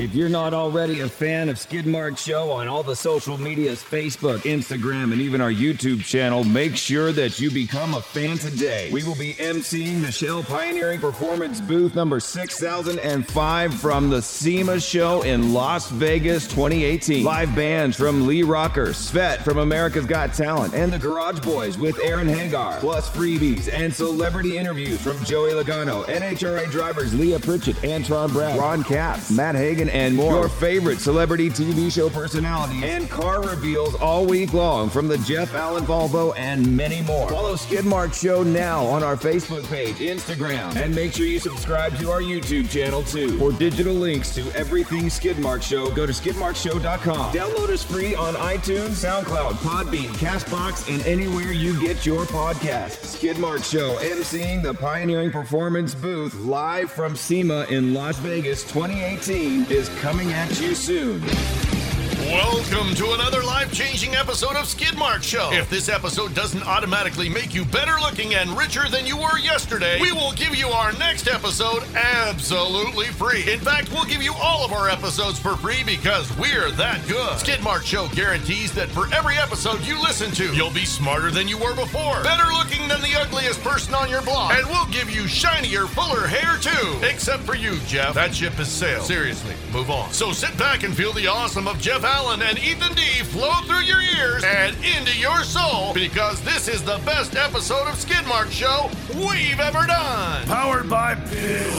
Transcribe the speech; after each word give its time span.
If 0.00 0.14
you're 0.14 0.30
not 0.30 0.54
already 0.54 1.00
a 1.00 1.08
fan 1.10 1.50
of 1.50 1.56
Skidmark 1.56 2.16
Show 2.16 2.50
on 2.52 2.68
all 2.68 2.82
the 2.82 2.96
social 2.96 3.36
medias, 3.36 3.82
Facebook, 3.82 4.38
Instagram, 4.38 5.12
and 5.12 5.20
even 5.20 5.42
our 5.42 5.50
YouTube 5.50 6.02
channel, 6.02 6.42
make 6.42 6.74
sure 6.74 7.12
that 7.12 7.38
you 7.38 7.50
become 7.50 7.92
a 7.92 8.00
fan 8.00 8.38
today. 8.38 8.88
We 8.90 9.04
will 9.04 9.14
be 9.14 9.34
emceeing 9.34 10.00
the 10.00 10.10
Shell 10.10 10.44
Pioneering 10.44 11.00
Performance 11.00 11.60
booth 11.60 11.94
number 11.94 12.18
6005 12.18 13.74
from 13.74 14.08
the 14.08 14.22
SEMA 14.22 14.80
show 14.80 15.20
in 15.20 15.52
Las 15.52 15.90
Vegas 15.90 16.44
2018. 16.48 17.22
Live 17.22 17.54
bands 17.54 17.94
from 17.94 18.26
Lee 18.26 18.42
Rocker, 18.42 18.94
Svet 18.94 19.42
from 19.42 19.58
America's 19.58 20.06
Got 20.06 20.32
Talent, 20.32 20.72
and 20.72 20.90
the 20.90 20.98
Garage 20.98 21.40
Boys 21.40 21.76
with 21.76 22.00
Aaron 22.02 22.26
Hagar, 22.26 22.78
plus 22.80 23.10
freebies 23.10 23.70
and 23.70 23.92
celebrity 23.92 24.56
interviews 24.56 24.98
from 25.02 25.22
Joey 25.26 25.50
Logano, 25.50 26.06
NHRA 26.06 26.70
drivers 26.70 27.12
Leah 27.12 27.38
Pritchett, 27.38 27.76
Antron 27.82 28.32
Brown, 28.32 28.58
Ron 28.58 28.82
Capps, 28.82 29.30
Matt 29.30 29.56
Hagan, 29.56 29.89
and 29.90 30.14
more. 30.14 30.32
Your 30.32 30.48
favorite 30.48 31.00
celebrity 31.00 31.50
TV 31.50 31.92
show 31.92 32.08
personalities 32.08 32.82
and 32.84 33.08
car 33.10 33.42
reveals 33.42 33.94
all 33.96 34.26
week 34.26 34.52
long 34.52 34.88
from 34.88 35.08
the 35.08 35.18
Jeff 35.18 35.54
Allen 35.54 35.84
Volvo 35.84 36.32
and 36.36 36.76
many 36.76 37.02
more. 37.02 37.28
Follow 37.28 37.54
Skidmark 37.54 38.14
Show 38.14 38.42
now 38.42 38.84
on 38.86 39.02
our 39.02 39.16
Facebook 39.16 39.68
page, 39.68 39.96
Instagram, 39.96 40.76
and 40.76 40.94
make 40.94 41.12
sure 41.12 41.26
you 41.26 41.38
subscribe 41.38 41.96
to 41.98 42.10
our 42.10 42.20
YouTube 42.20 42.70
channel 42.70 43.02
too. 43.02 43.38
For 43.38 43.52
digital 43.52 43.94
links 43.94 44.34
to 44.34 44.50
everything 44.52 45.04
Skidmark 45.04 45.62
Show, 45.62 45.90
go 45.90 46.06
to 46.06 46.12
skidmarkshow.com. 46.12 47.32
Download 47.32 47.68
us 47.68 47.82
free 47.82 48.14
on 48.14 48.34
iTunes, 48.34 49.04
SoundCloud, 49.04 49.52
Podbean, 49.54 50.08
Castbox, 50.16 50.92
and 50.92 51.04
anywhere 51.06 51.52
you 51.52 51.78
get 51.80 52.06
your 52.06 52.24
podcasts. 52.26 53.16
Skidmark 53.16 53.64
Show, 53.70 53.96
emceeing 53.98 54.62
the 54.62 54.74
Pioneering 54.74 55.30
Performance 55.30 55.94
booth 55.94 56.34
live 56.36 56.90
from 56.90 57.16
SEMA 57.16 57.66
in 57.70 57.94
Las 57.94 58.18
Vegas 58.18 58.62
2018 58.64 59.66
is 59.80 59.88
coming 60.00 60.30
at 60.34 60.60
you 60.60 60.74
soon. 60.74 61.79
Welcome 62.26 62.94
to 62.96 63.12
another 63.12 63.42
life 63.42 63.72
changing 63.72 64.14
episode 64.14 64.54
of 64.54 64.66
Skidmark 64.66 65.22
Show. 65.22 65.50
If 65.54 65.70
this 65.70 65.88
episode 65.88 66.34
doesn't 66.34 66.62
automatically 66.66 67.30
make 67.30 67.54
you 67.54 67.64
better 67.64 67.98
looking 67.98 68.34
and 68.34 68.50
richer 68.50 68.88
than 68.90 69.06
you 69.06 69.16
were 69.16 69.38
yesterday, 69.38 69.98
we 70.00 70.12
will 70.12 70.32
give 70.32 70.54
you 70.54 70.68
our 70.68 70.92
next 70.92 71.28
episode 71.28 71.82
absolutely 71.94 73.06
free. 73.06 73.50
In 73.50 73.58
fact, 73.58 73.90
we'll 73.90 74.04
give 74.04 74.22
you 74.22 74.34
all 74.34 74.66
of 74.66 74.72
our 74.72 74.90
episodes 74.90 75.38
for 75.38 75.56
free 75.56 75.82
because 75.82 76.30
we're 76.36 76.70
that 76.72 77.00
good. 77.08 77.38
Skidmark 77.38 77.84
Show 77.84 78.06
guarantees 78.08 78.70
that 78.74 78.90
for 78.90 79.12
every 79.14 79.38
episode 79.38 79.80
you 79.80 80.00
listen 80.00 80.30
to, 80.32 80.54
you'll 80.54 80.70
be 80.70 80.84
smarter 80.84 81.30
than 81.30 81.48
you 81.48 81.56
were 81.56 81.74
before, 81.74 82.22
better 82.22 82.52
looking 82.52 82.86
than 82.86 83.00
the 83.00 83.16
ugliest 83.18 83.62
person 83.62 83.94
on 83.94 84.10
your 84.10 84.22
block, 84.22 84.52
and 84.52 84.66
we'll 84.66 84.86
give 84.92 85.08
you 85.08 85.26
shinier, 85.26 85.86
fuller 85.86 86.26
hair 86.26 86.58
too. 86.60 86.98
Except 87.02 87.42
for 87.44 87.54
you, 87.54 87.78
Jeff. 87.86 88.14
That 88.14 88.34
ship 88.34 88.52
has 88.54 88.70
sailed. 88.70 89.06
Seriously, 89.06 89.54
move 89.72 89.90
on. 89.90 90.12
So 90.12 90.32
sit 90.32 90.56
back 90.58 90.82
and 90.82 90.94
feel 90.94 91.12
the 91.14 91.26
awesome 91.26 91.66
of 91.66 91.80
Jeff 91.80 92.04
Allen 92.10 92.42
and 92.42 92.58
Ethan 92.58 92.92
D 92.94 93.02
flow 93.22 93.52
through 93.66 93.82
your 93.82 94.00
ears 94.00 94.42
and 94.44 94.74
into 94.84 95.16
your 95.16 95.44
soul 95.44 95.94
because 95.94 96.40
this 96.40 96.66
is 96.66 96.82
the 96.82 97.00
best 97.06 97.36
episode 97.36 97.86
of 97.86 97.94
Skidmark 97.94 98.50
Show 98.50 98.90
we've 99.14 99.60
ever 99.60 99.86
done. 99.86 100.44
Powered 100.46 100.90
by 100.90 101.14
Biz. 101.14 101.72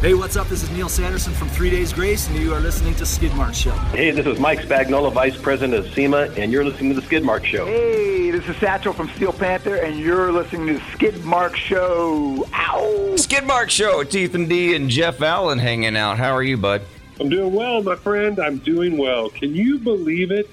Hey, 0.00 0.14
what's 0.14 0.34
up? 0.36 0.48
This 0.48 0.64
is 0.64 0.70
Neil 0.72 0.88
Sanderson 0.88 1.32
from 1.32 1.48
Three 1.48 1.70
Days 1.70 1.92
Grace, 1.92 2.26
and 2.28 2.36
you 2.36 2.52
are 2.52 2.58
listening 2.58 2.96
to 2.96 3.04
Skidmark 3.04 3.54
Show. 3.54 3.70
Hey, 3.96 4.10
this 4.10 4.26
is 4.26 4.40
Mike 4.40 4.58
Spagnola, 4.58 5.12
Vice 5.12 5.40
President 5.40 5.72
of 5.74 5.94
SEMA, 5.94 6.32
and 6.36 6.50
you're 6.50 6.64
listening 6.64 6.92
to 6.92 7.00
the 7.00 7.06
Skidmark 7.06 7.44
Show. 7.44 7.64
Hey, 7.64 8.32
this 8.32 8.46
is 8.48 8.56
Satchel 8.56 8.92
from 8.92 9.08
Steel 9.10 9.32
Panther, 9.32 9.76
and 9.76 9.96
you're 10.00 10.32
listening 10.32 10.66
to 10.66 10.80
Skidmark 10.80 11.54
Show. 11.54 12.44
Ow! 12.52 13.14
Skidmark 13.14 13.70
Show, 13.70 14.00
it's 14.00 14.16
Ethan 14.16 14.48
D 14.48 14.74
and 14.74 14.90
Jeff 14.90 15.22
Allen 15.22 15.60
hanging 15.60 15.96
out. 15.96 16.18
How 16.18 16.32
are 16.34 16.42
you, 16.42 16.56
bud? 16.56 16.82
I'm 17.20 17.28
doing 17.28 17.52
well, 17.52 17.82
my 17.82 17.96
friend. 17.96 18.38
I'm 18.40 18.58
doing 18.58 18.98
well. 18.98 19.30
Can 19.30 19.54
you 19.54 19.78
believe 19.78 20.30
it 20.30 20.50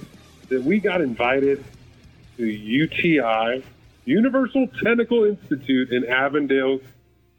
that 0.49 0.63
we 0.63 0.79
got 0.79 1.01
invited 1.01 1.63
to 2.37 2.45
UTI, 2.45 3.63
Universal 4.05 4.67
Technical 4.83 5.23
Institute 5.23 5.91
in 5.91 6.05
Avondale, 6.05 6.79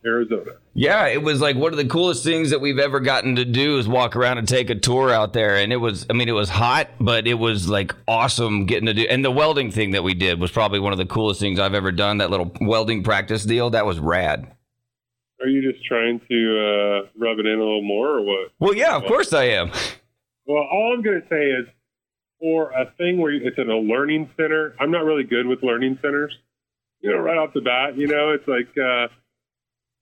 Arizona? 0.04 0.52
Yeah, 0.74 1.06
it 1.06 1.22
was 1.22 1.40
like 1.40 1.54
one 1.54 1.72
of 1.72 1.76
the 1.76 1.84
coolest 1.84 2.24
things 2.24 2.50
that 2.50 2.60
we've 2.60 2.78
ever 2.78 2.98
gotten 2.98 3.36
to 3.36 3.44
do 3.44 3.78
is 3.78 3.86
walk 3.86 4.16
around 4.16 4.38
and 4.38 4.48
take 4.48 4.70
a 4.70 4.74
tour 4.74 5.10
out 5.10 5.34
there. 5.34 5.56
And 5.56 5.72
it 5.72 5.76
was, 5.76 6.04
I 6.10 6.14
mean, 6.14 6.28
it 6.28 6.32
was 6.32 6.48
hot, 6.48 6.88
but 6.98 7.28
it 7.28 7.34
was 7.34 7.68
like 7.68 7.94
awesome 8.08 8.66
getting 8.66 8.86
to 8.86 8.94
do. 8.94 9.02
And 9.02 9.24
the 9.24 9.30
welding 9.30 9.70
thing 9.70 9.92
that 9.92 10.02
we 10.02 10.14
did 10.14 10.40
was 10.40 10.50
probably 10.50 10.80
one 10.80 10.92
of 10.92 10.98
the 10.98 11.06
coolest 11.06 11.38
things 11.38 11.60
I've 11.60 11.74
ever 11.74 11.92
done. 11.92 12.18
That 12.18 12.30
little 12.30 12.50
welding 12.60 13.04
practice 13.04 13.44
deal, 13.44 13.70
that 13.70 13.86
was 13.86 14.00
rad. 14.00 14.50
Are 15.42 15.48
you 15.48 15.72
just 15.72 15.84
trying 15.84 16.20
to 16.30 17.04
uh, 17.04 17.08
rub 17.18 17.38
it 17.38 17.46
in 17.46 17.58
a 17.58 17.62
little 17.62 17.82
more, 17.82 18.18
or 18.18 18.22
what? 18.22 18.52
Well, 18.60 18.74
yeah, 18.74 18.96
of 18.96 19.04
course 19.04 19.32
I 19.32 19.44
am. 19.44 19.70
Well, 20.46 20.62
all 20.62 20.94
I'm 20.94 21.02
going 21.02 21.20
to 21.20 21.28
say 21.28 21.46
is 21.46 21.66
for 22.38 22.70
a 22.70 22.92
thing 22.96 23.20
where 23.20 23.32
it's 23.32 23.58
in 23.58 23.68
a 23.68 23.76
learning 23.76 24.30
center, 24.36 24.74
I'm 24.78 24.90
not 24.90 25.04
really 25.04 25.24
good 25.24 25.46
with 25.46 25.62
learning 25.62 25.98
centers. 26.02 26.36
You 27.00 27.10
know, 27.10 27.18
right 27.18 27.36
off 27.36 27.52
the 27.54 27.60
bat, 27.60 27.96
you 27.96 28.06
know, 28.06 28.30
it's 28.30 28.46
like, 28.46 28.68
uh, 28.78 29.08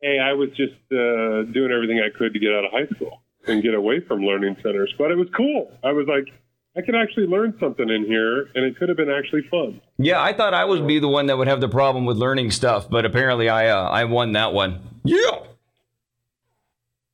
hey, 0.02 0.18
I 0.18 0.34
was 0.34 0.50
just 0.50 0.76
uh, 0.92 1.50
doing 1.52 1.72
everything 1.74 2.00
I 2.00 2.16
could 2.16 2.34
to 2.34 2.38
get 2.38 2.52
out 2.52 2.64
of 2.66 2.72
high 2.72 2.94
school 2.94 3.22
and 3.46 3.62
get 3.62 3.74
away 3.74 4.00
from 4.00 4.20
learning 4.20 4.56
centers. 4.62 4.92
But 4.98 5.10
it 5.10 5.16
was 5.16 5.28
cool. 5.34 5.72
I 5.82 5.92
was 5.92 6.06
like, 6.06 6.26
I 6.76 6.82
could 6.82 6.94
actually 6.94 7.26
learn 7.26 7.56
something 7.58 7.88
in 7.88 8.04
here, 8.04 8.48
and 8.54 8.64
it 8.64 8.78
could 8.78 8.88
have 8.88 8.96
been 8.96 9.10
actually 9.10 9.42
fun. 9.50 9.80
Yeah, 9.98 10.22
I 10.22 10.32
thought 10.32 10.54
I 10.54 10.64
would 10.64 10.86
be 10.86 11.00
the 11.00 11.08
one 11.08 11.26
that 11.26 11.36
would 11.36 11.48
have 11.48 11.60
the 11.60 11.68
problem 11.68 12.06
with 12.06 12.16
learning 12.16 12.52
stuff, 12.52 12.88
but 12.88 13.04
apparently 13.04 13.48
I 13.48 13.68
uh, 13.68 13.88
I 13.88 14.04
won 14.04 14.32
that 14.32 14.52
one. 14.52 14.80
Yeah. 15.04 15.18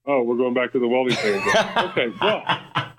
Oh, 0.06 0.22
we're 0.22 0.36
going 0.36 0.54
back 0.54 0.72
to 0.72 0.78
the 0.78 0.86
welding 0.86 1.16
thing. 1.16 1.40
okay, 1.76 2.08
well, 2.20 2.42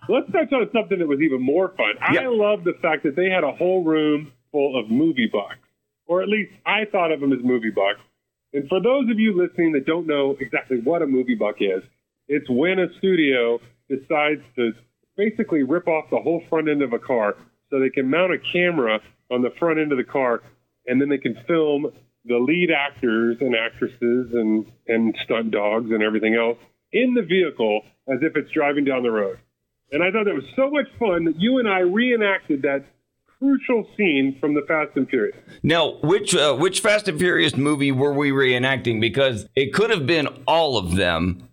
let's 0.10 0.32
touch 0.32 0.52
on 0.52 0.68
something 0.74 1.00
that 1.00 1.08
was 1.08 1.22
even 1.22 1.42
more 1.42 1.74
fun. 1.78 1.94
Yeah. 2.12 2.22
I 2.22 2.28
love 2.28 2.64
the 2.64 2.74
fact 2.82 3.04
that 3.04 3.16
they 3.16 3.30
had 3.30 3.44
a 3.44 3.52
whole 3.52 3.84
room 3.84 4.32
full 4.52 4.80
of 4.80 4.90
movie 4.90 5.30
bucks, 5.32 5.60
or 6.08 6.24
at 6.24 6.28
least 6.28 6.52
I 6.66 6.86
thought 6.92 7.12
of 7.12 7.20
them 7.20 7.32
as 7.32 7.40
movie 7.44 7.70
bucks. 7.70 8.00
And 8.54 8.68
for 8.68 8.82
those 8.82 9.10
of 9.12 9.20
you 9.20 9.38
listening 9.38 9.74
that 9.74 9.86
don't 9.86 10.08
know 10.08 10.36
exactly 10.40 10.80
what 10.80 11.02
a 11.02 11.08
movie 11.08 11.36
buck 11.36 11.58
is, 11.60 11.84
it's 12.28 12.50
when 12.50 12.80
a 12.80 12.88
studio 12.98 13.60
decides 13.88 14.42
to 14.56 14.74
basically 15.18 15.64
rip 15.64 15.88
off 15.88 16.06
the 16.10 16.20
whole 16.20 16.44
front 16.50 16.70
end 16.70 16.82
of 16.82 16.94
a 16.94 17.00
car 17.00 17.36
so 17.70 17.80
they 17.80 17.90
can 17.90 18.10
mount 18.10 18.32
a 18.32 18.38
camera 18.54 19.00
on 19.30 19.42
the 19.42 19.52
front 19.60 19.80
end 19.80 19.92
of 19.92 19.98
the 19.98 20.04
car 20.04 20.42
and 20.86 21.02
then 21.02 21.10
they 21.10 21.18
can 21.18 21.36
film 21.48 21.92
the 22.26 22.38
lead 22.38 22.70
actors 22.72 23.38
and 23.42 23.56
actresses 23.56 24.34
and, 24.34 24.66
and 24.88 25.16
stunt 25.24 25.52
dogs 25.52 25.92
and 25.92 26.04
everything 26.04 26.36
else 26.36 26.58
in 26.92 27.14
the 27.14 27.22
vehicle 27.22 27.82
as 28.08 28.20
if 28.22 28.36
it's 28.36 28.52
driving 28.52 28.86
down 28.86 29.04
the 29.04 29.12
road. 29.12 29.40
And 29.92 30.04
I 30.04 30.12
thought 30.12 30.26
that 30.26 30.36
was 30.36 30.46
so 30.56 30.70
much 30.70 30.88
fun 31.00 31.26
that 31.26 31.40
you 31.40 31.60
and 31.60 31.68
I 31.68 31.80
reenacted 31.80 32.62
that 32.64 32.86
crucial 33.40 33.88
scene 33.96 34.38
from 34.40 34.54
the 34.54 34.62
Fast 34.68 34.92
and 34.96 35.08
Furious. 35.08 35.38
Now, 35.64 35.98
which 36.04 36.36
uh, 36.36 36.56
which 36.56 36.82
Fast 36.82 37.08
and 37.08 37.18
Furious 37.18 37.56
movie 37.56 37.92
were 37.92 38.14
we 38.14 38.32
reenacting? 38.32 39.00
Because 39.00 39.48
it 39.56 39.74
could 39.74 39.90
have 39.90 40.06
been 40.06 40.28
all 40.48 40.78
of 40.78 40.96
them. 40.96 41.47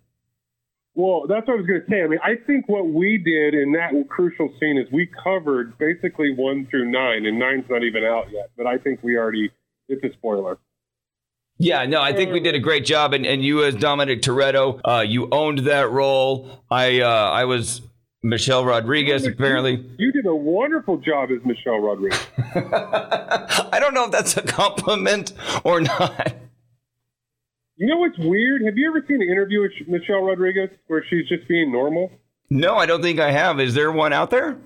Well, 0.95 1.25
that's 1.27 1.45
what 1.45 1.55
I 1.55 1.57
was 1.57 1.67
going 1.67 1.81
to 1.81 1.87
say. 1.89 2.03
I 2.03 2.07
mean, 2.07 2.19
I 2.23 2.35
think 2.47 2.69
what 2.69 2.87
we 2.87 3.17
did 3.17 3.53
in 3.53 3.73
that 3.73 3.91
crucial 4.07 4.49
scene 4.59 4.77
is 4.77 4.89
we 4.93 5.09
covered 5.23 5.77
basically 5.77 6.33
one 6.33 6.67
through 6.67 6.89
nine, 6.89 7.25
and 7.25 7.37
nine's 7.37 7.65
not 7.69 7.83
even 7.83 8.05
out 8.05 8.31
yet. 8.31 8.49
But 8.55 8.65
I 8.65 8.77
think 8.77 9.03
we 9.03 9.17
already, 9.17 9.51
it's 9.89 10.03
a 10.05 10.13
spoiler. 10.13 10.57
Yeah, 11.57 11.85
no, 11.85 12.01
I 12.01 12.13
think 12.13 12.31
we 12.33 12.39
did 12.39 12.55
a 12.55 12.59
great 12.59 12.85
job, 12.85 13.13
and, 13.13 13.25
and 13.25 13.43
you 13.43 13.63
as 13.63 13.75
Dominic 13.75 14.21
Toretto, 14.21 14.79
uh, 14.83 15.01
you 15.01 15.29
owned 15.31 15.59
that 15.59 15.89
role. 15.89 16.63
I 16.69 16.99
uh, 16.99 17.07
I 17.07 17.45
was 17.45 17.81
Michelle 18.21 18.65
Rodriguez, 18.65 19.25
apparently. 19.25 19.85
You 19.97 20.11
did 20.11 20.25
a 20.25 20.35
wonderful 20.35 20.97
job 20.97 21.29
as 21.31 21.45
Michelle 21.45 21.79
Rodriguez. 21.79 22.19
I 22.37 23.77
don't 23.79 23.93
know 23.93 24.05
if 24.05 24.11
that's 24.11 24.35
a 24.35 24.41
compliment 24.41 25.31
or 25.63 25.79
not. 25.79 26.35
You 27.77 27.87
know 27.87 27.97
what's 27.97 28.17
weird? 28.17 28.61
Have 28.63 28.77
you 28.77 28.87
ever 28.89 29.03
seen 29.07 29.21
an 29.21 29.29
interview 29.29 29.61
with 29.61 29.71
Michelle 29.87 30.21
Rodriguez 30.21 30.69
where 30.87 31.03
she's 31.09 31.27
just 31.27 31.47
being 31.47 31.71
normal? 31.71 32.09
No, 32.49 32.75
I 32.75 32.85
don't 32.85 33.01
think 33.01 33.19
I 33.19 33.31
have. 33.31 33.59
Is 33.59 33.73
there 33.73 33.91
one 33.91 34.13
out 34.13 34.29
there? 34.29 34.57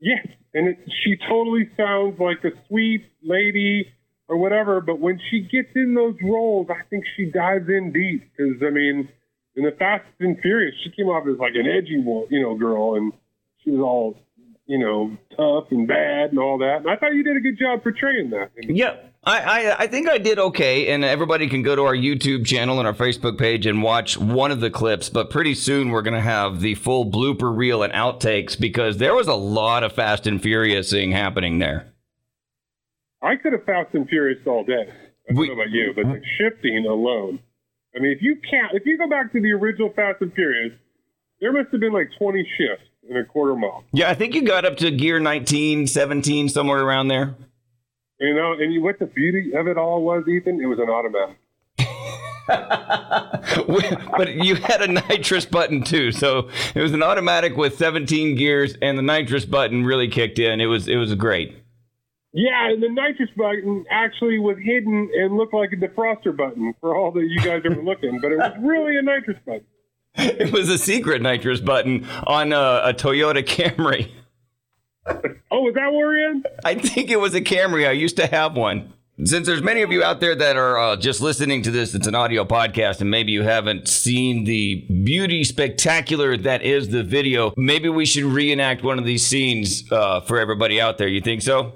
Yes, 0.00 0.26
and 0.54 0.68
it, 0.68 0.78
she 1.04 1.16
totally 1.28 1.70
sounds 1.76 2.18
like 2.18 2.42
a 2.44 2.50
sweet 2.66 3.04
lady 3.22 3.86
or 4.26 4.36
whatever. 4.38 4.80
But 4.80 4.98
when 4.98 5.20
she 5.30 5.42
gets 5.42 5.68
in 5.76 5.94
those 5.94 6.16
roles, 6.22 6.66
I 6.68 6.82
think 6.90 7.04
she 7.16 7.26
dives 7.26 7.68
in 7.68 7.92
deep. 7.92 8.28
Because 8.36 8.60
I 8.66 8.70
mean, 8.70 9.08
in 9.54 9.64
the 9.64 9.72
Fast 9.78 10.04
and 10.18 10.36
Furious, 10.40 10.74
she 10.82 10.90
came 10.90 11.06
off 11.06 11.28
as 11.28 11.38
like 11.38 11.54
an 11.54 11.66
edgy, 11.68 12.02
one, 12.02 12.26
you 12.30 12.42
know, 12.42 12.56
girl, 12.56 12.96
and 12.96 13.12
she 13.62 13.70
was 13.70 13.80
all, 13.80 14.18
you 14.66 14.78
know, 14.78 15.16
tough 15.36 15.70
and 15.70 15.86
bad 15.86 16.30
and 16.30 16.40
all 16.40 16.58
that. 16.58 16.78
And 16.78 16.90
I 16.90 16.96
thought 16.96 17.14
you 17.14 17.22
did 17.22 17.36
a 17.36 17.40
good 17.40 17.58
job 17.58 17.84
portraying 17.84 18.30
that. 18.30 18.50
And 18.56 18.76
Yeah, 18.76 18.96
I, 19.24 19.38
I 19.38 19.76
I 19.80 19.86
think 19.86 20.08
I 20.08 20.18
did 20.18 20.38
okay, 20.40 20.88
and 20.92 21.04
everybody 21.04 21.48
can 21.48 21.62
go 21.62 21.76
to 21.76 21.82
our 21.84 21.94
YouTube 21.94 22.44
channel 22.44 22.78
and 22.80 22.88
our 22.88 22.94
Facebook 22.94 23.38
page 23.38 23.66
and 23.66 23.80
watch 23.82 24.18
one 24.18 24.50
of 24.50 24.60
the 24.60 24.70
clips. 24.70 25.08
But 25.08 25.30
pretty 25.30 25.54
soon 25.54 25.90
we're 25.90 26.02
gonna 26.02 26.20
have 26.20 26.60
the 26.60 26.74
full 26.74 27.08
blooper 27.08 27.56
reel 27.56 27.84
and 27.84 27.92
outtakes 27.92 28.58
because 28.58 28.96
there 28.98 29.14
was 29.14 29.28
a 29.28 29.34
lot 29.34 29.84
of 29.84 29.92
Fast 29.92 30.26
and 30.26 30.42
Furiousing 30.42 31.12
happening 31.12 31.60
there. 31.60 31.92
I 33.22 33.36
could 33.36 33.52
have 33.52 33.64
Fast 33.64 33.94
and 33.94 34.08
Furious 34.08 34.40
all 34.44 34.64
day. 34.64 34.86
I 35.30 35.32
don't 35.32 35.36
We- 35.40 35.46
know 35.48 35.54
about 35.54 35.70
you, 35.70 35.92
but 35.94 36.04
the 36.06 36.20
shifting 36.38 36.84
alone. 36.88 37.38
I 37.94 38.00
mean, 38.00 38.10
if 38.10 38.22
you 38.22 38.36
can't, 38.50 38.74
if 38.74 38.84
you 38.86 38.98
go 38.98 39.08
back 39.08 39.32
to 39.34 39.40
the 39.40 39.52
original 39.52 39.90
Fast 39.94 40.20
and 40.20 40.34
Furious, 40.34 40.72
there 41.40 41.52
must 41.52 41.70
have 41.70 41.80
been 41.80 41.92
like 41.92 42.08
20 42.18 42.42
shifts 42.58 42.86
in 43.08 43.16
a 43.16 43.24
quarter 43.24 43.54
mile. 43.54 43.84
Yeah, 43.92 44.10
I 44.10 44.14
think 44.14 44.34
you 44.34 44.42
got 44.42 44.64
up 44.64 44.78
to 44.78 44.90
gear 44.90 45.20
19, 45.20 45.86
17, 45.86 46.48
somewhere 46.48 46.80
around 46.82 47.06
there. 47.08 47.36
You 48.22 48.34
know, 48.36 48.52
and 48.52 48.72
you, 48.72 48.80
what 48.80 49.00
the 49.00 49.06
beauty 49.06 49.52
of 49.52 49.66
it 49.66 49.76
all 49.76 50.00
was, 50.04 50.22
Ethan, 50.28 50.60
it 50.60 50.66
was 50.66 50.78
an 50.78 50.88
automatic. 50.88 51.38
but 54.16 54.34
you 54.34 54.54
had 54.54 54.80
a 54.80 54.86
nitrous 54.86 55.44
button 55.44 55.82
too, 55.82 56.12
so 56.12 56.48
it 56.76 56.80
was 56.80 56.92
an 56.92 57.02
automatic 57.02 57.56
with 57.56 57.76
17 57.76 58.36
gears, 58.36 58.76
and 58.80 58.96
the 58.96 59.02
nitrous 59.02 59.44
button 59.44 59.84
really 59.84 60.06
kicked 60.06 60.38
in. 60.38 60.60
It 60.60 60.66
was 60.66 60.86
it 60.86 60.96
was 60.96 61.12
great. 61.16 61.56
Yeah, 62.32 62.70
and 62.70 62.80
the 62.80 62.90
nitrous 62.90 63.30
button 63.36 63.84
actually 63.90 64.38
was 64.38 64.56
hidden 64.62 65.10
and 65.18 65.36
looked 65.36 65.52
like 65.52 65.72
a 65.72 65.76
defroster 65.76 66.36
button 66.36 66.74
for 66.80 66.96
all 66.96 67.10
that 67.10 67.26
you 67.28 67.40
guys 67.40 67.64
are 67.64 67.82
looking, 67.82 68.20
but 68.20 68.30
it 68.30 68.38
was 68.38 68.52
really 68.60 68.96
a 68.98 69.02
nitrous 69.02 69.38
button. 69.44 69.66
It 70.14 70.52
was 70.52 70.68
a 70.68 70.76
secret 70.76 71.22
nitrous 71.22 71.60
button 71.60 72.06
on 72.26 72.52
a, 72.52 72.82
a 72.84 72.94
Toyota 72.94 73.42
Camry. 73.42 74.10
Oh, 75.54 75.68
is 75.68 75.74
that 75.74 75.92
where 75.92 76.30
in? 76.30 76.44
I 76.64 76.76
think 76.76 77.10
it 77.10 77.20
was 77.20 77.34
a 77.34 77.42
Camry. 77.42 77.86
I 77.86 77.92
used 77.92 78.16
to 78.16 78.26
have 78.26 78.56
one. 78.56 78.94
Since 79.22 79.46
there's 79.46 79.60
many 79.62 79.82
of 79.82 79.92
you 79.92 80.02
out 80.02 80.20
there 80.20 80.34
that 80.34 80.56
are 80.56 80.78
uh, 80.78 80.96
just 80.96 81.20
listening 81.20 81.60
to 81.64 81.70
this, 81.70 81.94
it's 81.94 82.06
an 82.06 82.14
audio 82.14 82.46
podcast, 82.46 83.02
and 83.02 83.10
maybe 83.10 83.32
you 83.32 83.42
haven't 83.42 83.86
seen 83.86 84.44
the 84.44 84.76
beauty 85.04 85.44
spectacular 85.44 86.38
that 86.38 86.62
is 86.62 86.88
the 86.88 87.02
video. 87.02 87.52
Maybe 87.58 87.90
we 87.90 88.06
should 88.06 88.24
reenact 88.24 88.82
one 88.82 88.98
of 88.98 89.04
these 89.04 89.26
scenes 89.26 89.84
uh, 89.92 90.22
for 90.22 90.38
everybody 90.38 90.80
out 90.80 90.96
there. 90.96 91.08
You 91.08 91.20
think 91.20 91.42
so? 91.42 91.74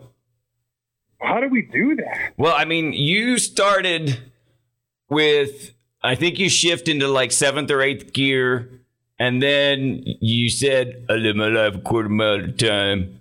How 1.20 1.40
do 1.40 1.48
we 1.48 1.62
do 1.62 1.96
that? 1.96 2.32
Well, 2.38 2.54
I 2.56 2.64
mean, 2.64 2.94
you 2.94 3.36
started 3.36 4.18
with, 5.10 5.74
I 6.02 6.14
think 6.14 6.38
you 6.38 6.48
shift 6.48 6.88
into 6.88 7.08
like 7.08 7.30
seventh 7.30 7.70
or 7.70 7.82
eighth 7.82 8.14
gear, 8.14 8.75
and 9.18 9.42
then 9.42 10.02
you 10.04 10.48
said, 10.48 11.04
I 11.08 11.14
live 11.14 11.36
my 11.36 11.48
life 11.48 11.74
a 11.74 11.78
quarter 11.78 12.08
mile 12.08 12.34
at 12.34 12.44
a 12.44 12.52
time. 12.52 13.20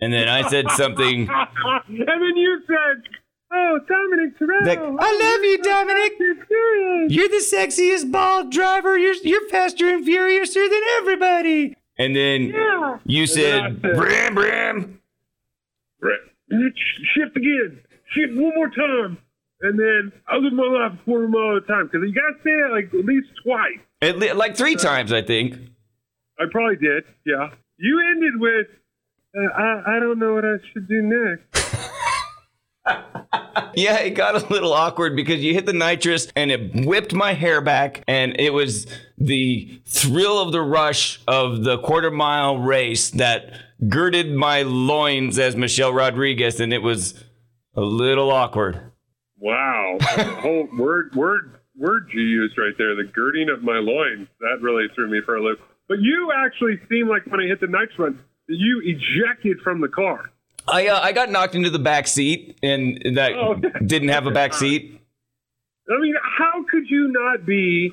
And 0.00 0.12
then 0.12 0.28
I 0.28 0.48
said 0.48 0.70
something. 0.72 1.28
and 1.88 1.98
then 1.98 2.36
you 2.36 2.60
said, 2.66 3.02
"Oh, 3.50 3.78
Dominic 3.88 4.38
Toretto, 4.38 4.66
Like, 4.66 4.78
I 4.78 5.12
love 5.22 5.44
you, 5.44 5.62
Dominic. 5.62 6.12
You're 7.10 7.28
the 7.28 7.42
sexiest 7.42 8.10
bald 8.12 8.50
driver. 8.52 8.98
You're 8.98 9.14
you're 9.22 9.48
faster 9.48 9.88
and 9.88 10.06
furiouser 10.06 10.68
than 10.68 10.80
everybody. 11.00 11.76
And 11.98 12.14
then 12.14 12.42
Yeah. 12.48 12.98
you 13.06 13.26
said, 13.26 13.78
said- 13.80 13.96
Bram, 13.96 14.34
Bram. 14.34 15.00
Shift 17.14 17.36
again. 17.36 17.80
Shift 18.10 18.34
one 18.34 18.54
more 18.54 18.68
time. 18.70 19.18
And 19.62 19.78
then 19.78 20.12
I 20.28 20.36
live 20.36 20.52
my 20.52 20.64
life 20.64 20.92
a 21.00 21.04
quarter 21.04 21.26
mile 21.28 21.56
at 21.56 21.64
a 21.64 21.66
time. 21.66 21.86
Because 21.90 22.06
you 22.06 22.14
got 22.14 22.36
to 22.36 22.42
say 22.44 22.50
it 22.50 22.70
like 22.72 22.92
at 22.92 23.04
least 23.06 23.28
twice. 23.42 23.78
At 24.06 24.18
le- 24.18 24.34
like 24.34 24.56
three 24.56 24.76
times, 24.76 25.12
I 25.12 25.22
think. 25.22 25.54
I 26.38 26.44
probably 26.50 26.76
did. 26.76 27.04
Yeah. 27.24 27.50
You 27.78 28.00
ended 28.10 28.40
with, 28.40 28.66
uh, 29.36 29.52
I, 29.54 29.96
I 29.96 30.00
don't 30.00 30.18
know 30.18 30.34
what 30.34 30.44
I 30.44 30.56
should 30.72 30.88
do 30.88 31.02
next. 31.02 31.76
Yeah, 33.76 33.98
it 33.98 34.10
got 34.10 34.42
a 34.42 34.46
little 34.52 34.72
awkward 34.72 35.14
because 35.16 35.44
you 35.44 35.52
hit 35.52 35.66
the 35.66 35.74
nitrous 35.74 36.28
and 36.34 36.50
it 36.50 36.86
whipped 36.86 37.12
my 37.12 37.34
hair 37.34 37.60
back, 37.60 38.02
and 38.08 38.34
it 38.40 38.54
was 38.54 38.86
the 39.18 39.82
thrill 39.86 40.40
of 40.40 40.52
the 40.52 40.62
rush 40.62 41.20
of 41.28 41.62
the 41.62 41.78
quarter 41.78 42.10
mile 42.10 42.56
race 42.56 43.10
that 43.10 43.52
girded 43.86 44.32
my 44.32 44.62
loins 44.62 45.38
as 45.38 45.56
Michelle 45.56 45.92
Rodriguez, 45.92 46.58
and 46.58 46.72
it 46.72 46.82
was 46.82 47.22
a 47.74 47.82
little 47.82 48.30
awkward. 48.30 48.92
Wow. 49.38 49.98
whole 50.00 50.68
word, 50.78 51.14
word, 51.14 51.55
word 51.76 52.08
you 52.12 52.22
used 52.22 52.56
right 52.58 52.74
there, 52.78 52.94
the 52.94 53.04
girding 53.04 53.48
of 53.50 53.62
my 53.62 53.78
loins, 53.78 54.28
that 54.40 54.58
really 54.62 54.86
threw 54.94 55.10
me 55.10 55.20
for 55.24 55.36
a 55.36 55.42
loop. 55.42 55.60
But 55.88 55.98
you 56.00 56.32
actually 56.36 56.80
seemed 56.88 57.08
like 57.08 57.26
when 57.26 57.40
I 57.40 57.46
hit 57.46 57.60
the 57.60 57.66
next 57.68 57.98
one, 57.98 58.18
you 58.48 58.82
ejected 58.84 59.58
from 59.62 59.80
the 59.80 59.88
car. 59.88 60.30
I 60.68 60.88
uh, 60.88 61.00
I 61.00 61.12
got 61.12 61.30
knocked 61.30 61.54
into 61.54 61.70
the 61.70 61.78
back 61.78 62.06
seat, 62.08 62.58
and 62.62 63.00
that 63.16 63.32
Oh. 63.34 63.54
didn't 63.84 64.08
have 64.08 64.26
a 64.26 64.30
back 64.32 64.52
seat. 64.54 65.00
I 65.88 66.00
mean, 66.00 66.14
how 66.38 66.64
could 66.68 66.90
you 66.90 67.08
not 67.12 67.46
be 67.46 67.92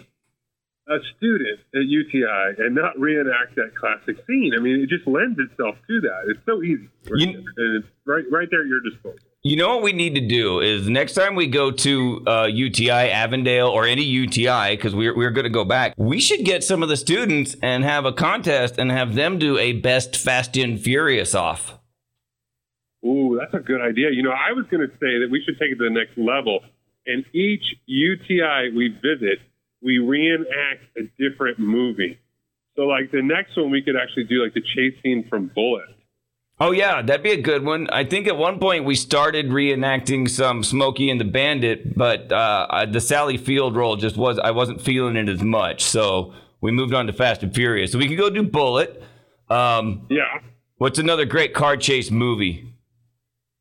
a 0.89 0.97
student 1.15 1.59
at 1.75 1.83
UTI 1.85 2.55
and 2.57 2.73
not 2.75 2.97
reenact 2.99 3.55
that 3.55 3.75
classic 3.75 4.17
scene? 4.25 4.53
I 4.57 4.59
mean, 4.59 4.79
it 4.81 4.89
just 4.89 5.07
lends 5.07 5.37
itself 5.39 5.75
to 5.87 6.01
that. 6.01 6.23
It's 6.29 6.39
so 6.47 6.63
easy, 6.63 6.89
right 7.09 7.19
You- 7.21 7.33
there. 7.55 7.65
and 7.67 7.83
it's 7.83 7.87
right, 8.05 8.23
right 8.31 8.47
there 8.49 8.61
at 8.61 8.67
your 8.67 8.81
disposal. 8.81 9.19
You 9.45 9.57
know 9.57 9.75
what 9.75 9.83
we 9.83 9.91
need 9.91 10.15
to 10.15 10.21
do 10.21 10.61
is 10.61 10.87
next 10.87 11.15
time 11.15 11.35
we 11.35 11.47
go 11.47 11.69
to 11.69 12.23
uh, 12.25 12.45
UTI, 12.45 13.11
Avondale, 13.11 13.67
or 13.67 13.85
any 13.85 14.03
UTI, 14.03 14.77
because 14.77 14.95
we're, 14.95 15.13
we're 15.13 15.31
going 15.31 15.43
to 15.43 15.49
go 15.49 15.65
back, 15.65 15.93
we 15.97 16.21
should 16.21 16.45
get 16.45 16.63
some 16.63 16.81
of 16.81 16.87
the 16.87 16.95
students 16.95 17.53
and 17.61 17.83
have 17.83 18.05
a 18.05 18.13
contest 18.13 18.77
and 18.77 18.89
have 18.89 19.15
them 19.15 19.39
do 19.39 19.57
a 19.57 19.73
best 19.73 20.15
Fast 20.15 20.55
and 20.55 20.79
Furious 20.79 21.35
off. 21.35 21.77
Ooh, 23.05 23.37
that's 23.37 23.53
a 23.53 23.59
good 23.59 23.81
idea. 23.81 24.11
You 24.11 24.23
know, 24.23 24.31
I 24.31 24.53
was 24.53 24.65
going 24.71 24.87
to 24.87 24.93
say 24.95 25.19
that 25.19 25.27
we 25.29 25.43
should 25.43 25.59
take 25.59 25.71
it 25.71 25.75
to 25.75 25.83
the 25.83 25.89
next 25.89 26.17
level. 26.17 26.61
And 27.05 27.25
each 27.33 27.65
UTI 27.85 28.71
we 28.73 28.97
visit, 29.03 29.39
we 29.81 29.97
reenact 29.97 30.83
a 30.95 31.01
different 31.19 31.59
movie. 31.59 32.17
So, 32.77 32.83
like 32.83 33.11
the 33.11 33.21
next 33.21 33.57
one, 33.57 33.71
we 33.71 33.81
could 33.81 33.97
actually 34.01 34.23
do 34.23 34.41
like 34.41 34.53
the 34.53 34.61
chase 34.61 34.95
scene 35.03 35.27
from 35.29 35.51
Bullitt. 35.53 35.89
Oh, 36.65 36.71
yeah, 36.71 37.01
that'd 37.01 37.23
be 37.23 37.31
a 37.31 37.41
good 37.41 37.65
one. 37.65 37.89
I 37.91 38.05
think 38.05 38.25
at 38.25 38.37
one 38.37 38.57
point 38.57 38.85
we 38.85 38.95
started 38.95 39.47
reenacting 39.47 40.29
some 40.29 40.63
Smokey 40.63 41.09
and 41.09 41.19
the 41.19 41.25
Bandit, 41.25 41.97
but 41.97 42.31
uh, 42.31 42.67
I- 42.69 42.85
the 42.85 43.01
Sally 43.01 43.35
Field 43.35 43.75
role 43.75 43.97
just 43.97 44.15
was, 44.15 44.39
I 44.39 44.51
wasn't 44.51 44.79
feeling 44.81 45.17
it 45.17 45.27
as 45.27 45.41
much. 45.41 45.83
So 45.83 46.33
we 46.61 46.71
moved 46.71 46.93
on 46.93 47.05
to 47.07 47.11
Fast 47.13 47.43
and 47.43 47.53
Furious. 47.53 47.91
So 47.91 47.97
we 47.99 48.07
could 48.07 48.17
go 48.17 48.29
do 48.29 48.43
Bullitt. 48.43 49.03
Um, 49.49 50.07
Yeah. 50.09 50.39
what's 50.77 50.99
another 50.99 51.25
great 51.25 51.53
car 51.53 51.75
chase 51.75 52.09
movie? 52.09 52.65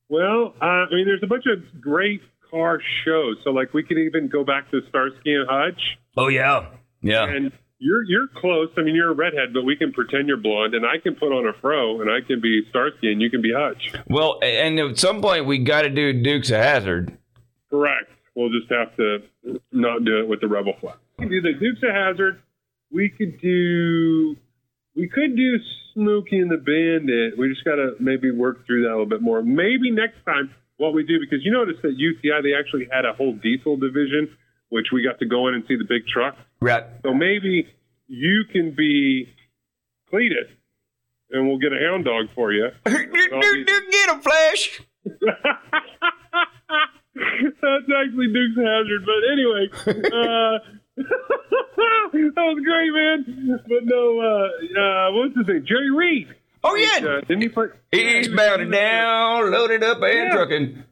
Well, 0.08 0.54
uh, 0.62 0.64
I 0.64 0.86
mean, 0.92 1.04
there's 1.06 1.24
a 1.24 1.26
bunch 1.26 1.46
of 1.46 1.80
great 1.80 2.20
car 2.52 2.80
shows. 3.04 3.36
So, 3.42 3.50
like, 3.50 3.74
we 3.74 3.82
could 3.82 3.98
even 3.98 4.28
go 4.28 4.44
back 4.44 4.70
to 4.70 4.80
Starsky 4.90 5.34
and 5.34 5.48
Hutch. 5.50 5.80
Oh, 6.16 6.28
yeah. 6.28 6.66
Yeah. 7.00 7.24
And 7.24 7.50
you're 7.82 8.04
you're 8.04 8.28
close. 8.28 8.70
I 8.76 8.82
mean, 8.82 8.94
you're 8.94 9.10
a 9.10 9.14
redhead, 9.14 9.52
but 9.52 9.64
we 9.64 9.76
can 9.76 9.92
pretend 9.92 10.28
you're 10.28 10.36
blonde, 10.36 10.74
and 10.74 10.86
I 10.86 10.98
can 11.02 11.14
put 11.14 11.32
on 11.32 11.46
a 11.46 11.52
fro, 11.60 12.00
and 12.00 12.10
I 12.10 12.20
can 12.26 12.40
be 12.40 12.62
Starsky, 12.70 13.10
and 13.10 13.20
you 13.20 13.28
can 13.28 13.42
be 13.42 13.52
Hutch. 13.54 13.92
Well, 14.08 14.38
and 14.42 14.78
at 14.78 14.98
some 14.98 15.20
point 15.20 15.46
we 15.46 15.58
got 15.58 15.82
to 15.82 15.90
do 15.90 16.22
Dukes 16.22 16.50
of 16.50 16.58
Hazzard. 16.58 17.16
Correct. 17.68 18.10
We'll 18.34 18.50
just 18.50 18.70
have 18.70 18.96
to 18.96 19.22
not 19.72 20.04
do 20.04 20.20
it 20.20 20.28
with 20.28 20.40
the 20.40 20.48
rebel 20.48 20.74
flag. 20.80 20.96
We 21.18 21.26
can 21.26 21.30
do 21.30 21.42
the 21.42 21.52
Dukes 21.58 21.82
of 21.82 21.90
Hazzard. 21.90 22.40
We 22.90 23.08
could 23.08 23.40
do. 23.40 24.36
We 24.94 25.08
could 25.08 25.36
do 25.36 25.56
Smokey 25.94 26.38
and 26.38 26.50
the 26.50 26.58
Bandit. 26.58 27.38
We 27.38 27.48
just 27.48 27.64
got 27.64 27.76
to 27.76 27.96
maybe 27.98 28.30
work 28.30 28.64
through 28.66 28.82
that 28.82 28.90
a 28.90 28.92
little 28.92 29.06
bit 29.06 29.22
more. 29.22 29.42
Maybe 29.42 29.90
next 29.90 30.24
time 30.24 30.54
what 30.76 30.94
we 30.94 31.02
do 31.04 31.18
because 31.18 31.44
you 31.44 31.52
notice 31.52 31.76
that 31.82 31.94
UTI 31.96 32.42
they 32.42 32.54
actually 32.54 32.88
had 32.90 33.04
a 33.04 33.12
whole 33.12 33.34
diesel 33.34 33.76
division, 33.76 34.36
which 34.72 34.86
we 34.90 35.02
got 35.04 35.18
to 35.18 35.26
go 35.26 35.48
in 35.48 35.54
and 35.54 35.64
see 35.68 35.76
the 35.76 35.84
big 35.84 36.06
truck. 36.06 36.34
Right. 36.60 36.82
So 37.02 37.12
maybe 37.12 37.68
you 38.08 38.44
can 38.50 38.70
be 38.74 39.28
Cletus, 40.10 40.48
and 41.30 41.46
we'll 41.46 41.58
get 41.58 41.74
a 41.74 41.78
hound 41.78 42.06
dog 42.06 42.28
for 42.34 42.52
you. 42.54 42.68
Get 42.86 44.08
him, 44.08 44.20
Flash. 44.22 44.80
That's 47.14 47.88
actually 48.00 48.28
Duke's 48.32 48.56
Hazzard, 48.56 49.04
but 49.04 49.20
anyway, 49.30 49.68
uh, 50.10 50.58
that 50.96 52.34
was 52.36 52.62
great, 52.64 52.92
man. 52.94 53.60
But 53.68 53.84
no, 53.84 54.20
uh, 54.20 54.80
uh, 54.80 55.12
what's 55.12 55.36
his 55.36 55.46
name? 55.46 55.64
Jerry 55.66 55.90
Reed. 55.90 56.28
Oh 56.64 56.74
yeah. 56.76 57.06
Uh, 57.06 57.20
didn't 57.20 57.42
he 57.42 57.48
play? 57.50 57.66
He's 57.90 58.28
bounded 58.28 58.72
down, 58.72 59.50
loaded 59.50 59.82
up, 59.82 59.98
and 60.02 60.04
Yeah. 60.14 60.32
trucking. 60.32 60.84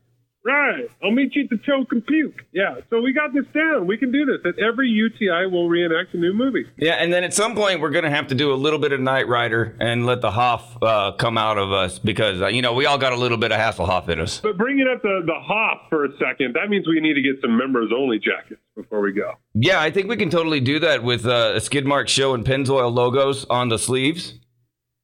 Right. 0.44 0.88
I'll 1.02 1.10
meet 1.10 1.34
you 1.34 1.44
at 1.44 1.50
the 1.50 1.58
choke 1.58 1.92
and 1.92 2.04
puke. 2.06 2.44
Yeah. 2.52 2.76
So 2.88 3.00
we 3.00 3.12
got 3.12 3.34
this 3.34 3.44
down. 3.52 3.86
We 3.86 3.98
can 3.98 4.10
do 4.10 4.24
this. 4.24 4.38
At 4.44 4.58
every 4.58 4.88
UTI, 4.88 5.46
we'll 5.50 5.68
reenact 5.68 6.14
a 6.14 6.16
new 6.16 6.32
movie. 6.32 6.66
Yeah, 6.78 6.94
and 6.94 7.12
then 7.12 7.24
at 7.24 7.34
some 7.34 7.54
point 7.54 7.80
we're 7.80 7.90
gonna 7.90 8.10
have 8.10 8.28
to 8.28 8.34
do 8.34 8.52
a 8.52 8.54
little 8.54 8.78
bit 8.78 8.92
of 8.92 9.00
Knight 9.00 9.28
Rider 9.28 9.76
and 9.80 10.06
let 10.06 10.22
the 10.22 10.30
Hoff 10.30 10.82
uh, 10.82 11.12
come 11.12 11.36
out 11.36 11.58
of 11.58 11.72
us 11.72 11.98
because 11.98 12.40
uh, 12.40 12.46
you 12.46 12.62
know 12.62 12.72
we 12.72 12.86
all 12.86 12.98
got 12.98 13.12
a 13.12 13.16
little 13.16 13.36
bit 13.38 13.52
of 13.52 13.58
Hasselhoff 13.58 14.08
in 14.08 14.18
us. 14.20 14.40
But 14.40 14.56
bringing 14.56 14.88
up 14.88 15.02
the 15.02 15.22
the 15.26 15.38
Hoff 15.38 15.88
for 15.90 16.04
a 16.06 16.12
second, 16.18 16.54
that 16.54 16.70
means 16.70 16.86
we 16.88 17.00
need 17.00 17.14
to 17.14 17.22
get 17.22 17.40
some 17.42 17.56
members 17.56 17.90
only 17.94 18.18
jackets 18.18 18.60
before 18.74 19.02
we 19.02 19.12
go. 19.12 19.34
Yeah, 19.54 19.80
I 19.80 19.90
think 19.90 20.08
we 20.08 20.16
can 20.16 20.30
totally 20.30 20.60
do 20.60 20.78
that 20.78 21.02
with 21.02 21.26
uh, 21.26 21.52
a 21.56 21.60
Skid 21.60 21.84
Mark 21.86 22.08
show 22.08 22.32
and 22.32 22.46
Pennzoil 22.46 22.92
logos 22.92 23.44
on 23.50 23.68
the 23.68 23.78
sleeves. 23.78 24.39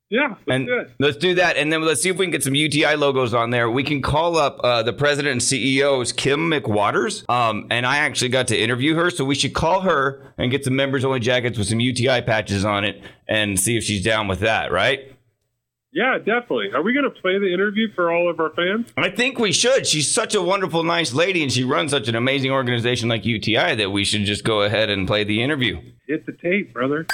Yeah. 0.09 0.29
Let's 0.29 0.41
And 0.49 0.67
do 0.67 0.79
it. 0.79 0.91
let's 1.01 1.17
do 1.17 1.35
that, 1.35 1.57
and 1.57 1.73
then 1.73 1.83
let's 1.83 2.01
see 2.01 2.11
if 2.11 2.17
we 2.17 2.27
can 2.27 2.31
get 2.31 2.45
some 2.45 2.55
UTI 2.55 2.95
logos 2.95 3.35
on 3.35 3.51
there. 3.51 3.69
We 3.69 3.83
can 3.83 4.03
call 4.03 4.37
up 4.37 4.61
uh, 4.63 4.83
the 4.85 4.93
president 4.93 5.33
and 5.33 5.41
CEO's 5.41 6.13
Kim 6.13 6.49
McWaters, 6.51 7.29
um, 7.29 7.67
and 7.71 7.85
I 7.85 7.97
actually 7.99 8.29
got 8.29 8.47
to 8.49 8.57
interview 8.59 8.95
her, 8.95 9.11
so 9.11 9.25
we 9.25 9.35
should 9.35 9.53
call 9.53 9.81
her 9.81 10.33
and 10.39 10.51
get 10.53 10.65
some 10.65 10.77
members 10.77 11.05
only 11.05 11.19
jackets 11.19 11.59
with 11.59 11.67
some 11.67 11.81
UTI 11.81 12.23
patches 12.23 12.65
on 12.65 12.85
it, 12.85 13.03
and 13.29 13.59
see 13.59 13.77
if 13.77 13.83
she's 13.83 14.05
down 14.05 14.29
with 14.29 14.41
that. 14.41 14.71
Right? 14.71 15.13
Yeah, 15.93 16.19
definitely. 16.19 16.69
Are 16.75 16.83
we 16.83 16.93
going 16.93 17.05
to 17.05 17.21
play 17.23 17.39
the 17.39 17.53
interview 17.53 17.89
for 17.95 18.13
all 18.13 18.29
of 18.31 18.39
our 18.39 18.51
fans? 18.51 18.93
I 18.99 19.09
think 19.11 19.39
we 19.39 19.51
should. 19.51 19.87
She's 19.87 20.09
such 20.13 20.35
a 20.35 20.43
wonderful, 20.43 20.83
nice 20.85 21.15
lady, 21.15 21.43
and 21.43 21.51
she 21.51 21.65
runs 21.65 21.91
such 21.91 22.07
an 22.07 22.15
amazing 22.15 22.51
organization 22.53 23.09
like 23.09 23.25
UTI 23.25 23.75
that 23.77 23.91
we 23.91 24.05
should 24.05 24.25
just 24.25 24.45
go 24.45 24.63
ahead 24.63 24.91
and 24.91 25.07
play 25.07 25.25
the 25.25 25.43
interview. 25.43 25.81
Hit 26.07 26.27
the 26.27 26.33
tape, 26.33 26.75
brother. 26.75 27.07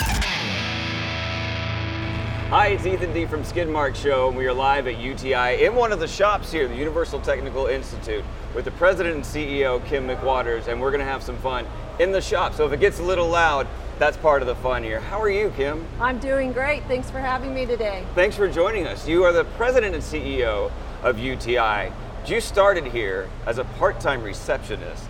Hi, 2.53 2.67
it's 2.67 2.85
Ethan 2.85 3.15
D 3.15 3.25
from 3.25 3.45
Skidmark 3.45 3.95
Show, 3.95 4.29
and 4.29 4.37
we 4.37 4.47
are 4.47 4.53
live 4.53 4.87
at 4.87 4.99
UTI 4.99 5.65
in 5.65 5.75
one 5.75 5.91
of 5.91 6.01
the 6.01 6.07
shops 6.07 6.53
here, 6.53 6.69
the 6.69 6.77
Universal 6.77 7.21
Technical 7.21 7.65
Institute, 7.65 8.23
with 8.55 8.67
the 8.67 8.71
president 8.73 9.15
and 9.15 9.25
CEO, 9.25 9.83
Kim 9.87 10.07
McWaters, 10.07 10.69
and 10.69 10.79
we're 10.79 10.91
going 10.91 11.01
to 11.01 11.11
have 11.11 11.23
some 11.23 11.39
fun 11.39 11.65
in 11.99 12.13
the 12.13 12.21
shop. 12.21 12.53
So 12.53 12.67
if 12.67 12.73
it 12.75 12.79
gets 12.79 12.99
a 12.99 13.03
little 13.03 13.27
loud, 13.27 13.67
that's 13.99 14.19
part 14.19 14.43
of 14.43 14.49
the 14.49 14.55
fun 14.57 14.85
here. 14.85 15.01
How 15.01 15.19
are 15.19 15.31
you, 15.31 15.49
Kim? 15.57 15.87
I'm 15.99 16.19
doing 16.19 16.53
great. 16.53 16.83
Thanks 16.85 17.11
for 17.11 17.21
having 17.21 17.55
me 17.55 17.65
today. 17.65 18.05
Thanks 18.15 18.37
for 18.37 18.47
joining 18.51 18.87
us. 18.87 19.09
You 19.09 19.25
are 19.25 19.33
the 19.33 19.45
president 19.57 19.95
and 19.95 20.05
CEO 20.05 20.71
of 21.03 21.19
UTI. 21.19 21.91
You 22.27 22.43
started 22.43 22.85
here 22.85 23.31
as 23.47 23.57
a 23.57 23.65
part-time 23.65 24.23
receptionist, 24.23 25.09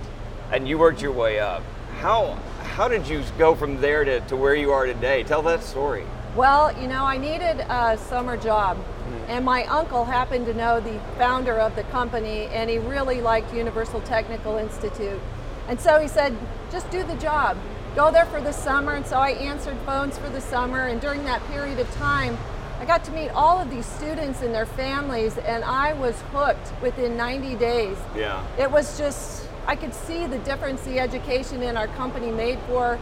and 0.52 0.68
you 0.68 0.78
worked 0.78 1.02
your 1.02 1.10
way 1.10 1.40
up. 1.40 1.64
How 1.98 2.38
how 2.62 2.86
did 2.86 3.08
you 3.08 3.24
go 3.36 3.56
from 3.56 3.80
there 3.80 4.04
to, 4.04 4.20
to 4.20 4.36
where 4.36 4.54
you 4.54 4.70
are 4.70 4.86
today? 4.86 5.24
Tell 5.24 5.42
that 5.42 5.64
story. 5.64 6.04
Well, 6.34 6.72
you 6.80 6.88
know, 6.88 7.04
I 7.04 7.18
needed 7.18 7.60
a 7.68 7.98
summer 7.98 8.38
job, 8.38 8.78
hmm. 8.78 9.30
and 9.30 9.44
my 9.44 9.64
uncle 9.64 10.06
happened 10.06 10.46
to 10.46 10.54
know 10.54 10.80
the 10.80 10.98
founder 11.18 11.58
of 11.58 11.76
the 11.76 11.82
company, 11.84 12.46
and 12.46 12.70
he 12.70 12.78
really 12.78 13.20
liked 13.20 13.52
Universal 13.52 14.00
Technical 14.02 14.56
Institute. 14.56 15.20
And 15.68 15.78
so 15.78 16.00
he 16.00 16.08
said, 16.08 16.34
just 16.70 16.90
do 16.90 17.02
the 17.04 17.16
job. 17.16 17.58
Go 17.94 18.10
there 18.10 18.24
for 18.24 18.40
the 18.40 18.52
summer. 18.52 18.94
And 18.94 19.06
so 19.06 19.16
I 19.16 19.30
answered 19.32 19.76
phones 19.84 20.16
for 20.16 20.30
the 20.30 20.40
summer, 20.40 20.86
and 20.86 21.02
during 21.02 21.24
that 21.24 21.46
period 21.48 21.78
of 21.78 21.90
time, 21.96 22.38
I 22.80 22.86
got 22.86 23.04
to 23.04 23.12
meet 23.12 23.28
all 23.30 23.60
of 23.60 23.70
these 23.70 23.86
students 23.86 24.40
and 24.40 24.54
their 24.54 24.66
families, 24.66 25.36
and 25.36 25.62
I 25.62 25.92
was 25.92 26.18
hooked 26.32 26.72
within 26.80 27.14
90 27.16 27.56
days. 27.56 27.98
Yeah. 28.16 28.44
It 28.58 28.70
was 28.70 28.96
just, 28.96 29.46
I 29.66 29.76
could 29.76 29.94
see 29.94 30.26
the 30.26 30.38
difference 30.38 30.80
the 30.82 30.98
education 30.98 31.62
in 31.62 31.76
our 31.76 31.88
company 31.88 32.30
made 32.32 32.58
for 32.66 32.98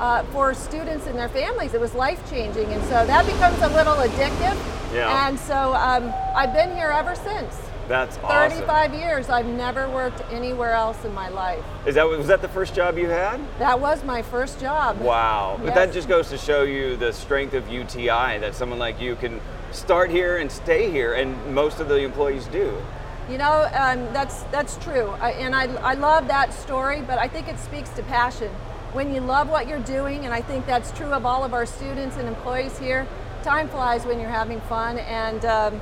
uh, 0.00 0.24
for 0.32 0.54
students 0.54 1.06
and 1.06 1.16
their 1.16 1.28
families. 1.28 1.74
It 1.74 1.80
was 1.80 1.94
life 1.94 2.28
changing, 2.28 2.66
and 2.72 2.82
so 2.84 3.06
that 3.06 3.26
becomes 3.26 3.60
a 3.62 3.68
little 3.68 3.94
addictive. 3.94 4.58
Yeah. 4.92 5.28
And 5.28 5.38
so 5.38 5.74
um, 5.74 6.12
I've 6.34 6.52
been 6.52 6.74
here 6.74 6.88
ever 6.88 7.14
since. 7.14 7.56
That's 7.86 8.18
awesome. 8.18 8.50
35 8.50 8.94
years. 8.94 9.28
I've 9.28 9.46
never 9.46 9.90
worked 9.90 10.22
anywhere 10.30 10.72
else 10.72 11.04
in 11.04 11.12
my 11.12 11.28
life. 11.28 11.64
Is 11.86 11.96
that 11.96 12.08
was 12.08 12.28
that 12.28 12.40
the 12.40 12.48
first 12.48 12.74
job 12.74 12.96
you 12.96 13.08
had? 13.08 13.40
That 13.58 13.80
was 13.80 14.04
my 14.04 14.22
first 14.22 14.60
job. 14.60 15.00
Wow. 15.00 15.58
But 15.62 15.74
that 15.74 15.92
just 15.92 16.08
goes 16.08 16.28
to 16.30 16.38
show 16.38 16.62
you 16.62 16.96
the 16.96 17.12
strength 17.12 17.52
of 17.52 17.68
UTI 17.68 18.38
that 18.38 18.54
someone 18.54 18.78
like 18.78 19.00
you 19.00 19.16
can 19.16 19.40
start 19.72 20.10
here 20.10 20.38
and 20.38 20.50
stay 20.50 20.90
here, 20.90 21.14
and 21.14 21.54
most 21.54 21.80
of 21.80 21.88
the 21.88 21.98
employees 21.98 22.46
do. 22.46 22.80
You 23.28 23.38
know, 23.38 23.68
um, 23.74 24.12
that's 24.12 24.44
that's 24.44 24.76
true, 24.78 25.10
I, 25.20 25.32
and 25.32 25.54
I, 25.54 25.64
I 25.82 25.94
love 25.94 26.28
that 26.28 26.54
story. 26.54 27.00
But 27.00 27.18
I 27.18 27.28
think 27.28 27.48
it 27.48 27.58
speaks 27.58 27.90
to 27.90 28.02
passion. 28.04 28.50
When 28.92 29.14
you 29.14 29.20
love 29.20 29.48
what 29.48 29.68
you're 29.68 29.78
doing, 29.78 30.24
and 30.24 30.34
I 30.34 30.40
think 30.40 30.66
that's 30.66 30.90
true 30.90 31.12
of 31.12 31.24
all 31.24 31.44
of 31.44 31.54
our 31.54 31.64
students 31.64 32.16
and 32.16 32.26
employees 32.26 32.76
here. 32.76 33.06
Time 33.44 33.68
flies 33.68 34.04
when 34.04 34.18
you're 34.18 34.28
having 34.28 34.60
fun, 34.62 34.98
and 34.98 35.44
um, 35.44 35.80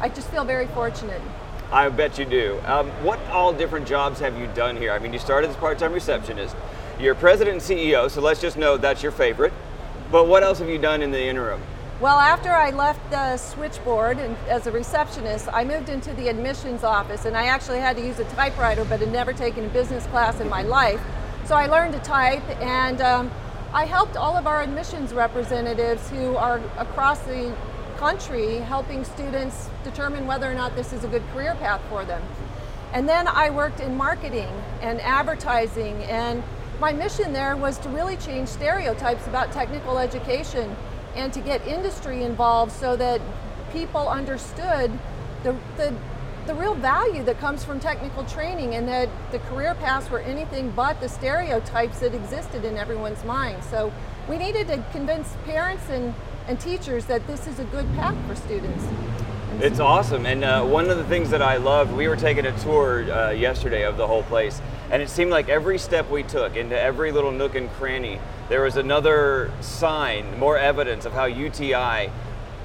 I 0.00 0.08
just 0.08 0.28
feel 0.28 0.46
very 0.46 0.66
fortunate. 0.68 1.20
I 1.70 1.90
bet 1.90 2.18
you 2.18 2.24
do. 2.24 2.58
Um, 2.64 2.88
what 3.04 3.20
all 3.26 3.52
different 3.52 3.86
jobs 3.86 4.18
have 4.20 4.38
you 4.38 4.46
done 4.54 4.78
here? 4.78 4.92
I 4.92 4.98
mean, 4.98 5.12
you 5.12 5.18
started 5.18 5.50
as 5.50 5.56
part-time 5.56 5.92
receptionist. 5.92 6.56
You're 6.98 7.14
president 7.14 7.56
and 7.56 7.78
CEO, 7.78 8.10
so 8.10 8.22
let's 8.22 8.40
just 8.40 8.56
know 8.56 8.78
that's 8.78 9.02
your 9.02 9.12
favorite. 9.12 9.52
But 10.10 10.26
what 10.26 10.42
else 10.42 10.58
have 10.60 10.70
you 10.70 10.78
done 10.78 11.02
in 11.02 11.10
the 11.10 11.22
interim? 11.22 11.60
Well, 12.00 12.18
after 12.18 12.50
I 12.50 12.70
left 12.70 13.10
the 13.10 13.36
switchboard 13.36 14.18
and 14.18 14.34
as 14.48 14.66
a 14.66 14.72
receptionist, 14.72 15.48
I 15.52 15.64
moved 15.64 15.90
into 15.90 16.14
the 16.14 16.28
admissions 16.28 16.82
office, 16.82 17.26
and 17.26 17.36
I 17.36 17.48
actually 17.48 17.80
had 17.80 17.96
to 17.96 18.02
use 18.02 18.18
a 18.18 18.24
typewriter, 18.24 18.86
but 18.86 19.00
had 19.00 19.12
never 19.12 19.34
taken 19.34 19.66
a 19.66 19.68
business 19.68 20.06
class 20.06 20.40
in 20.40 20.48
my 20.48 20.62
life. 20.62 21.02
So 21.48 21.54
I 21.54 21.66
learned 21.66 21.94
to 21.94 22.00
type, 22.00 22.46
and 22.60 23.00
um, 23.00 23.30
I 23.72 23.86
helped 23.86 24.18
all 24.18 24.36
of 24.36 24.46
our 24.46 24.60
admissions 24.60 25.14
representatives 25.14 26.10
who 26.10 26.36
are 26.36 26.60
across 26.76 27.20
the 27.20 27.56
country 27.96 28.56
helping 28.56 29.02
students 29.02 29.70
determine 29.82 30.26
whether 30.26 30.44
or 30.44 30.52
not 30.52 30.76
this 30.76 30.92
is 30.92 31.04
a 31.04 31.08
good 31.08 31.22
career 31.32 31.54
path 31.54 31.80
for 31.88 32.04
them. 32.04 32.22
And 32.92 33.08
then 33.08 33.26
I 33.26 33.48
worked 33.48 33.80
in 33.80 33.96
marketing 33.96 34.52
and 34.82 35.00
advertising, 35.00 35.94
and 36.04 36.42
my 36.80 36.92
mission 36.92 37.32
there 37.32 37.56
was 37.56 37.78
to 37.78 37.88
really 37.88 38.18
change 38.18 38.48
stereotypes 38.48 39.26
about 39.26 39.50
technical 39.50 39.96
education 39.96 40.76
and 41.16 41.32
to 41.32 41.40
get 41.40 41.66
industry 41.66 42.24
involved 42.24 42.72
so 42.72 42.94
that 42.96 43.22
people 43.72 44.06
understood 44.06 44.92
the, 45.44 45.56
the, 45.78 45.94
the 46.48 46.54
real 46.54 46.74
value 46.74 47.22
that 47.22 47.38
comes 47.40 47.62
from 47.62 47.78
technical 47.78 48.24
training 48.24 48.74
and 48.74 48.88
that 48.88 49.06
the 49.32 49.38
career 49.40 49.74
paths 49.74 50.08
were 50.08 50.20
anything 50.20 50.70
but 50.70 50.98
the 50.98 51.08
stereotypes 51.08 51.98
that 52.00 52.14
existed 52.14 52.64
in 52.64 52.78
everyone's 52.78 53.22
mind. 53.24 53.62
So 53.64 53.92
we 54.30 54.38
needed 54.38 54.66
to 54.68 54.82
convince 54.90 55.36
parents 55.44 55.90
and, 55.90 56.14
and 56.46 56.58
teachers 56.58 57.04
that 57.04 57.26
this 57.26 57.46
is 57.46 57.58
a 57.58 57.64
good 57.64 57.86
path 57.96 58.16
for 58.26 58.34
students. 58.34 58.82
It's 59.60 59.78
awesome, 59.78 60.24
and 60.24 60.42
uh, 60.42 60.64
one 60.64 60.88
of 60.88 60.96
the 60.96 61.04
things 61.04 61.28
that 61.30 61.42
I 61.42 61.58
loved, 61.58 61.92
we 61.92 62.08
were 62.08 62.16
taking 62.16 62.46
a 62.46 62.58
tour 62.60 63.02
uh, 63.12 63.30
yesterday 63.30 63.84
of 63.84 63.98
the 63.98 64.06
whole 64.06 64.22
place, 64.22 64.62
and 64.90 65.02
it 65.02 65.10
seemed 65.10 65.30
like 65.30 65.50
every 65.50 65.76
step 65.76 66.08
we 66.08 66.22
took 66.22 66.56
into 66.56 66.80
every 66.80 67.12
little 67.12 67.32
nook 67.32 67.56
and 67.56 67.68
cranny, 67.72 68.20
there 68.48 68.62
was 68.62 68.76
another 68.76 69.52
sign, 69.60 70.38
more 70.38 70.56
evidence 70.56 71.04
of 71.04 71.12
how 71.12 71.26
UTI 71.26 72.10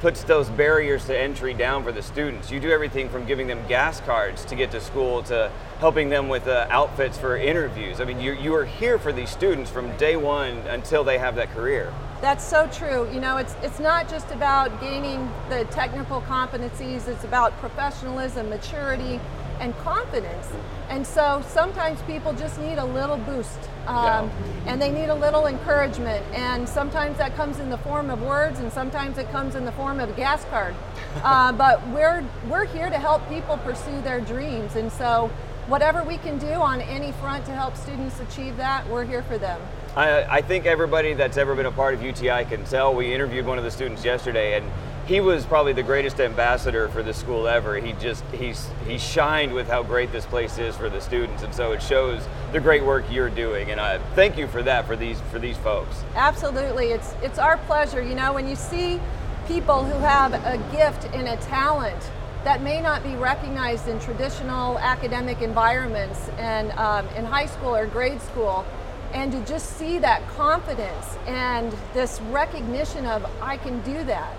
puts 0.04 0.26
those 0.26 0.50
barriers 0.50 1.06
to 1.06 1.18
entry 1.18 1.54
down 1.54 1.82
for 1.82 1.94
the 1.94 2.02
students. 2.02 2.52
You 2.52 2.60
do 2.60 2.70
everything 2.70 3.08
from 3.08 3.26
giving 3.26 3.48
them 3.48 3.66
gas 3.70 4.02
cards 4.02 4.44
to 4.46 4.54
get 4.54 4.70
to 4.72 4.82
school 4.82 5.24
to 5.24 5.50
helping 5.80 6.10
them 6.10 6.28
with 6.28 6.46
uh, 6.46 6.68
outfits 6.70 7.18
for 7.18 7.38
interviews. 7.38 8.02
I 8.02 8.04
mean, 8.04 8.20
you, 8.20 8.34
you 8.34 8.54
are 8.54 8.66
here 8.66 9.00
for 9.00 9.14
these 9.14 9.30
students 9.30 9.72
from 9.72 9.96
day 9.96 10.18
one 10.18 10.58
until 10.68 11.06
they 11.06 11.18
have 11.20 11.38
that 11.38 11.52
career. 11.52 11.94
That's 12.20 12.44
so 12.44 12.68
true. 12.68 13.10
You 13.14 13.22
know, 13.22 13.38
it's 13.38 13.56
it's 13.64 13.80
not 13.80 14.10
just 14.10 14.30
about 14.32 14.82
gaining 14.82 15.32
the 15.48 15.64
technical 15.72 16.20
competencies. 16.24 17.08
It's 17.08 17.24
about 17.24 17.58
professionalism, 17.60 18.50
maturity, 18.50 19.22
and 19.60 19.76
confidence. 19.80 20.48
And 20.90 21.06
so 21.06 21.44
sometimes 21.48 22.02
people 22.04 22.34
just 22.34 22.60
need 22.60 22.78
a 22.78 22.86
little 22.86 23.18
boost, 23.18 23.58
um, 23.88 24.30
and 24.66 24.82
they 24.82 24.92
need 24.92 25.10
a 25.10 25.16
little 25.16 25.48
encouragement. 25.48 26.24
And 26.34 26.68
sometimes 26.68 27.18
that 27.18 27.36
comes 27.36 27.60
in 27.60 27.70
the 27.70 27.78
form 27.80 28.10
of 28.10 28.22
words, 28.22 28.60
and 28.60 28.72
sometimes 28.72 29.18
it 29.18 29.30
comes 29.32 29.56
in 29.56 29.66
the 29.66 29.72
form 29.72 30.00
of 30.00 30.10
a 30.10 30.14
gas 30.14 30.46
card. 30.46 30.76
uh, 31.24 31.52
but 31.52 31.86
we're 31.90 32.24
we're 32.50 32.66
here 32.66 32.90
to 32.90 33.00
help 33.00 33.28
people 33.30 33.58
pursue 33.58 34.02
their 34.02 34.22
dreams, 34.22 34.76
and 34.76 34.92
so. 34.92 35.32
Whatever 35.68 36.04
we 36.04 36.18
can 36.18 36.38
do 36.40 36.52
on 36.56 36.82
any 36.82 37.14
front 37.14 37.46
to 37.46 37.54
help 37.54 37.78
students 37.78 38.20
achieve 38.20 38.58
that, 38.58 38.86
we're 38.90 39.06
here 39.06 39.24
for 39.24 39.38
them. 39.38 39.62
I, 39.96 40.24
I 40.24 40.42
think 40.42 40.66
everybody 40.66 41.14
that's 41.14 41.38
ever 41.38 41.56
been 41.56 41.68
a 41.68 41.72
part 41.72 41.94
of 41.94 42.02
UTI 42.04 42.44
can 42.46 42.66
tell. 42.66 42.94
We 42.94 43.14
interviewed 43.14 43.46
one 43.46 43.58
of 43.58 43.64
the 43.64 43.72
students 43.72 44.04
yesterday, 44.04 44.58
and 44.58 44.70
he 45.06 45.20
was 45.20 45.46
probably 45.46 45.74
the 45.74 45.84
greatest 45.84 46.20
ambassador 46.22 46.88
for 46.88 47.04
the 47.04 47.14
school 47.14 47.48
ever. 47.48 47.76
He 47.76 47.94
just 47.94 48.24
he's 48.32 48.70
he 48.88 48.98
shined 48.98 49.54
with 49.54 49.68
how 49.68 49.84
great 49.84 50.12
this 50.12 50.26
place 50.26 50.58
is 50.58 50.78
for 50.78 50.90
the 50.90 51.02
students, 51.02 51.44
and 51.44 51.54
so 51.54 51.74
it 51.74 51.82
shows 51.82 52.26
the 52.54 52.60
great 52.60 52.84
work 52.84 53.04
you're 53.12 53.30
doing. 53.30 53.72
And 53.72 53.82
I 53.82 53.98
thank 54.16 54.38
you 54.38 54.48
for 54.48 54.64
that 54.64 54.88
for 54.88 54.96
these 54.96 55.20
for 55.32 55.40
these 55.40 55.58
folks. 55.58 56.04
Absolutely. 56.16 56.92
It's 56.92 57.14
it's 57.22 57.38
our 57.38 57.58
pleasure, 57.58 58.02
you 58.02 58.16
know, 58.16 58.34
when 58.34 58.48
you 58.48 58.56
see 58.56 59.00
people 59.48 59.84
who 59.84 60.00
have 60.00 60.34
a 60.34 60.58
gift 60.72 61.14
and 61.14 61.28
a 61.28 61.36
talent 61.44 62.12
that 62.46 62.62
may 62.62 62.82
not 62.82 63.04
be 63.04 63.16
recognized 63.16 63.88
in 63.88 64.00
traditional 64.00 64.78
academic 64.80 65.42
environments 65.42 66.30
and 66.38 66.72
um, 66.74 67.08
in 67.10 67.26
high 67.26 67.46
school 67.46 67.76
or 67.76 67.88
grade 67.88 68.22
school, 68.22 68.66
and 69.14 69.34
to 69.34 69.46
just 69.46 69.78
see 69.78 70.00
that 70.00 70.26
confidence 70.30 71.18
and 71.28 71.74
this 71.94 72.22
recognition 72.32 73.06
of 73.06 73.30
I 73.42 73.58
can 73.58 73.82
do 73.82 74.02
that. 74.06 74.34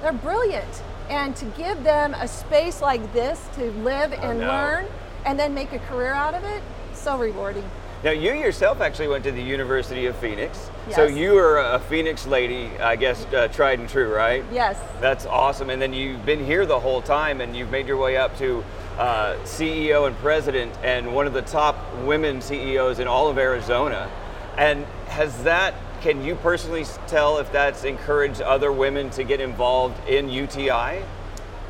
They're 0.00 0.12
brilliant. 0.12 0.82
And 1.08 1.34
to 1.36 1.44
give 1.46 1.82
them 1.82 2.14
a 2.14 2.28
space 2.28 2.80
like 2.80 3.12
this 3.12 3.48
to 3.54 3.70
live 3.82 4.12
and 4.12 4.38
learn 4.40 4.86
and 5.24 5.38
then 5.38 5.52
make 5.54 5.72
a 5.72 5.78
career 5.80 6.12
out 6.12 6.34
of 6.34 6.44
it, 6.44 6.62
so 6.94 7.18
rewarding. 7.18 7.68
Now 8.02 8.12
you 8.12 8.32
yourself 8.32 8.80
actually 8.80 9.08
went 9.08 9.24
to 9.24 9.32
the 9.32 9.42
University 9.42 10.06
of 10.06 10.16
Phoenix, 10.16 10.70
so 10.90 11.04
you 11.04 11.36
are 11.36 11.58
a 11.58 11.78
Phoenix 11.78 12.26
lady, 12.26 12.70
I 12.78 12.96
guess, 12.96 13.26
uh, 13.26 13.48
tried 13.48 13.78
and 13.78 13.88
true, 13.88 14.14
right? 14.14 14.42
Yes. 14.50 14.78
That's 15.00 15.26
awesome. 15.26 15.68
And 15.68 15.82
then 15.82 15.92
you've 15.92 16.24
been 16.24 16.42
here 16.42 16.64
the 16.64 16.80
whole 16.80 17.02
time 17.02 17.42
and 17.42 17.54
you've 17.54 17.70
made 17.70 17.86
your 17.86 17.98
way 17.98 18.16
up 18.16 18.38
to 18.38 18.64
uh, 18.98 19.36
CEO 19.44 20.06
and 20.06 20.16
president 20.16 20.74
and 20.82 21.14
one 21.14 21.26
of 21.26 21.34
the 21.34 21.42
top 21.42 21.76
women 22.04 22.40
CEOs 22.40 23.00
in 23.00 23.06
all 23.06 23.28
of 23.28 23.36
Arizona. 23.36 24.10
And 24.56 24.86
has 25.08 25.42
that, 25.44 25.74
can 26.00 26.24
you 26.24 26.34
personally 26.36 26.84
tell 27.06 27.38
if 27.38 27.52
that's 27.52 27.84
encouraged 27.84 28.40
other 28.40 28.72
women 28.72 29.10
to 29.10 29.24
get 29.24 29.40
involved 29.40 30.08
in 30.08 30.28
UTI? 30.28 31.02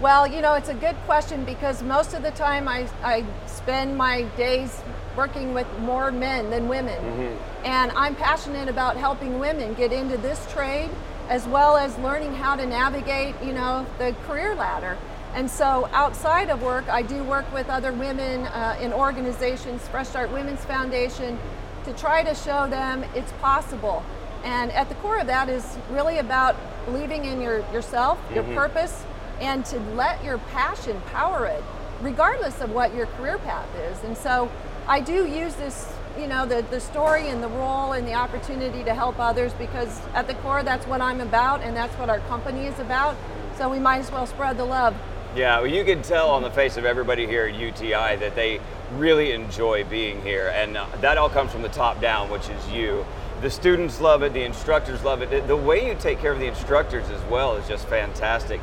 Well, 0.01 0.27
you 0.27 0.41
know, 0.41 0.55
it's 0.55 0.69
a 0.69 0.75
good 0.75 0.97
question 1.05 1.45
because 1.45 1.83
most 1.83 2.15
of 2.15 2.23
the 2.23 2.31
time 2.31 2.69
I, 2.69 2.89
I 3.03 3.25
spend 3.47 3.97
my 3.97 4.23
days 4.37 4.81
working 5.17 5.53
with 5.53 5.67
more 5.81 6.11
men 6.11 6.49
than 6.49 6.69
women. 6.69 7.37
And 7.65 7.91
I'm 7.93 8.15
passionate 8.15 8.69
about 8.69 8.97
helping 8.97 9.39
women 9.39 9.75
get 9.75 9.93
into 9.93 10.17
this 10.17 10.51
trade 10.53 10.91
as 11.29 11.47
well 11.47 11.77
as 11.77 11.97
learning 11.99 12.35
how 12.35 12.57
to 12.57 12.65
navigate, 12.65 13.35
you 13.45 13.53
know, 13.53 13.87
the 13.99 14.15
career 14.27 14.55
ladder. 14.55 14.97
And 15.35 15.51
so 15.51 15.89
outside 15.93 16.51
of 16.51 16.63
work, 16.63 16.89
I 16.89 17.03
do 17.03 17.23
work 17.23 17.53
with 17.53 17.69
other 17.69 17.93
women 17.93 18.47
uh, 18.47 18.79
in 18.81 18.93
organizations, 18.93 19.87
Fresh 19.89 20.09
Start 20.09 20.33
Women's 20.33 20.65
Foundation, 20.65 21.39
to 21.85 21.93
try 21.93 22.23
to 22.23 22.35
show 22.35 22.67
them 22.69 23.05
it's 23.15 23.33
possible. 23.33 24.05
And 24.45 24.73
at 24.73 24.89
the 24.89 24.95
core 24.97 25.19
of 25.19 25.27
that 25.27 25.49
is 25.49 25.77
really 25.91 26.19
about 26.19 26.57
believing 26.87 27.25
in 27.25 27.41
your, 27.41 27.59
yourself, 27.73 28.19
your 28.35 28.45
Mhm. 28.45 28.55
purpose, 28.55 29.05
and 29.41 29.65
to 29.67 29.79
let 29.95 30.23
your 30.25 30.39
passion 30.53 31.01
power 31.13 31.47
it, 31.47 31.63
regardless 32.01 32.61
of 32.61 32.73
what 32.73 32.95
your 32.95 33.07
career 33.19 33.39
path 33.39 33.69
is. 33.91 34.03
And 34.05 34.17
so 34.17 34.49
I 34.89 35.01
do 35.01 35.27
use 35.27 35.55
this, 35.55 35.93
you 36.19 36.27
know, 36.27 36.47
the, 36.47 36.65
the 36.71 36.81
story 36.81 37.29
and 37.29 37.43
the 37.43 37.49
role 37.49 37.93
and 37.93 38.07
the 38.07 38.15
opportunity 38.15 38.83
to 38.85 38.95
help 38.95 39.19
others 39.19 39.53
because 39.55 40.01
at 40.15 40.27
the 40.27 40.35
core 40.35 40.63
that's 40.63 40.87
what 40.87 41.01
I'm 41.01 41.21
about 41.21 41.63
and 41.63 41.77
that's 41.77 41.95
what 41.99 42.09
our 42.09 42.21
company 42.21 42.67
is 42.67 42.79
about. 42.79 43.15
So 43.57 43.69
we 43.69 43.79
might 43.79 43.99
as 43.99 44.11
well 44.11 44.27
spread 44.27 44.57
the 44.57 44.65
love. 44.65 44.95
Yeah, 45.37 45.59
well, 45.61 45.69
you 45.69 45.85
can 45.85 46.03
tell 46.03 46.31
on 46.31 46.43
the 46.43 46.51
face 46.51 46.77
of 46.77 46.85
everybody 46.85 47.27
here 47.27 47.47
at 47.47 47.55
UTI 47.55 48.17
that 48.17 48.35
they 48.35 48.61
really 48.97 49.31
enjoy 49.31 49.85
being 49.85 50.21
here, 50.23 50.53
and 50.57 50.77
uh, 50.77 50.87
that 51.01 51.19
all 51.19 51.29
comes 51.29 51.53
from 51.53 51.63
the 51.63 51.69
top 51.69 52.01
down, 52.01 52.29
which 52.31 52.49
is 52.49 52.69
you. 52.71 53.07
The 53.41 53.49
students 53.49 54.03
love 54.03 54.23
it, 54.23 54.35
the 54.35 54.43
instructors 54.45 55.03
love 55.03 55.23
it. 55.23 55.47
The 55.47 55.57
way 55.57 55.89
you 55.89 55.95
take 55.95 56.21
care 56.21 56.31
of 56.31 56.39
the 56.39 56.47
instructors 56.47 57.09
as 57.09 57.23
well 57.31 57.57
is 57.57 57.67
just 57.67 57.89
fantastic. 57.89 58.61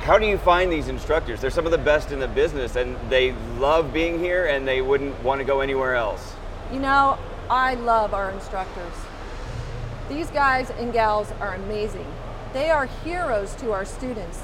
How 0.00 0.18
do 0.18 0.26
you 0.26 0.36
find 0.36 0.70
these 0.70 0.88
instructors? 0.88 1.40
They're 1.40 1.48
some 1.48 1.64
of 1.64 1.72
the 1.72 1.78
best 1.78 2.12
in 2.12 2.18
the 2.18 2.28
business, 2.28 2.76
and 2.76 2.98
they 3.08 3.32
love 3.58 3.90
being 3.90 4.18
here, 4.18 4.46
and 4.46 4.68
they 4.68 4.82
wouldn't 4.82 5.22
want 5.22 5.38
to 5.38 5.44
go 5.44 5.60
anywhere 5.60 5.94
else. 5.94 6.34
You 6.70 6.80
know, 6.80 7.18
I 7.48 7.74
love 7.74 8.12
our 8.12 8.30
instructors. 8.30 8.92
These 10.10 10.28
guys 10.30 10.68
and 10.70 10.92
gals 10.92 11.32
are 11.40 11.54
amazing. 11.54 12.06
They 12.52 12.68
are 12.68 12.86
heroes 13.04 13.54
to 13.56 13.72
our 13.72 13.86
students. 13.86 14.42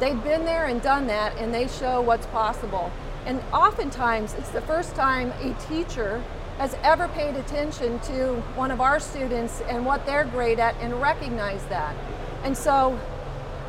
They've 0.00 0.22
been 0.22 0.44
there 0.44 0.66
and 0.66 0.82
done 0.82 1.06
that, 1.06 1.34
and 1.38 1.54
they 1.54 1.66
show 1.66 2.02
what's 2.02 2.26
possible. 2.26 2.92
And 3.24 3.40
oftentimes, 3.54 4.34
it's 4.34 4.50
the 4.50 4.60
first 4.60 4.94
time 4.94 5.32
a 5.40 5.54
teacher 5.66 6.22
has 6.58 6.76
ever 6.82 7.08
paid 7.08 7.36
attention 7.36 8.00
to 8.00 8.34
one 8.56 8.70
of 8.70 8.80
our 8.80 9.00
students 9.00 9.60
and 9.68 9.86
what 9.86 10.04
they're 10.04 10.24
great 10.24 10.58
at 10.58 10.74
and 10.80 11.00
recognize 11.00 11.64
that. 11.66 11.94
And 12.42 12.56
so 12.56 12.98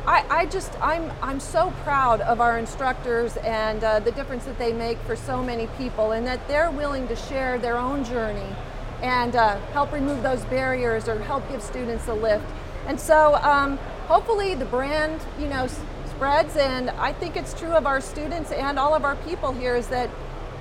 I, 0.06 0.24
I 0.30 0.46
just 0.46 0.72
I'm 0.80 1.12
I'm 1.22 1.40
so 1.40 1.72
proud 1.82 2.20
of 2.22 2.40
our 2.40 2.58
instructors 2.58 3.36
and 3.38 3.84
uh, 3.84 4.00
the 4.00 4.10
difference 4.12 4.44
that 4.46 4.58
they 4.58 4.72
make 4.72 4.98
for 5.00 5.14
so 5.14 5.42
many 5.42 5.66
people, 5.78 6.12
and 6.12 6.26
that 6.26 6.48
they're 6.48 6.70
willing 6.70 7.06
to 7.08 7.16
share 7.16 7.58
their 7.58 7.76
own 7.76 8.04
journey 8.04 8.56
and 9.02 9.36
uh, 9.36 9.58
help 9.72 9.92
remove 9.92 10.22
those 10.22 10.44
barriers 10.44 11.08
or 11.08 11.18
help 11.20 11.48
give 11.48 11.62
students 11.62 12.08
a 12.08 12.14
lift. 12.14 12.44
And 12.86 12.98
so 12.98 13.36
um, 13.36 13.76
hopefully 14.08 14.54
the 14.54 14.64
brand 14.64 15.20
you 15.38 15.46
know 15.46 15.68
spreads, 16.08 16.56
and 16.56 16.90
I 16.90 17.12
think 17.12 17.36
it's 17.36 17.54
true 17.54 17.72
of 17.72 17.86
our 17.86 18.00
students 18.00 18.50
and 18.52 18.78
all 18.78 18.94
of 18.94 19.04
our 19.04 19.16
people 19.16 19.52
here 19.52 19.76
is 19.76 19.88
that 19.88 20.10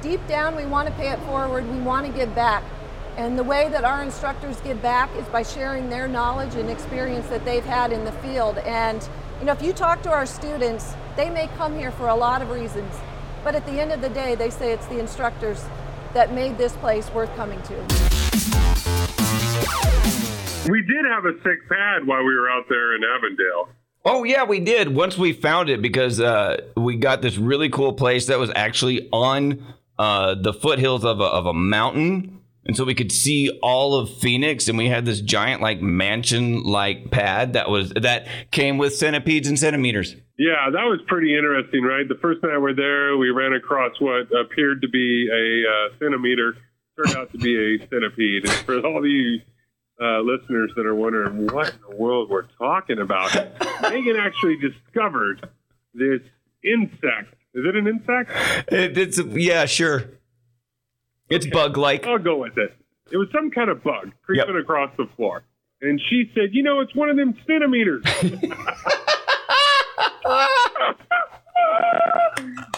deep 0.02 0.26
down 0.28 0.56
we 0.56 0.66
want 0.66 0.88
to 0.88 0.94
pay 0.96 1.10
it 1.10 1.20
forward, 1.20 1.70
we 1.70 1.80
want 1.80 2.06
to 2.06 2.12
give 2.12 2.34
back. 2.36 2.64
And 3.18 3.38
the 3.38 3.44
way 3.44 3.68
that 3.70 3.84
our 3.84 4.02
instructors 4.02 4.62
give 4.62 4.82
back 4.82 5.14
is 5.18 5.28
by 5.28 5.44
sharing 5.44 5.90
their 5.90 6.08
knowledge 6.08 6.56
and 6.56 6.70
experience 6.70 7.28
that 7.28 7.44
they've 7.44 7.66
had 7.66 7.92
in 7.92 8.06
the 8.06 8.12
field. 8.14 8.60
And 8.60 9.08
you 9.40 9.46
know, 9.46 9.52
if 9.52 9.62
you 9.62 9.74
talk 9.74 10.02
to 10.04 10.12
our 10.12 10.26
students, 10.26 10.94
they 11.16 11.30
may 11.30 11.48
come 11.58 11.78
here 11.78 11.92
for 11.92 12.08
a 12.08 12.16
lot 12.16 12.42
of 12.42 12.50
reasons, 12.50 12.94
but 13.44 13.56
at 13.56 13.66
the 13.66 13.74
end 13.74 13.92
of 13.92 14.02
the 14.02 14.10
day, 14.10 14.36
they 14.36 14.50
say 14.50 14.72
it's 14.72 14.86
the 14.88 15.00
instructors 15.00 15.66
that 16.14 16.34
made 16.34 16.58
this 16.58 16.76
place 16.78 17.10
worth 17.12 17.34
coming 17.36 17.62
to. 17.64 17.76
We 20.70 20.82
did 20.84 21.06
have 21.06 21.26
a 21.26 21.34
sick 21.44 21.68
pad 21.68 22.06
while 22.06 22.24
we 22.24 22.36
were 22.36 22.50
out 22.50 22.66
there 22.70 22.96
in 22.96 23.02
Avondale. 23.04 23.70
Oh 24.06 24.24
yeah, 24.24 24.44
we 24.44 24.60
did. 24.60 24.96
Once 24.96 25.18
we 25.18 25.34
found 25.34 25.70
it, 25.70 25.82
because 25.82 26.20
uh, 26.22 26.62
we 26.78 26.96
got 26.96 27.22
this 27.22 27.38
really 27.38 27.70
cool 27.70 27.94
place 27.94 28.28
that 28.28 28.40
was 28.40 28.52
actually 28.56 29.10
on 29.12 29.64
uh, 30.00 30.34
the 30.34 30.54
foothills 30.54 31.04
of 31.04 31.20
a, 31.20 31.26
of 31.26 31.46
a 31.46 31.54
mountain, 31.54 32.40
and 32.66 32.76
so 32.76 32.86
we 32.86 32.96
could 32.96 33.12
see 33.12 33.50
all 33.62 33.96
of 33.96 34.10
Phoenix. 34.10 34.68
And 34.68 34.78
we 34.78 34.88
had 34.88 35.06
this 35.06 35.20
giant 35.22 35.62
like 35.62 35.82
mansion 35.82 36.64
like 36.64 37.12
pad 37.12 37.54
that 37.54 37.70
was 37.70 37.92
that 37.92 38.28
came 38.52 38.78
with 38.78 38.96
centipedes 38.96 39.48
and 39.48 39.60
centimeters. 39.60 40.16
Yeah, 40.38 40.70
that 40.72 40.86
was 40.86 41.02
pretty 41.08 41.36
interesting, 41.36 41.84
right? 41.84 42.08
The 42.08 42.18
first 42.22 42.42
night 42.42 42.54
we 42.54 42.60
were 42.60 42.74
there, 42.74 43.18
we 43.18 43.30
ran 43.30 43.52
across 43.52 44.00
what 44.00 44.32
appeared 44.34 44.82
to 44.84 44.88
be 44.88 45.28
a 45.30 45.70
uh, 45.70 46.00
centimeter, 46.00 46.56
turned 46.96 47.18
out 47.18 47.32
to 47.34 47.38
be 47.38 47.58
a 47.58 47.88
centipede. 47.90 48.46
And 48.46 48.54
for 48.66 48.80
all 48.80 49.02
the 49.02 49.42
uh, 50.02 50.22
listeners 50.22 50.72
that 50.78 50.86
are 50.86 50.96
wondering 50.96 51.48
what 51.48 51.74
in 51.74 51.80
the 51.90 51.96
world 51.98 52.30
we're 52.30 52.48
talking 52.58 53.00
about, 53.00 53.36
Megan 53.82 54.16
actually 54.16 54.56
discovered 54.56 55.50
this 55.94 56.22
insect. 56.64 57.36
Is 57.54 57.66
it 57.66 57.76
an 57.76 57.88
insect? 57.88 58.32
It, 58.72 58.98
it's 58.98 59.20
yeah, 59.20 59.66
sure. 59.66 60.04
It's 61.30 61.46
bug 61.48 61.78
like. 61.78 62.06
I'll 62.06 62.20
go 62.20 62.38
with 62.38 62.58
it. 62.58 62.76
It 63.12 63.18
was 63.18 63.28
some 63.34 63.50
kind 63.52 63.70
of 63.70 63.84
bug 63.84 64.12
creeping 64.24 64.56
across 64.56 64.92
the 64.98 65.08
floor. 65.16 65.44
And 65.82 66.00
she 66.10 66.30
said, 66.36 66.50
you 66.52 66.62
know, 66.62 66.82
it's 66.82 66.94
one 66.94 67.10
of 67.10 67.16
them 67.16 67.36
centimeters. 67.48 68.04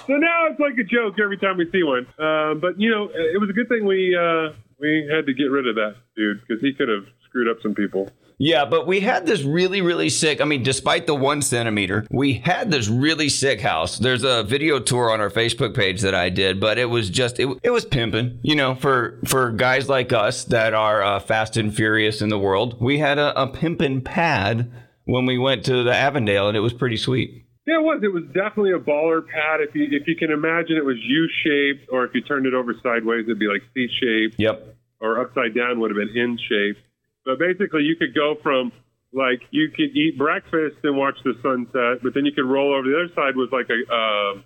so 0.08 0.14
now 0.18 0.48
it's 0.48 0.60
like 0.60 0.78
a 0.78 0.84
joke 0.84 1.16
every 1.22 1.38
time 1.38 1.58
we 1.58 1.70
see 1.72 1.84
one. 1.84 2.06
Uh, 2.20 2.54
but 2.56 2.80
you 2.80 2.90
know, 2.90 3.10
it 3.14 3.40
was 3.40 3.50
a 3.50 3.54
good 3.54 3.68
thing 3.68 3.86
we 3.86 4.16
uh, 4.16 4.54
we 4.80 5.10
had 5.12 5.26
to 5.26 5.34
get 5.34 5.46
rid 5.46 5.68
of 5.68 5.76
that 5.76 5.96
dude 6.16 6.42
because 6.42 6.62
he 6.62 6.74
could 6.74 6.90
have 6.90 7.06
screwed 7.32 7.48
up 7.48 7.58
some 7.64 7.74
people. 7.74 8.12
Yeah, 8.38 8.66
but 8.66 8.88
we 8.88 9.02
had 9.02 9.28
this 9.28 9.44
really, 9.44 9.82
really 9.82 10.10
sick. 10.10 10.42
I 10.42 10.46
mean, 10.46 10.64
despite 10.64 11.06
the 11.06 11.14
one 11.14 11.44
centimeter, 11.44 12.08
we 12.10 12.34
had 12.34 12.72
this 12.72 12.88
really 12.88 13.30
sick 13.30 13.62
house. 13.62 14.00
There's 14.00 14.24
a 14.24 14.42
video 14.42 14.80
tour 14.80 15.12
on 15.12 15.22
our 15.22 15.30
Facebook 15.30 15.76
page 15.76 16.02
that 16.02 16.16
I 16.16 16.30
did, 16.30 16.60
but 16.60 16.80
it 16.80 16.88
was 16.88 17.12
just 17.12 17.40
it, 17.40 17.48
it 17.62 17.70
was 17.70 17.86
pimping. 17.86 18.40
You 18.42 18.56
know, 18.56 18.74
for 18.74 19.20
for 19.26 19.52
guys 19.52 19.88
like 19.88 20.12
us 20.12 20.44
that 20.46 20.74
are 20.74 21.04
uh, 21.04 21.20
fast 21.20 21.56
and 21.56 21.74
furious 21.74 22.20
in 22.20 22.30
the 22.30 22.40
world, 22.40 22.82
we 22.82 22.98
had 22.98 23.20
a, 23.20 23.40
a 23.40 23.48
pimping 23.48 24.02
pad 24.02 24.72
when 25.06 25.28
we 25.28 25.38
went 25.38 25.64
to 25.66 25.84
the 25.84 25.96
Avondale, 25.96 26.48
and 26.48 26.58
it 26.58 26.62
was 26.62 26.74
pretty 26.74 26.98
sweet. 26.98 27.46
Yeah, 27.68 27.76
it 27.76 27.84
was. 27.84 28.02
It 28.04 28.12
was 28.12 28.24
definitely 28.34 28.72
a 28.72 28.80
baller 28.80 29.22
pad. 29.24 29.62
If 29.62 29.76
you 29.76 29.86
if 29.92 30.08
you 30.08 30.16
can 30.16 30.32
imagine, 30.32 30.78
it 30.78 30.86
was 30.86 30.98
U 31.00 31.30
shaped, 31.44 31.90
or 31.92 32.06
if 32.06 32.16
you 32.16 32.22
turned 32.22 32.48
it 32.48 32.56
over 32.56 32.74
sideways, 32.82 33.26
it'd 33.26 33.38
be 33.38 33.46
like 33.46 33.62
C 33.76 33.88
shaped. 34.02 34.40
Yep. 34.40 34.78
Or 35.00 35.22
upside 35.22 35.54
down 35.54 35.80
would 35.80 35.92
have 35.92 35.98
been 35.98 36.18
in 36.18 36.40
shape. 36.50 36.84
But 37.26 37.40
basically, 37.40 37.84
you 37.84 37.96
could 37.96 38.14
go 38.16 38.36
from 38.42 38.72
like 39.14 39.42
you 39.52 39.70
could 39.70 39.96
eat 39.96 40.18
breakfast 40.18 40.78
and 40.84 40.98
watch 40.98 41.18
the 41.24 41.34
sunset, 41.44 42.02
but 42.04 42.14
then 42.14 42.26
you 42.26 42.32
could 42.32 42.46
roll 42.46 42.74
over. 42.74 42.88
The 42.88 42.96
other 43.06 43.14
side 43.14 43.36
was 43.36 43.50
like 43.52 43.68
a 43.70 43.94
uh, 43.94 44.42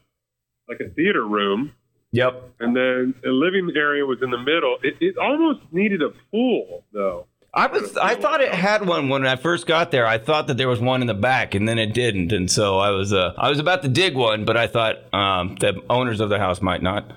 like 0.68 0.80
a 0.82 0.94
theater 0.94 1.26
room, 1.26 1.72
Yep. 2.12 2.56
and 2.60 2.76
then 2.76 3.14
a 3.26 3.30
living 3.30 3.70
area 3.76 4.06
was 4.06 4.18
in 4.24 4.32
the 4.32 4.38
middle. 4.40 4.78
It, 4.84 4.96
it 5.00 5.18
almost 5.18 5.62
needed 5.72 6.02
a 6.02 6.10
pool, 6.32 6.84
though. 6.92 7.28
I 7.54 7.68
was 7.68 7.96
I 7.96 8.16
thought 8.16 8.42
it 8.42 8.54
had 8.54 8.86
one 8.86 9.08
when 9.08 9.26
I 9.26 9.38
first 9.38 9.66
got 9.68 9.92
there. 9.92 10.06
I 10.06 10.18
thought 10.18 10.48
that 10.48 10.58
there 10.58 10.68
was 10.68 10.82
one 10.82 11.00
in 11.00 11.08
the 11.08 11.14
back, 11.14 11.56
and 11.56 11.70
then 11.70 11.78
it 11.80 11.94
didn't, 11.94 12.34
and 12.34 12.52
so 12.52 12.80
I 12.80 12.90
was 12.90 13.14
uh 13.14 13.34
I 13.38 13.50
was 13.50 13.60
about 13.60 13.82
to 13.84 13.88
dig 13.88 14.14
one, 14.16 14.44
but 14.44 14.58
I 14.58 14.68
thought 14.68 14.96
um 15.14 15.56
the 15.62 15.82
owners 15.90 16.20
of 16.20 16.28
the 16.30 16.38
house 16.40 16.62
might 16.62 16.82
not 16.84 17.10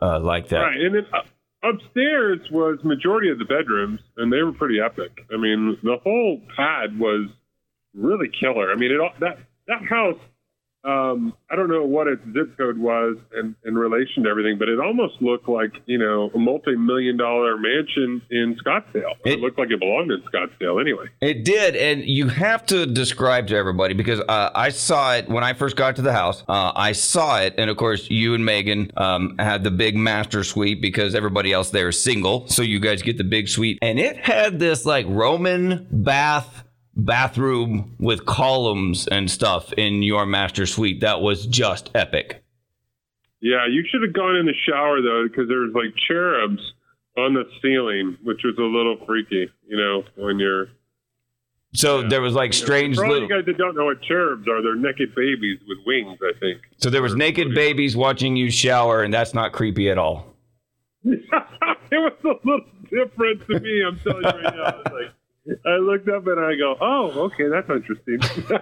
uh 0.00 0.20
like 0.20 0.48
that. 0.50 0.60
Right, 0.60 0.80
and 0.80 0.94
then 0.94 1.06
uh, 1.12 1.22
upstairs 1.62 2.40
was 2.50 2.78
majority 2.84 3.30
of 3.30 3.38
the 3.38 3.44
bedrooms, 3.44 4.00
and 4.16 4.32
they 4.32 4.42
were 4.42 4.52
pretty 4.52 4.80
epic. 4.80 5.26
I 5.32 5.36
mean, 5.36 5.78
the 5.82 5.96
whole 6.02 6.40
pad 6.56 6.98
was 6.98 7.28
really 7.94 8.28
killer. 8.40 8.72
I 8.72 8.76
mean, 8.76 8.92
it 8.92 9.00
all 9.00 9.12
that 9.20 9.38
that 9.66 9.84
house. 9.88 10.18
Um, 10.82 11.34
I 11.50 11.56
don't 11.56 11.68
know 11.68 11.84
what 11.84 12.06
its 12.06 12.22
zip 12.32 12.56
code 12.56 12.78
was 12.78 13.18
in, 13.38 13.54
in 13.66 13.74
relation 13.76 14.22
to 14.22 14.30
everything, 14.30 14.56
but 14.58 14.68
it 14.68 14.80
almost 14.80 15.20
looked 15.20 15.46
like 15.46 15.72
you 15.84 15.98
know 15.98 16.30
a 16.34 16.38
multi-million 16.38 17.18
dollar 17.18 17.58
mansion 17.58 18.22
in 18.30 18.56
Scottsdale. 18.64 19.14
It, 19.26 19.40
looked 19.40 19.58
like 19.58 19.70
it 19.70 19.78
belonged 19.78 20.10
in 20.10 20.22
Scottsdale 20.22 20.80
anyway. 20.80 21.06
It 21.20 21.44
did, 21.44 21.76
and 21.76 22.04
you 22.04 22.28
have 22.28 22.64
to 22.66 22.86
describe 22.86 23.48
to 23.48 23.56
everybody 23.56 23.92
because 23.92 24.20
uh, 24.20 24.50
I 24.54 24.70
saw 24.70 25.16
it 25.16 25.28
when 25.28 25.44
I 25.44 25.52
first 25.52 25.76
got 25.76 25.96
to 25.96 26.02
the 26.02 26.14
house. 26.14 26.44
Uh, 26.48 26.72
I 26.74 26.92
saw 26.92 27.40
it, 27.40 27.54
and 27.58 27.68
of 27.68 27.76
course, 27.76 28.10
you 28.10 28.34
and 28.34 28.44
Megan 28.44 28.90
um, 28.96 29.36
had 29.38 29.64
the 29.64 29.70
big 29.70 29.96
master 29.96 30.44
suite 30.44 30.80
because 30.80 31.14
everybody 31.14 31.52
else 31.52 31.70
there 31.70 31.88
is 31.88 32.02
single, 32.02 32.48
so 32.48 32.62
you 32.62 32.80
guys 32.80 33.02
get 33.02 33.18
the 33.18 33.24
big 33.24 33.48
suite, 33.48 33.78
and 33.82 33.98
it 34.00 34.16
had 34.16 34.58
this 34.58 34.86
like 34.86 35.04
Roman 35.08 35.86
bath 35.90 36.64
bathroom 37.04 37.94
with 37.98 38.26
columns 38.26 39.06
and 39.08 39.30
stuff 39.30 39.72
in 39.74 40.02
your 40.02 40.26
master 40.26 40.66
suite. 40.66 41.00
That 41.00 41.20
was 41.20 41.46
just 41.46 41.90
epic. 41.94 42.42
Yeah, 43.40 43.66
you 43.70 43.84
should 43.90 44.02
have 44.02 44.12
gone 44.12 44.36
in 44.36 44.46
the 44.46 44.54
shower 44.68 45.00
though, 45.00 45.26
because 45.28 45.48
there 45.48 45.60
was 45.60 45.72
like 45.74 45.94
cherubs 46.06 46.60
on 47.16 47.34
the 47.34 47.44
ceiling, 47.62 48.18
which 48.22 48.40
was 48.44 48.56
a 48.58 48.62
little 48.62 48.98
freaky. 49.06 49.50
You 49.66 49.76
know, 49.76 50.04
when 50.16 50.38
you're 50.38 50.68
So 51.72 52.06
there 52.06 52.20
was 52.20 52.34
like 52.34 52.52
strange 52.52 52.98
all 52.98 53.08
little. 53.08 53.28
you 53.28 53.34
guys 53.34 53.46
that 53.46 53.56
don't 53.56 53.76
know 53.76 53.86
what 53.86 54.02
cherubs 54.02 54.46
are, 54.46 54.62
they're 54.62 54.76
naked 54.76 55.14
babies 55.14 55.58
with 55.66 55.78
wings, 55.86 56.18
I 56.22 56.38
think. 56.38 56.60
So 56.76 56.90
there 56.90 57.02
was 57.02 57.14
naked 57.14 57.54
babies 57.54 57.96
watching 57.96 58.36
you 58.36 58.50
shower, 58.50 59.02
and 59.02 59.12
that's 59.12 59.32
not 59.34 59.52
creepy 59.52 59.90
at 59.90 59.98
all. 59.98 60.26
it 61.04 61.22
was 61.92 62.12
a 62.24 62.46
little 62.46 62.66
different 62.90 63.46
to 63.46 63.60
me. 63.60 63.82
I'm 63.86 63.98
telling 64.00 64.22
you 64.22 64.42
right 64.42 64.54
now. 64.54 64.62
I, 64.62 64.76
was 64.76 64.86
like, 64.92 65.12
I 65.66 65.76
looked 65.76 66.08
up 66.08 66.26
and 66.26 66.40
I 66.40 66.54
go, 66.56 66.76
"Oh, 66.80 67.30
okay, 67.32 67.48
that's 67.48 67.68
interesting." 67.68 68.18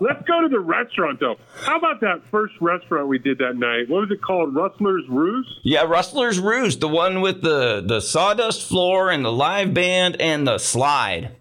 Let's 0.00 0.22
go 0.28 0.42
to 0.42 0.48
the 0.48 0.60
restaurant 0.60 1.18
though. 1.20 1.36
How 1.62 1.76
about 1.78 2.00
that 2.00 2.22
first 2.30 2.54
restaurant 2.60 3.08
we 3.08 3.18
did 3.18 3.38
that 3.38 3.56
night? 3.56 3.88
What 3.88 4.02
was 4.02 4.10
it 4.10 4.22
called? 4.22 4.54
Rustler's 4.54 5.04
Rooste? 5.08 5.60
Yeah, 5.64 5.82
Rustler's 5.82 6.38
Rooste, 6.38 6.80
the 6.80 6.88
one 6.88 7.20
with 7.20 7.42
the 7.42 7.82
the 7.84 8.00
sawdust 8.00 8.68
floor 8.68 9.10
and 9.10 9.24
the 9.24 9.32
live 9.32 9.74
band 9.74 10.20
and 10.20 10.46
the 10.46 10.58
slide. 10.58 11.36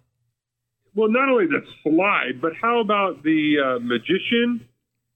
Well, 0.95 1.09
not 1.09 1.29
only 1.29 1.45
the 1.45 1.61
slide, 1.83 2.41
but 2.41 2.53
how 2.59 2.79
about 2.79 3.21
the 3.21 3.57
uh, 3.63 3.79
magician? 3.79 4.67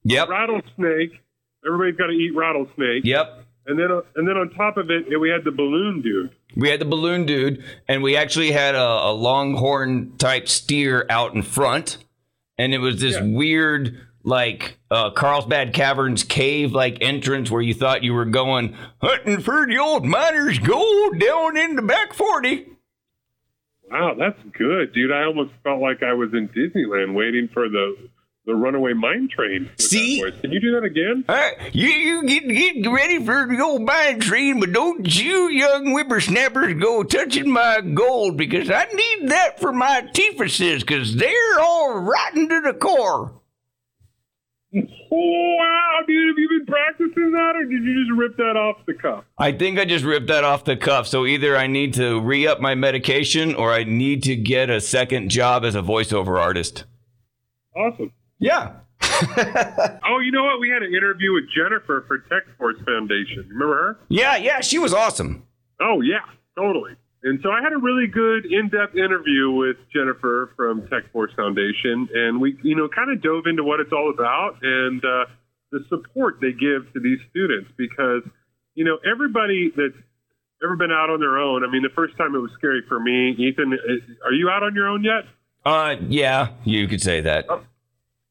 Yep. 0.04 0.30
Rattlesnake. 0.30 1.20
Everybody's 1.66 1.96
got 1.96 2.08
to 2.08 2.14
eat 2.14 2.36
rattlesnake. 2.36 3.04
Yep. 3.04 3.41
And 3.68 3.78
then, 3.78 3.90
and 4.16 4.28
then 4.28 4.38
on 4.38 4.50
top 4.50 4.78
of 4.78 4.90
it, 4.90 5.06
we 5.20 5.30
had 5.30 5.44
the 5.44 5.52
balloon 5.52 6.02
dude. 6.02 6.32
We 6.56 6.70
had 6.70 6.82
the 6.82 6.86
balloon 6.86 7.26
dude, 7.26 7.64
and 7.88 8.02
we 8.04 8.18
actually 8.18 8.52
had 8.52 8.76
a, 8.76 8.80
a 8.82 9.12
longhorn 9.14 10.18
type 10.18 10.48
steer 10.50 11.06
out 11.10 11.36
in 11.36 11.44
front, 11.44 11.98
and 12.58 12.74
it 12.74 12.80
was 12.80 13.00
this 13.00 13.16
Yeah. 13.16 13.24
weird, 13.38 13.98
like 14.24 14.78
uh, 14.90 15.12
Carlsbad 15.12 15.74
Caverns 15.74 16.24
cave 16.24 16.74
like 16.74 16.98
entrance 17.02 17.50
where 17.52 17.62
you 17.62 17.74
thought 17.74 18.04
you 18.04 18.14
were 18.14 18.26
going 18.26 18.76
hunting 19.02 19.40
for 19.42 19.66
the 19.68 19.78
old 19.78 20.06
miners' 20.06 20.60
gold 20.60 21.20
down 21.20 21.56
in 21.58 21.76
the 21.76 21.82
back 21.82 22.14
forty. 22.14 22.68
Wow, 23.90 24.16
that's 24.18 24.40
good, 24.58 24.94
dude. 24.94 25.12
I 25.12 25.24
almost 25.24 25.52
felt 25.64 25.82
like 25.82 26.02
I 26.02 26.14
was 26.14 26.30
in 26.34 26.48
Disneyland 26.50 27.14
waiting 27.14 27.50
for 27.54 27.68
the 27.68 27.96
the 28.46 28.56
runaway 28.56 28.94
mine 28.94 29.30
train. 29.30 29.70
See? 29.78 30.22
Can 30.42 30.52
you 30.52 30.60
do 30.60 30.72
that 30.72 30.84
again? 30.84 31.24
Right, 31.30 31.74
you, 31.74 31.90
you 31.90 32.24
get, 32.24 32.48
get 32.82 32.90
ready 32.90 33.24
for 33.24 33.48
the 33.48 33.62
old 33.64 33.84
mine 33.84 34.20
train, 34.20 34.60
but 34.60 34.74
don't 34.74 35.16
you 35.20 35.50
young 35.50 35.92
whippersnappers 35.92 36.74
go 36.82 37.04
touching 37.04 37.52
my 37.52 37.82
gold 37.82 38.38
because 38.38 38.72
I 38.72 38.86
need 38.86 39.30
that 39.30 39.60
for 39.60 39.72
my 39.72 40.10
teefuses 40.14 40.80
because 40.80 41.16
they're 41.16 41.60
all 41.60 42.00
rotten 42.00 42.50
to 42.50 42.62
the 42.62 42.74
core. 42.74 43.42
Wow, 44.74 46.00
dude, 46.08 46.30
have 46.30 46.38
you 46.38 46.50
been 46.50 46.66
practicing 46.66 47.32
that, 47.34 47.56
or 47.58 47.66
did 47.66 47.84
you 47.84 48.06
just 48.06 48.18
rip 48.18 48.38
that 48.38 48.56
off 48.56 48.78
the 48.88 48.94
cuff? 48.94 49.26
I 49.38 49.52
think 49.52 49.78
I 49.78 49.84
just 49.84 50.06
ripped 50.06 50.28
that 50.28 50.46
off 50.46 50.64
the 50.64 50.78
cuff. 50.78 51.08
So 51.08 51.26
either 51.26 51.58
I 51.58 51.68
need 51.68 51.94
to 51.96 52.22
re 52.22 52.48
up 52.48 52.62
my 52.62 52.74
medication 52.74 53.54
or 53.54 53.74
I 53.74 53.84
need 53.84 54.24
to 54.24 54.36
get 54.38 54.70
a 54.70 54.80
second 54.80 55.30
job 55.30 55.66
as 55.66 55.76
a 55.76 55.82
voiceover 55.82 56.40
artist. 56.40 56.86
Awesome. 57.76 58.14
Yeah. 58.42 58.74
Oh, 60.04 60.20
you 60.20 60.32
know 60.32 60.44
what? 60.44 60.60
We 60.60 60.70
had 60.70 60.82
an 60.84 60.94
interview 60.94 61.32
with 61.34 61.46
Jennifer 61.56 62.04
for 62.08 62.18
Tech 62.28 62.44
Force 62.58 62.76
Foundation. 62.86 63.46
Remember 63.50 63.76
her? 63.76 64.00
Yeah, 64.10 64.36
yeah, 64.36 64.60
she 64.62 64.78
was 64.80 64.94
awesome. 64.94 65.46
Oh 65.80 66.02
yeah, 66.02 66.26
totally. 66.58 66.94
And 67.24 67.40
so 67.44 67.50
I 67.52 67.62
had 67.62 67.72
a 67.72 67.78
really 67.78 68.08
good 68.08 68.46
in-depth 68.52 68.96
interview 68.98 69.52
with 69.52 69.78
Jennifer 69.94 70.52
from 70.58 70.88
Tech 70.90 71.12
Force 71.14 71.32
Foundation, 71.36 72.10
and 72.14 72.42
we, 72.42 72.58
you 72.64 72.76
know, 72.76 72.90
kind 72.90 73.12
of 73.12 73.22
dove 73.22 73.46
into 73.46 73.64
what 73.64 73.80
it's 73.80 73.94
all 73.94 74.10
about 74.12 74.58
and 74.64 75.00
uh, 75.06 75.26
the 75.72 75.80
support 75.88 76.40
they 76.42 76.52
give 76.52 76.92
to 76.94 77.00
these 77.00 77.20
students 77.30 77.70
because, 77.78 78.24
you 78.74 78.84
know, 78.84 78.98
everybody 79.10 79.70
that's 79.76 79.96
ever 80.64 80.76
been 80.76 80.92
out 80.92 81.10
on 81.12 81.20
their 81.20 81.38
own. 81.38 81.64
I 81.64 81.72
mean, 81.72 81.84
the 81.84 81.94
first 81.96 82.18
time 82.18 82.34
it 82.34 82.40
was 82.40 82.52
scary 82.58 82.82
for 82.88 83.00
me. 83.00 83.32
Ethan, 83.38 83.72
is- 83.74 84.18
are 84.26 84.34
you 84.34 84.50
out 84.50 84.64
on 84.64 84.74
your 84.74 84.88
own 84.90 85.04
yet? 85.04 85.26
Uh, 85.64 85.96
yeah, 86.10 86.50
you 86.66 86.88
could 86.88 87.02
say 87.02 87.22
that. 87.22 87.46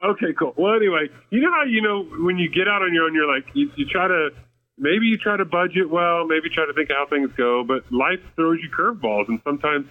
Okay, 0.03 0.33
cool. 0.39 0.55
Well, 0.57 0.75
anyway, 0.75 1.09
you 1.31 1.41
know 1.41 1.51
how 1.51 1.65
you 1.65 1.83
know 1.83 2.05
when 2.25 2.39
you 2.39 2.49
get 2.49 2.69
out 2.69 2.83
on 2.83 2.95
your 2.95 3.05
own, 3.05 3.15
you're 3.15 3.33
like 3.33 3.45
you, 3.55 3.71
you 3.77 3.87
try 3.87 4.09
to 4.09 4.31
maybe 4.79 5.07
you 5.07 5.19
try 5.19 5.37
to 5.37 5.45
budget 5.45 5.91
well, 5.91 6.27
maybe 6.27 6.49
try 6.49 6.65
to 6.67 6.73
think 6.73 6.89
how 6.91 7.07
things 7.09 7.31
go, 7.37 7.65
but 7.65 7.91
life 7.93 8.21
throws 8.35 8.59
you 8.63 8.71
curveballs, 8.71 9.29
and 9.29 9.41
sometimes 9.45 9.87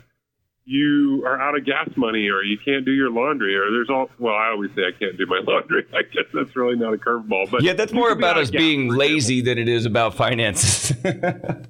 you 0.66 1.24
are 1.26 1.40
out 1.40 1.56
of 1.56 1.66
gas 1.66 1.90
money, 1.96 2.28
or 2.30 2.44
you 2.44 2.58
can't 2.64 2.86
do 2.86 2.92
your 2.92 3.12
laundry, 3.12 3.56
or 3.56 3.70
there's 3.72 3.90
all. 3.90 4.10
Well, 4.18 4.34
I 4.34 4.50
always 4.50 4.72
say 4.76 4.82
I 4.82 4.98
can't 4.98 5.16
do 5.18 5.28
my 5.28 5.42
laundry. 5.48 5.86
I 5.94 6.02
guess 6.02 6.26
that's 6.34 6.56
really 6.56 6.76
not 6.76 6.94
a 6.94 6.98
curveball, 6.98 7.52
but 7.52 7.62
Yeah, 7.62 7.74
that's 7.74 7.94
more 7.94 8.12
about 8.12 8.38
us 8.38 8.50
being 8.50 8.90
lazy 8.90 9.42
than 9.42 9.60
it 9.60 9.70
is 9.70 9.86
about 9.86 10.16
finances. 10.16 10.92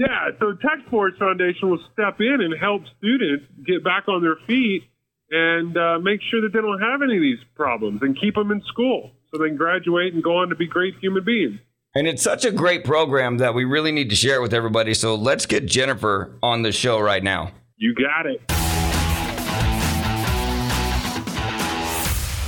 Yeah, 0.00 0.30
so 0.38 0.52
Tech 0.52 0.88
Force 0.88 1.12
Foundation 1.18 1.68
will 1.68 1.82
step 1.92 2.20
in 2.20 2.38
and 2.40 2.54
help 2.58 2.84
students 2.96 3.44
get 3.66 3.84
back 3.84 4.08
on 4.08 4.22
their 4.22 4.36
feet 4.46 4.84
and 5.30 5.76
uh, 5.76 5.98
make 6.00 6.20
sure 6.30 6.40
that 6.42 6.52
they 6.52 6.60
don't 6.60 6.80
have 6.80 7.02
any 7.02 7.16
of 7.16 7.22
these 7.22 7.38
problems 7.54 8.00
and 8.02 8.18
keep 8.20 8.34
them 8.34 8.50
in 8.50 8.60
school 8.62 9.10
so 9.30 9.38
they 9.38 9.48
can 9.48 9.56
graduate 9.56 10.12
and 10.14 10.22
go 10.22 10.36
on 10.38 10.48
to 10.48 10.56
be 10.56 10.66
great 10.66 10.94
human 11.00 11.24
beings. 11.24 11.58
and 11.94 12.06
it's 12.06 12.22
such 12.22 12.44
a 12.44 12.50
great 12.50 12.84
program 12.84 13.38
that 13.38 13.54
we 13.54 13.64
really 13.64 13.92
need 13.92 14.10
to 14.10 14.16
share 14.16 14.36
it 14.36 14.42
with 14.42 14.54
everybody. 14.54 14.94
So 14.94 15.14
let's 15.14 15.46
get 15.46 15.66
Jennifer 15.66 16.36
on 16.42 16.62
the 16.62 16.72
show 16.72 16.98
right 17.00 17.22
now. 17.22 17.52
You 17.76 17.94
got 17.94 18.26
it. 18.26 18.40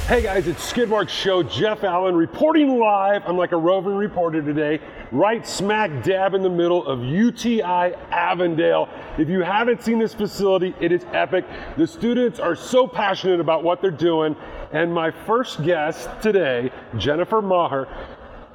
Hey 0.09 0.21
guys, 0.21 0.47
it's 0.47 0.71
Skidmark 0.71 1.09
Show. 1.09 1.43
Jeff 1.43 1.85
Allen 1.85 2.15
reporting 2.15 2.79
live. 2.79 3.23
I'm 3.25 3.39
like 3.39 3.53
a 3.53 3.57
roving 3.57 3.95
reporter 3.95 4.43
today, 4.43 4.79
right 5.11 5.47
smack 5.47 6.05
dab 6.05 6.35
in 6.35 6.43
the 6.43 6.51
middle 6.51 6.87
of 6.87 7.03
UTI 7.03 7.95
Avondale. 8.11 8.91
If 9.19 9.29
you 9.29 9.41
haven't 9.41 9.83
seen 9.83 9.99
this 9.99 10.15
facility, 10.15 10.75
it 10.81 10.91
is 10.91 11.05
epic. 11.13 11.45
The 11.77 11.87
students 11.87 12.41
are 12.41 12.57
so 12.57 12.87
passionate 12.87 13.41
about 13.41 13.63
what 13.63 13.83
they're 13.83 13.91
doing. 13.91 14.37
And 14.73 14.93
my 14.93 15.11
first 15.11 15.63
guest 15.63 16.09
today, 16.23 16.71
Jennifer 16.97 17.43
Maher, 17.43 17.89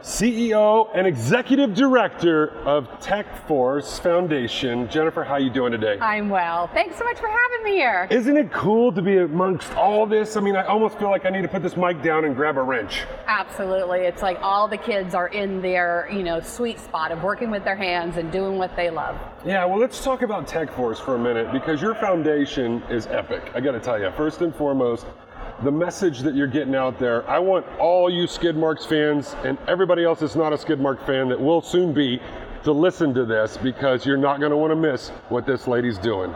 CEO 0.01 0.89
and 0.93 1.07
Executive 1.07 1.73
Director 1.73 2.49
of 2.65 2.88
Tech 2.99 3.47
Force 3.47 3.97
Foundation. 3.97 4.88
Jennifer, 4.89 5.23
how 5.23 5.38
you 5.38 5.49
doing 5.49 5.71
today? 5.71 5.97
I'm 5.99 6.29
well. 6.29 6.67
Thanks 6.67 6.97
so 6.97 7.03
much 7.03 7.17
for 7.17 7.27
having 7.27 7.63
me 7.63 7.71
here. 7.71 8.07
Isn't 8.12 8.38
it 8.38 8.51
cool 8.51 8.91
to 8.91 9.01
be 9.01 9.17
amongst 9.17 9.73
all 9.75 10.05
this? 10.05 10.38
I 10.38 10.41
mean, 10.41 10.55
I 10.55 10.65
almost 10.65 10.99
feel 10.99 11.10
like 11.10 11.25
I 11.25 11.29
need 11.31 11.41
to 11.41 11.47
put 11.47 11.63
this 11.63 11.75
mic 11.75 12.03
down 12.03 12.25
and 12.25 12.36
grab 12.36 12.57
a 12.57 12.62
wrench. 12.62 13.05
Absolutely. 13.25 14.01
It's 14.01 14.21
like 14.21 14.38
all 14.41 14.67
the 14.67 14.77
kids 14.77 15.15
are 15.15 15.29
in 15.29 15.62
their, 15.63 16.07
you 16.12 16.21
know, 16.21 16.41
sweet 16.41 16.79
spot 16.79 17.12
of 17.12 17.23
working 17.23 17.49
with 17.49 17.63
their 17.63 17.75
hands 17.75 18.17
and 18.17 18.31
doing 18.31 18.60
what 18.60 18.75
they 18.75 18.91
love. 18.91 19.19
Yeah, 19.45 19.65
well, 19.65 19.79
let's 19.79 20.03
talk 20.03 20.21
about 20.21 20.47
Tech 20.47 20.71
Force 20.71 20.99
for 20.99 21.15
a 21.15 21.19
minute 21.19 21.51
because 21.51 21.81
your 21.81 21.95
foundation 21.95 22.83
is 22.83 23.07
epic. 23.07 23.51
I 23.55 23.62
got 23.62 23.71
to 23.71 23.79
tell 23.79 23.99
you, 23.99 24.12
first 24.12 24.41
and 24.41 24.55
foremost, 24.55 25.07
the 25.63 25.72
message 25.72 26.20
that 26.20 26.36
you're 26.36 26.46
getting 26.46 26.76
out 26.76 27.00
there. 27.00 27.28
I 27.28 27.39
want 27.39 27.65
all 27.80 28.10
you 28.10 28.26
Skidmarks 28.26 28.86
fans 28.86 29.36
and 29.43 29.58
everybody 29.67 30.04
else 30.04 30.20
that's 30.20 30.36
not 30.36 30.54
a 30.54 30.56
Skidmark 30.56 31.04
fan 31.06 31.30
that 31.30 31.39
will 31.39 31.62
soon 31.62 31.93
be 31.93 32.22
to 32.63 32.72
listen 32.72 33.13
to 33.15 33.26
this 33.26 33.58
because 33.58 34.06
you're 34.06 34.17
not 34.17 34.39
going 34.39 34.52
to 34.52 34.58
want 34.58 34.72
to 34.72 34.76
miss 34.76 35.10
what 35.30 35.46
this 35.48 35.67
lady's 35.67 35.98
doing. 35.98 36.34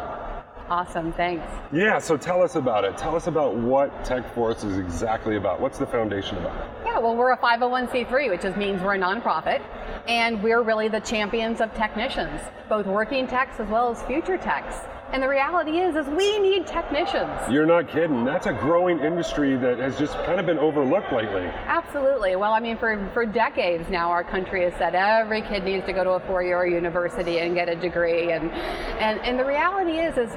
Awesome. 0.69 1.11
Thanks. 1.13 1.45
Yeah, 1.73 1.99
so 1.99 2.15
tell 2.15 2.41
us 2.41 2.55
about 2.55 2.85
it. 2.85 2.97
Tell 2.97 3.15
us 3.15 3.27
about 3.27 3.55
what 3.55 4.05
Tech 4.05 4.33
Force 4.33 4.63
is 4.63 4.77
exactly 4.77 5.35
about. 5.35 5.59
What's 5.59 5.77
the 5.77 5.85
foundation 5.85 6.37
about? 6.37 6.69
Yeah, 6.85 6.97
well, 6.97 7.15
we're 7.15 7.33
a 7.33 7.37
501c3, 7.37 8.29
which 8.29 8.41
just 8.41 8.57
means 8.57 8.81
we're 8.81 8.95
a 8.95 8.99
nonprofit, 8.99 9.61
and 10.07 10.41
we're 10.41 10.61
really 10.61 10.87
the 10.87 11.01
champions 11.01 11.59
of 11.59 11.73
technicians, 11.73 12.39
both 12.69 12.85
working 12.85 13.27
techs 13.27 13.59
as 13.59 13.67
well 13.67 13.91
as 13.91 14.01
future 14.03 14.37
techs. 14.37 14.77
And 15.11 15.21
the 15.21 15.27
reality 15.27 15.79
is, 15.79 15.95
is 15.95 16.07
we 16.07 16.39
need 16.39 16.65
technicians. 16.65 17.31
You're 17.49 17.65
not 17.65 17.89
kidding. 17.89 18.23
That's 18.23 18.47
a 18.47 18.53
growing 18.53 18.99
industry 18.99 19.57
that 19.57 19.77
has 19.77 19.99
just 19.99 20.13
kind 20.23 20.39
of 20.39 20.45
been 20.45 20.57
overlooked 20.57 21.11
lately. 21.11 21.43
Absolutely. 21.65 22.37
Well, 22.37 22.53
I 22.53 22.61
mean, 22.61 22.77
for, 22.77 23.09
for 23.13 23.25
decades 23.25 23.89
now, 23.89 24.09
our 24.09 24.23
country 24.23 24.63
has 24.63 24.73
said 24.75 24.95
every 24.95 25.41
kid 25.41 25.65
needs 25.65 25.85
to 25.87 25.93
go 25.93 26.05
to 26.05 26.11
a 26.11 26.19
four-year 26.21 26.65
university 26.65 27.39
and 27.39 27.53
get 27.55 27.67
a 27.67 27.75
degree, 27.75 28.31
and 28.31 28.51
and 28.51 29.19
and 29.21 29.37
the 29.37 29.45
reality 29.45 29.97
is, 29.97 30.17
is 30.17 30.31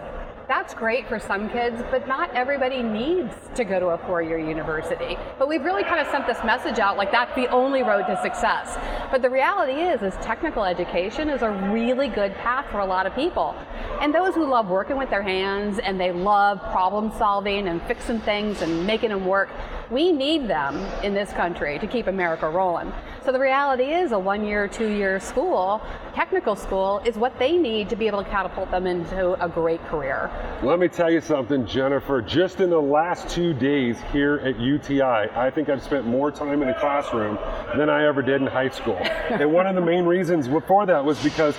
that's 0.46 0.74
great 0.74 1.08
for 1.08 1.18
some 1.18 1.48
kids, 1.48 1.82
but 1.90 2.06
not 2.06 2.34
everybody 2.34 2.82
needs 2.82 3.34
to 3.54 3.64
go 3.64 3.80
to 3.80 3.86
a 3.88 3.98
four-year 3.98 4.38
university. 4.38 5.16
But 5.38 5.48
we've 5.48 5.64
really 5.64 5.84
kind 5.84 6.00
of 6.00 6.06
sent 6.08 6.26
this 6.26 6.38
message 6.44 6.78
out 6.78 6.96
like 6.96 7.10
that's 7.10 7.34
the 7.34 7.48
only 7.48 7.82
road 7.82 8.06
to 8.06 8.20
success. 8.22 8.76
But 9.10 9.22
the 9.22 9.30
reality 9.30 9.80
is, 9.80 10.02
is 10.02 10.14
technical 10.24 10.64
education 10.64 11.28
is 11.30 11.42
a 11.42 11.50
really 11.50 12.08
good 12.08 12.34
path 12.34 12.66
for 12.70 12.80
a 12.80 12.86
lot 12.86 13.06
of 13.06 13.14
people. 13.14 13.54
And 14.00 14.14
those 14.14 14.34
who 14.34 14.44
love 14.44 14.68
working 14.68 14.96
with 14.96 15.08
their 15.08 15.22
hands 15.22 15.78
and 15.78 16.00
they 16.00 16.12
love 16.12 16.60
problem 16.72 17.12
solving 17.16 17.68
and 17.68 17.80
fixing 17.82 18.20
things 18.20 18.60
and 18.60 18.86
making 18.86 19.10
them 19.10 19.24
work, 19.26 19.50
we 19.90 20.12
need 20.12 20.48
them 20.48 20.76
in 21.02 21.14
this 21.14 21.32
country 21.32 21.78
to 21.78 21.86
keep 21.86 22.06
America 22.06 22.48
rolling. 22.48 22.92
So 23.24 23.32
the 23.32 23.38
reality 23.40 23.84
is 23.84 24.12
a 24.12 24.18
one-year, 24.18 24.68
two-year 24.68 25.20
school, 25.20 25.80
technical 26.14 26.56
school, 26.56 27.00
is 27.06 27.16
what 27.16 27.38
they 27.38 27.56
need 27.56 27.88
to 27.88 27.96
be 27.96 28.06
able 28.06 28.22
to 28.22 28.28
catapult 28.28 28.70
them 28.70 28.86
into 28.86 29.42
a 29.42 29.48
great 29.48 29.82
career. 29.86 30.30
Let 30.62 30.78
me 30.78 30.88
tell 30.88 31.10
you 31.10 31.20
something, 31.20 31.66
Jennifer. 31.66 32.22
Just 32.22 32.60
in 32.60 32.70
the 32.70 32.80
last 32.80 33.28
two 33.28 33.52
days 33.52 33.98
here 34.12 34.36
at 34.36 34.58
UTI, 34.58 35.02
I 35.02 35.50
think 35.50 35.68
I've 35.68 35.82
spent 35.82 36.06
more 36.06 36.30
time 36.30 36.62
in 36.62 36.68
the 36.68 36.74
classroom 36.74 37.38
than 37.76 37.90
I 37.90 38.06
ever 38.06 38.22
did 38.22 38.40
in 38.40 38.46
high 38.46 38.70
school. 38.70 38.96
and 39.30 39.52
one 39.52 39.66
of 39.66 39.74
the 39.74 39.82
main 39.82 40.06
reasons 40.06 40.48
for 40.66 40.86
that 40.86 41.04
was 41.04 41.22
because 41.22 41.54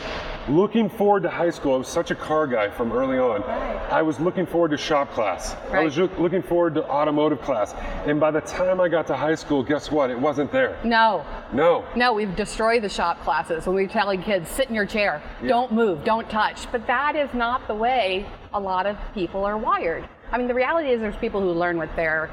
looking 0.47 0.89
forward 0.89 1.23
to 1.23 1.29
high 1.29 1.49
school, 1.49 1.75
I 1.75 1.77
was 1.77 1.87
such 1.87 2.11
a 2.11 2.15
car 2.15 2.47
guy 2.47 2.69
from 2.69 2.91
early 2.91 3.17
on. 3.17 3.41
Right. 3.41 3.91
I 3.91 4.01
was 4.01 4.19
looking 4.19 4.45
forward 4.45 4.71
to 4.71 4.77
shop 4.77 5.11
class. 5.13 5.55
Right. 5.69 5.81
I 5.81 5.83
was 5.83 5.97
looking 5.97 6.41
forward 6.41 6.75
to 6.75 6.87
automotive 6.87 7.41
class. 7.41 7.73
And 8.05 8.19
by 8.19 8.31
the 8.31 8.41
time 8.41 8.79
I 8.79 8.87
got 8.87 9.07
to 9.07 9.15
high 9.15 9.35
school, 9.35 9.63
guess 9.63 9.91
what? 9.91 10.09
It 10.09 10.19
wasn't 10.19 10.51
there. 10.51 10.77
No, 10.83 11.25
No. 11.53 11.85
No, 11.95 12.13
we've 12.13 12.35
destroyed 12.35 12.83
the 12.83 12.89
shop 12.89 13.21
classes 13.21 13.65
when 13.65 13.75
we're 13.75 13.87
telling 13.87 14.21
kids, 14.21 14.49
sit 14.49 14.69
in 14.69 14.75
your 14.75 14.85
chair, 14.85 15.21
don't 15.47 15.71
move, 15.71 16.03
don't 16.03 16.29
touch. 16.29 16.71
But 16.71 16.85
that 16.87 17.15
is 17.15 17.33
not 17.33 17.67
the 17.67 17.75
way 17.75 18.25
a 18.53 18.59
lot 18.59 18.85
of 18.85 18.97
people 19.13 19.43
are 19.45 19.57
wired. 19.57 20.07
I 20.31 20.37
mean, 20.37 20.47
the 20.47 20.53
reality 20.53 20.89
is 20.89 20.99
there's 20.99 21.15
people 21.17 21.39
who 21.39 21.51
learn 21.51 21.77
with 21.77 21.95
their 21.95 22.29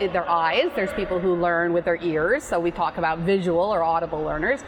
their 0.00 0.28
eyes. 0.28 0.70
There's 0.76 0.92
people 0.92 1.18
who 1.18 1.34
learn 1.34 1.72
with 1.72 1.84
their 1.84 1.96
ears. 1.96 2.44
So 2.44 2.60
we 2.60 2.70
talk 2.70 2.98
about 2.98 3.18
visual 3.20 3.60
or 3.60 3.82
audible 3.82 4.22
learners. 4.22 4.60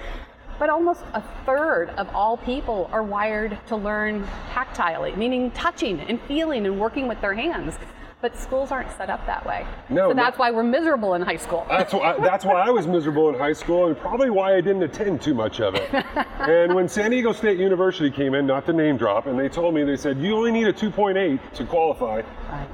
But 0.59 0.71
almost 0.71 1.03
a 1.15 1.23
third 1.47 1.91
of 1.91 2.09
all 2.15 2.37
people 2.37 2.91
are 2.93 3.03
wired 3.03 3.59
to 3.69 3.77
learn 3.77 4.27
tactilely, 4.51 5.17
meaning 5.17 5.51
touching 5.53 6.01
and 6.01 6.21
feeling 6.23 6.67
and 6.67 6.81
working 6.81 7.07
with 7.07 7.21
their 7.21 7.35
hands. 7.35 7.79
But 8.21 8.37
schools 8.37 8.73
aren't 8.73 8.91
set 8.97 9.11
up 9.11 9.25
that 9.27 9.47
way. 9.47 9.65
No, 9.89 10.11
so 10.11 10.15
that's 10.15 10.37
no. 10.37 10.41
why 10.41 10.51
we're 10.51 10.65
miserable 10.65 11.15
in 11.15 11.23
high 11.23 11.37
school. 11.37 11.65
That's 11.69 11.93
why, 11.93 12.19
that's 12.19 12.45
why 12.45 12.61
I 12.63 12.71
was 12.71 12.89
miserable 12.89 13.29
in 13.29 13.37
high 13.37 13.53
school 13.53 13.87
and 13.87 13.97
probably 13.97 14.29
why 14.29 14.57
I 14.57 14.61
didn't 14.61 14.83
attend 14.83 15.23
too 15.23 15.35
much 15.35 15.61
of 15.61 15.77
it. 15.77 15.89
and 16.41 16.75
when 16.75 16.89
San 16.89 17.13
Diego 17.13 17.33
State 17.33 17.61
University 17.61 18.11
came 18.11 18.35
in, 18.35 18.45
not 18.45 18.67
to 18.67 18.73
name 18.73 18.97
drop, 18.97 19.27
and 19.27 19.39
they 19.39 19.49
told 19.49 19.73
me, 19.73 19.85
they 19.85 19.97
said, 19.97 20.19
you 20.19 20.35
only 20.35 20.51
need 20.51 20.67
a 20.67 20.73
2.8 20.73 21.53
to 21.53 21.65
qualify 21.65 22.23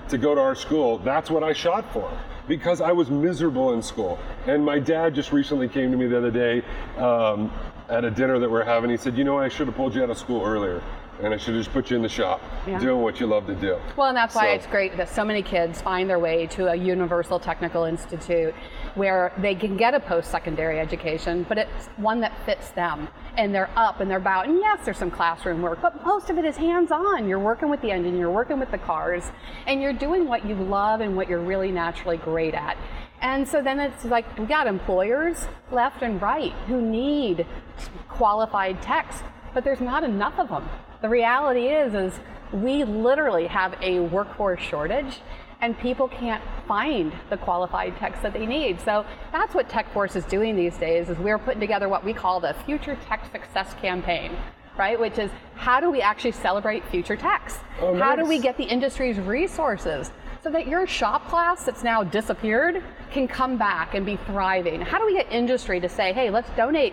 to 0.09 0.17
go 0.17 0.35
to 0.35 0.41
our 0.41 0.55
school, 0.55 0.97
that's 0.99 1.31
what 1.31 1.43
I 1.43 1.53
shot 1.53 1.93
for 1.93 2.11
because 2.49 2.81
I 2.81 2.93
was 2.93 3.11
miserable 3.11 3.73
in 3.73 3.83
school. 3.83 4.19
And 4.47 4.65
my 4.65 4.79
dad 4.79 5.15
just 5.15 5.33
recently 5.33 5.69
came 5.69 5.91
to 5.91 5.97
me 5.97 6.07
the 6.07 6.19
other 6.19 6.31
day 6.31 6.63
um, 6.97 7.51
at 7.89 8.05
a 8.05 8.11
dinner 8.11 8.39
that 8.39 8.51
we're 8.51 8.65
having. 8.65 8.91
He 8.91 8.97
said, 8.97 9.17
You 9.17 9.25
know, 9.25 9.39
I 9.39 9.49
should 9.49 9.67
have 9.67 9.77
pulled 9.77 9.95
you 9.95 10.03
out 10.03 10.11
of 10.11 10.19
school 10.19 10.45
earlier. 10.45 10.83
And 11.23 11.33
I 11.33 11.37
should 11.37 11.55
have 11.55 11.63
just 11.63 11.73
put 11.73 11.91
you 11.91 11.97
in 11.97 12.03
the 12.03 12.09
shop 12.09 12.41
Yeah. 12.67 12.81
doing 12.81 13.01
what 13.01 13.21
you 13.21 13.27
love 13.29 13.47
to 13.47 13.55
do. 13.55 13.77
Well, 13.97 14.09
and 14.09 14.17
that's 14.17 14.35
why 14.35 14.49
So- 14.49 14.55
it's 14.55 14.67
great 14.67 14.97
that 14.97 15.09
so 15.09 15.25
many 15.25 15.43
kids 15.43 15.81
find 15.81 16.11
their 16.11 16.19
way 16.19 16.49
to 16.49 16.67
a 16.73 16.75
universal 16.75 17.39
technical 17.39 17.85
institute 17.85 18.53
where 18.97 19.31
they 19.39 19.55
can 19.55 19.77
get 19.77 19.95
a 19.95 20.01
post 20.01 20.29
secondary 20.33 20.81
education, 20.81 21.47
but 21.49 21.57
it's 21.57 21.87
one 21.99 22.19
that 22.21 22.33
fits 22.45 22.71
them. 22.73 23.07
And 23.37 23.55
they're 23.55 23.71
up 23.77 24.01
and 24.01 24.11
they're 24.11 24.19
about. 24.19 24.49
And 24.49 24.59
yes, 24.59 24.81
there's 24.85 24.99
some 24.99 25.11
classroom 25.11 25.63
work, 25.63 25.79
but 25.81 26.05
most 26.05 26.31
of 26.31 26.39
it 26.39 26.45
is 26.45 26.57
hands 26.57 26.91
on. 26.91 27.29
You're 27.29 27.39
working 27.39 27.69
with 27.69 27.81
the 27.81 27.93
engine, 27.93 28.19
you're 28.19 28.31
working 28.31 28.59
with 28.59 28.73
the 28.73 28.79
cars, 28.79 29.31
and 29.69 29.81
you're 29.81 29.93
doing 29.93 30.27
what 30.27 30.45
you 30.45 30.57
love 30.57 31.01
and 31.01 31.17
what 31.17 31.29
you're 31.29 31.39
really 31.39 31.71
naturally 31.71 32.17
great 32.17 32.55
at. 32.55 32.77
And 33.25 33.49
so 33.49 33.63
then 33.63 33.81
it's 33.81 34.05
like 34.05 34.39
we 34.39 34.45
got 34.45 34.67
employers 34.67 35.47
left 35.73 36.03
and 36.03 36.21
right 36.21 36.53
who 36.69 36.83
need 36.83 37.47
qualified 38.07 38.83
techs, 38.83 39.23
but 39.55 39.65
there's 39.65 39.81
not 39.81 40.05
enough 40.05 40.39
of 40.39 40.51
them. 40.51 40.69
The 41.01 41.09
reality 41.09 41.69
is 41.69 41.95
is 41.95 42.21
we 42.53 42.85
literally 42.85 43.47
have 43.47 43.77
a 43.81 44.01
workforce 44.01 44.61
shortage 44.61 45.21
and 45.63 45.79
people 45.79 46.07
can't 46.07 46.43
find 46.69 47.15
the 47.31 47.39
qualified 47.39 47.97
techs 47.97 48.21
that 48.21 48.35
they 48.35 48.45
need. 48.45 48.79
So 48.83 49.07
that's 49.33 49.55
what 49.55 49.71
TechForce 49.71 50.17
is 50.17 50.27
doing 50.27 50.55
these 50.55 50.77
days 50.77 51.09
is 51.09 51.17
we're 51.17 51.39
putting 51.39 51.61
together 51.61 51.89
what 51.89 52.05
we 52.05 52.13
call 52.13 52.41
the 52.41 52.55
Future 52.67 52.99
Tech 53.07 53.25
Success 53.33 53.73
Campaign. 53.81 54.37
Right, 54.77 55.01
which 55.01 55.19
is 55.19 55.31
how 55.55 55.81
do 55.81 55.89
we 55.89 56.03
actually 56.03 56.33
celebrate 56.33 56.85
future 56.89 57.17
techs? 57.17 57.59
Oh, 57.81 57.97
How 57.97 58.17
do 58.17 58.27
we 58.27 58.39
get 58.39 58.57
the 58.57 58.65
industry's 58.65 59.19
resources 59.19 60.11
so 60.45 60.51
that 60.51 60.69
your 60.69 60.87
shop 60.87 61.27
class 61.29 61.65
that's 61.65 61.83
now 61.83 62.05
disappeared 62.05 62.85
can 63.11 63.27
come 63.27 63.57
back 63.57 63.95
and 63.95 64.05
be 64.05 64.17
thriving? 64.27 64.79
How 64.79 64.99
do 64.99 65.07
we 65.07 65.15
get 65.15 65.33
industry 65.33 65.81
to 65.81 65.89
say, 65.89 66.13
hey, 66.13 66.29
let's 66.29 66.51
donate 66.51 66.93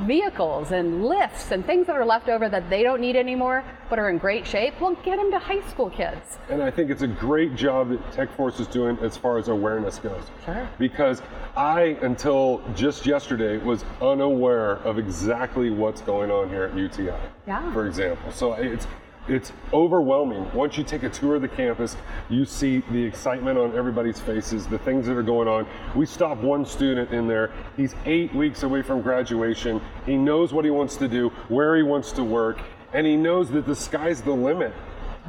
vehicles 0.00 0.72
and 0.72 1.04
lifts 1.04 1.52
and 1.52 1.64
things 1.64 1.86
that 1.86 1.94
are 1.94 2.04
left 2.04 2.28
over 2.28 2.48
that 2.48 2.68
they 2.68 2.82
don't 2.82 3.00
need 3.00 3.14
anymore 3.14 3.62
but 3.90 3.98
are 3.98 4.08
in 4.08 4.16
great 4.16 4.46
shape? 4.46 4.72
Well, 4.80 4.94
get 5.04 5.18
them 5.18 5.30
to 5.32 5.38
high 5.38 5.60
school 5.68 5.90
kids. 5.90 6.38
And 6.48 6.62
I 6.62 6.70
think 6.70 6.90
it's 6.90 7.02
a 7.02 7.06
great 7.06 7.54
job 7.56 7.90
that 7.90 8.00
TechForce 8.12 8.58
is 8.58 8.66
doing 8.68 8.98
as 9.02 9.18
far 9.18 9.36
as 9.36 9.48
awareness 9.48 9.98
goes. 9.98 10.24
Sure. 10.46 10.66
Because 10.78 11.20
I, 11.58 11.98
until 12.00 12.62
just 12.74 13.04
yesterday, 13.04 13.58
was 13.58 13.84
unaware 14.00 14.76
of 14.76 14.98
exactly 14.98 15.68
what's 15.68 16.00
going 16.00 16.30
on 16.30 16.48
here 16.48 16.64
at 16.64 16.74
UTI. 16.74 17.12
Yeah. 17.46 17.70
For 17.74 17.86
example. 17.86 18.32
So 18.32 18.54
it's 18.54 18.86
it's 19.28 19.52
overwhelming. 19.72 20.52
Once 20.54 20.76
you 20.78 20.84
take 20.84 21.02
a 21.02 21.08
tour 21.08 21.36
of 21.36 21.42
the 21.42 21.48
campus, 21.48 21.96
you 22.28 22.44
see 22.44 22.82
the 22.90 23.02
excitement 23.02 23.58
on 23.58 23.76
everybody's 23.76 24.20
faces, 24.20 24.66
the 24.66 24.78
things 24.78 25.06
that 25.06 25.16
are 25.16 25.22
going 25.22 25.48
on. 25.48 25.66
We 25.94 26.06
stopped 26.06 26.42
one 26.42 26.64
student 26.64 27.10
in 27.10 27.26
there. 27.26 27.52
He's 27.76 27.94
eight 28.04 28.34
weeks 28.34 28.62
away 28.62 28.82
from 28.82 29.02
graduation. 29.02 29.80
He 30.04 30.16
knows 30.16 30.52
what 30.52 30.64
he 30.64 30.70
wants 30.70 30.96
to 30.96 31.08
do, 31.08 31.30
where 31.48 31.76
he 31.76 31.82
wants 31.82 32.12
to 32.12 32.24
work, 32.24 32.60
and 32.92 33.06
he 33.06 33.16
knows 33.16 33.50
that 33.50 33.66
the 33.66 33.76
sky's 33.76 34.22
the 34.22 34.32
limit. 34.32 34.72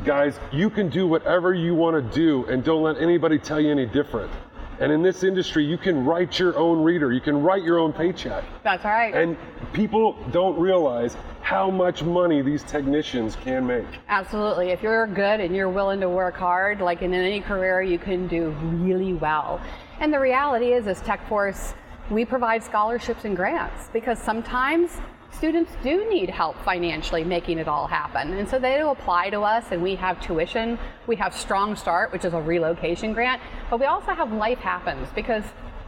Guys, 0.05 0.39
you 0.51 0.69
can 0.69 0.89
do 0.89 1.07
whatever 1.07 1.55
you 1.55 1.73
want 1.73 1.95
to 1.95 2.15
do 2.15 2.45
and 2.45 2.63
don't 2.63 2.83
let 2.83 2.97
anybody 2.97 3.39
tell 3.39 3.59
you 3.59 3.71
any 3.71 3.87
different. 3.87 4.31
And 4.79 4.91
in 4.91 5.01
this 5.01 5.23
industry, 5.23 5.65
you 5.65 5.77
can 5.77 6.05
write 6.05 6.37
your 6.37 6.55
own 6.57 6.83
reader, 6.83 7.11
you 7.11 7.21
can 7.21 7.41
write 7.41 7.63
your 7.63 7.79
own 7.79 7.91
paycheck. 7.93 8.43
That's 8.63 8.85
right. 8.85 9.13
And 9.13 9.35
people 9.73 10.15
don't 10.31 10.59
realize 10.59 11.17
how 11.41 11.71
much 11.71 12.03
money 12.03 12.41
these 12.41 12.63
technicians 12.63 13.35
can 13.37 13.65
make. 13.65 13.85
Absolutely. 14.09 14.69
If 14.69 14.83
you're 14.83 15.07
good 15.07 15.39
and 15.39 15.55
you're 15.55 15.69
willing 15.69 15.99
to 16.01 16.09
work 16.09 16.35
hard, 16.35 16.81
like 16.81 17.01
in 17.01 17.13
any 17.13 17.41
career, 17.41 17.81
you 17.81 17.97
can 17.97 18.27
do 18.27 18.49
really 18.61 19.13
well. 19.13 19.61
And 19.99 20.13
the 20.13 20.19
reality 20.19 20.73
is, 20.73 20.87
as 20.87 21.01
TechForce, 21.01 21.73
we 22.11 22.23
provide 22.25 22.63
scholarships 22.63 23.25
and 23.25 23.35
grants 23.35 23.89
because 23.93 24.19
sometimes 24.19 24.91
students 25.31 25.71
do 25.83 26.09
need 26.09 26.29
help 26.29 26.57
financially 26.63 27.23
making 27.23 27.59
it 27.59 27.67
all 27.67 27.87
happen. 27.87 28.33
And 28.33 28.47
so 28.47 28.59
they 28.59 28.81
apply 28.81 29.29
to 29.29 29.41
us 29.41 29.65
and 29.71 29.81
we 29.81 29.95
have 29.95 30.19
tuition. 30.19 30.79
We 31.05 31.15
have 31.17 31.35
Strong 31.35 31.75
Start, 31.75 32.11
which 32.11 32.25
is 32.25 32.33
a 32.33 32.41
relocation 32.41 33.13
grant, 33.13 33.41
but 33.69 33.79
we 33.79 33.85
also 33.85 34.13
have 34.13 34.31
Life 34.31 34.59
Happens 34.59 35.07
because 35.15 35.43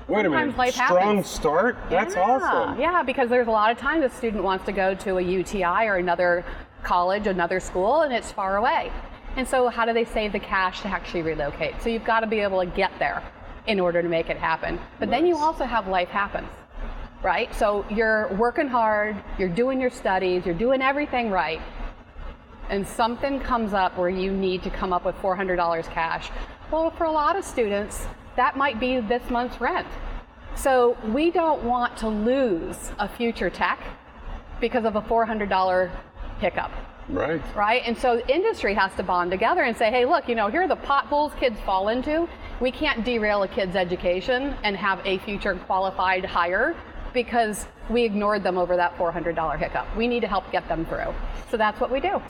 Wait 0.08 0.22
a 0.22 0.24
sometimes 0.24 0.54
minute, 0.54 0.58
life 0.58 0.74
strong 0.74 1.00
happens. 1.00 1.28
start? 1.28 1.78
That's 1.90 2.16
yeah, 2.16 2.22
awesome. 2.22 2.80
Yeah, 2.80 3.04
because 3.04 3.30
there's 3.30 3.48
a 3.48 3.52
lot 3.52 3.72
of 3.72 3.78
times 3.78 4.04
a 4.04 4.10
student 4.10 4.44
wants 4.44 4.66
to 4.66 4.72
go 4.72 4.96
to 4.96 5.18
a 5.18 5.22
UTI 5.22 5.86
or 5.86 5.96
another 5.98 6.44
college, 6.82 7.28
another 7.28 7.60
school, 7.60 8.02
and 8.02 8.12
it's 8.14 8.32
far 8.32 8.58
away. 8.58 8.92
And 9.36 9.48
so, 9.48 9.70
how 9.70 9.86
do 9.86 9.94
they 9.94 10.06
save 10.06 10.32
the 10.32 10.40
cash 10.40 10.82
to 10.82 10.88
actually 10.88 11.22
relocate? 11.22 11.80
So, 11.82 11.90
you've 11.90 12.06
got 12.06 12.22
to 12.22 12.28
be 12.28 12.40
able 12.40 12.60
to 12.60 12.66
get 12.66 12.92
there 12.98 13.22
in 13.68 13.80
order 13.80 14.02
to 14.02 14.10
make 14.10 14.32
it 14.32 14.38
happen. 14.38 14.80
But 14.98 15.12
then 15.12 15.28
you 15.28 15.38
also 15.38 15.66
have 15.66 15.88
life 15.88 16.10
happens, 16.10 16.50
right? 17.24 17.54
So, 17.56 17.86
you're 17.90 18.34
working 18.36 18.68
hard, 18.68 19.16
you're 19.38 19.50
doing 19.50 19.80
your 19.82 19.90
studies, 19.90 20.46
you're 20.46 20.56
doing 20.56 20.82
everything 20.82 21.32
right, 21.32 21.62
and 22.70 22.88
something 22.88 23.40
comes 23.40 23.74
up 23.74 23.98
where 23.98 24.10
you 24.10 24.32
need 24.32 24.64
to 24.64 24.70
come 24.70 24.94
up 24.94 25.04
with 25.06 25.16
$400 25.16 25.84
cash. 25.92 26.30
Well, 26.72 26.92
for 26.92 27.06
a 27.06 27.12
lot 27.12 27.36
of 27.36 27.44
students, 27.44 28.08
that 28.36 28.56
might 28.56 28.80
be 28.80 29.00
this 29.00 29.28
month's 29.30 29.60
rent. 29.60 29.88
So 30.56 30.98
we 31.08 31.32
don't 31.32 31.64
want 31.64 31.98
to 31.98 32.08
lose 32.08 32.92
a 33.00 33.08
future 33.08 33.50
tech 33.50 33.80
because 34.60 34.86
of 34.86 34.96
a 34.96 35.02
$400 35.02 35.92
hiccup. 36.40 36.72
Right. 37.08 37.42
Right? 37.56 37.82
And 37.86 37.98
so 37.98 38.20
industry 38.28 38.76
has 38.76 38.94
to 38.96 39.04
bond 39.04 39.32
together 39.32 39.64
and 39.64 39.76
say, 39.76 39.90
hey, 39.90 40.06
look, 40.06 40.30
you 40.30 40.36
know, 40.36 40.48
here 40.48 40.64
are 40.64 40.68
the 40.68 40.76
potholes 40.76 41.34
kids 41.40 41.60
fall 41.62 41.90
into. 41.90 42.30
We 42.60 42.72
can't 42.72 43.04
derail 43.04 43.42
a 43.44 43.48
kid's 43.48 43.76
education 43.76 44.56
and 44.64 44.78
have 44.78 45.02
a 45.06 45.18
future 45.20 45.56
qualified 45.56 46.24
hire 46.24 46.76
because 47.14 47.66
we 47.90 48.04
ignored 48.04 48.44
them 48.44 48.58
over 48.58 48.76
that 48.76 48.98
$400 48.98 49.58
hiccup. 49.58 49.88
We 49.96 50.08
need 50.08 50.22
to 50.22 50.28
help 50.28 50.52
get 50.52 50.68
them 50.68 50.86
through. 50.86 51.14
So 51.50 51.58
that's 51.58 51.80
what 51.80 51.92
we 51.92 52.00
do. 52.00 52.22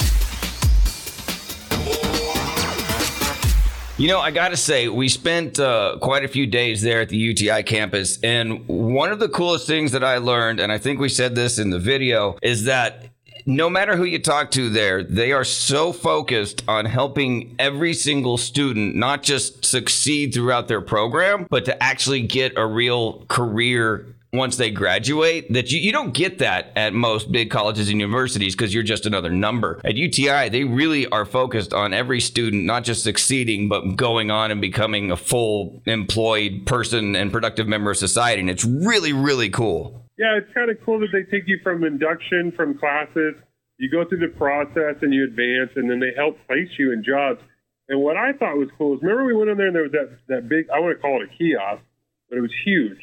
You 3.97 4.07
know, 4.07 4.19
I 4.19 4.31
got 4.31 4.49
to 4.49 4.57
say, 4.57 4.87
we 4.87 5.09
spent 5.09 5.59
uh, 5.59 5.97
quite 6.01 6.23
a 6.23 6.29
few 6.29 6.47
days 6.47 6.81
there 6.81 7.01
at 7.01 7.09
the 7.09 7.17
UTI 7.17 7.63
campus. 7.63 8.17
And 8.23 8.65
one 8.65 9.11
of 9.11 9.19
the 9.19 9.27
coolest 9.27 9.67
things 9.67 9.91
that 9.91 10.05
I 10.05 10.19
learned, 10.19 10.61
and 10.61 10.71
I 10.71 10.77
think 10.77 11.01
we 11.01 11.09
said 11.09 11.35
this 11.35 11.59
in 11.59 11.69
the 11.69 11.79
video, 11.79 12.37
is 12.41 12.63
that 12.63 13.09
no 13.45 13.69
matter 13.69 13.97
who 13.97 14.05
you 14.05 14.19
talk 14.19 14.51
to 14.51 14.69
there, 14.69 15.03
they 15.03 15.33
are 15.33 15.43
so 15.43 15.91
focused 15.91 16.63
on 16.67 16.85
helping 16.85 17.55
every 17.59 17.93
single 17.93 18.37
student 18.37 18.95
not 18.95 19.23
just 19.23 19.65
succeed 19.65 20.33
throughout 20.33 20.69
their 20.69 20.81
program, 20.81 21.47
but 21.49 21.65
to 21.65 21.83
actually 21.83 22.21
get 22.21 22.53
a 22.57 22.65
real 22.65 23.25
career 23.27 24.05
once 24.31 24.57
they 24.57 24.69
graduate 24.69 25.51
that 25.53 25.71
you, 25.71 25.79
you 25.79 25.91
don't 25.91 26.13
get 26.13 26.37
that 26.39 26.71
at 26.75 26.93
most 26.93 27.31
big 27.31 27.49
colleges 27.49 27.89
and 27.89 27.99
universities 27.99 28.55
because 28.55 28.73
you're 28.73 28.83
just 28.83 29.05
another 29.05 29.29
number. 29.29 29.81
At 29.83 29.95
UTI, 29.95 30.49
they 30.49 30.63
really 30.63 31.07
are 31.07 31.25
focused 31.25 31.73
on 31.73 31.93
every 31.93 32.19
student 32.19 32.65
not 32.65 32.83
just 32.83 33.03
succeeding, 33.03 33.69
but 33.69 33.95
going 33.95 34.29
on 34.29 34.51
and 34.51 34.61
becoming 34.61 35.11
a 35.11 35.17
full 35.17 35.81
employed 35.85 36.65
person 36.65 37.15
and 37.15 37.31
productive 37.31 37.67
member 37.67 37.91
of 37.91 37.97
society. 37.97 38.41
And 38.41 38.49
it's 38.49 38.65
really, 38.65 39.13
really 39.13 39.49
cool. 39.49 40.05
Yeah, 40.17 40.37
it's 40.37 40.53
kind 40.53 40.69
of 40.69 40.77
cool 40.85 40.99
that 40.99 41.07
they 41.11 41.23
take 41.23 41.47
you 41.47 41.59
from 41.63 41.83
induction 41.83 42.51
from 42.55 42.77
classes. 42.77 43.35
You 43.77 43.89
go 43.89 44.07
through 44.07 44.19
the 44.19 44.35
process 44.37 45.01
and 45.01 45.13
you 45.13 45.23
advance, 45.23 45.71
and 45.75 45.89
then 45.89 45.99
they 45.99 46.11
help 46.15 46.37
place 46.45 46.67
you 46.77 46.91
in 46.91 47.03
jobs. 47.03 47.39
And 47.87 48.01
what 48.01 48.17
I 48.17 48.33
thought 48.33 48.57
was 48.57 48.69
cool 48.77 48.95
is 48.95 49.01
remember 49.01 49.25
we 49.25 49.33
went 49.33 49.49
in 49.49 49.57
there 49.57 49.67
and 49.67 49.75
there 49.75 49.83
was 49.83 49.93
that, 49.93 50.17
that 50.27 50.49
big, 50.49 50.69
I 50.69 50.79
want 50.79 50.95
to 50.95 51.01
call 51.01 51.21
it 51.21 51.29
a 51.33 51.37
kiosk, 51.37 51.81
but 52.29 52.37
it 52.37 52.41
was 52.41 52.53
huge. 52.63 52.99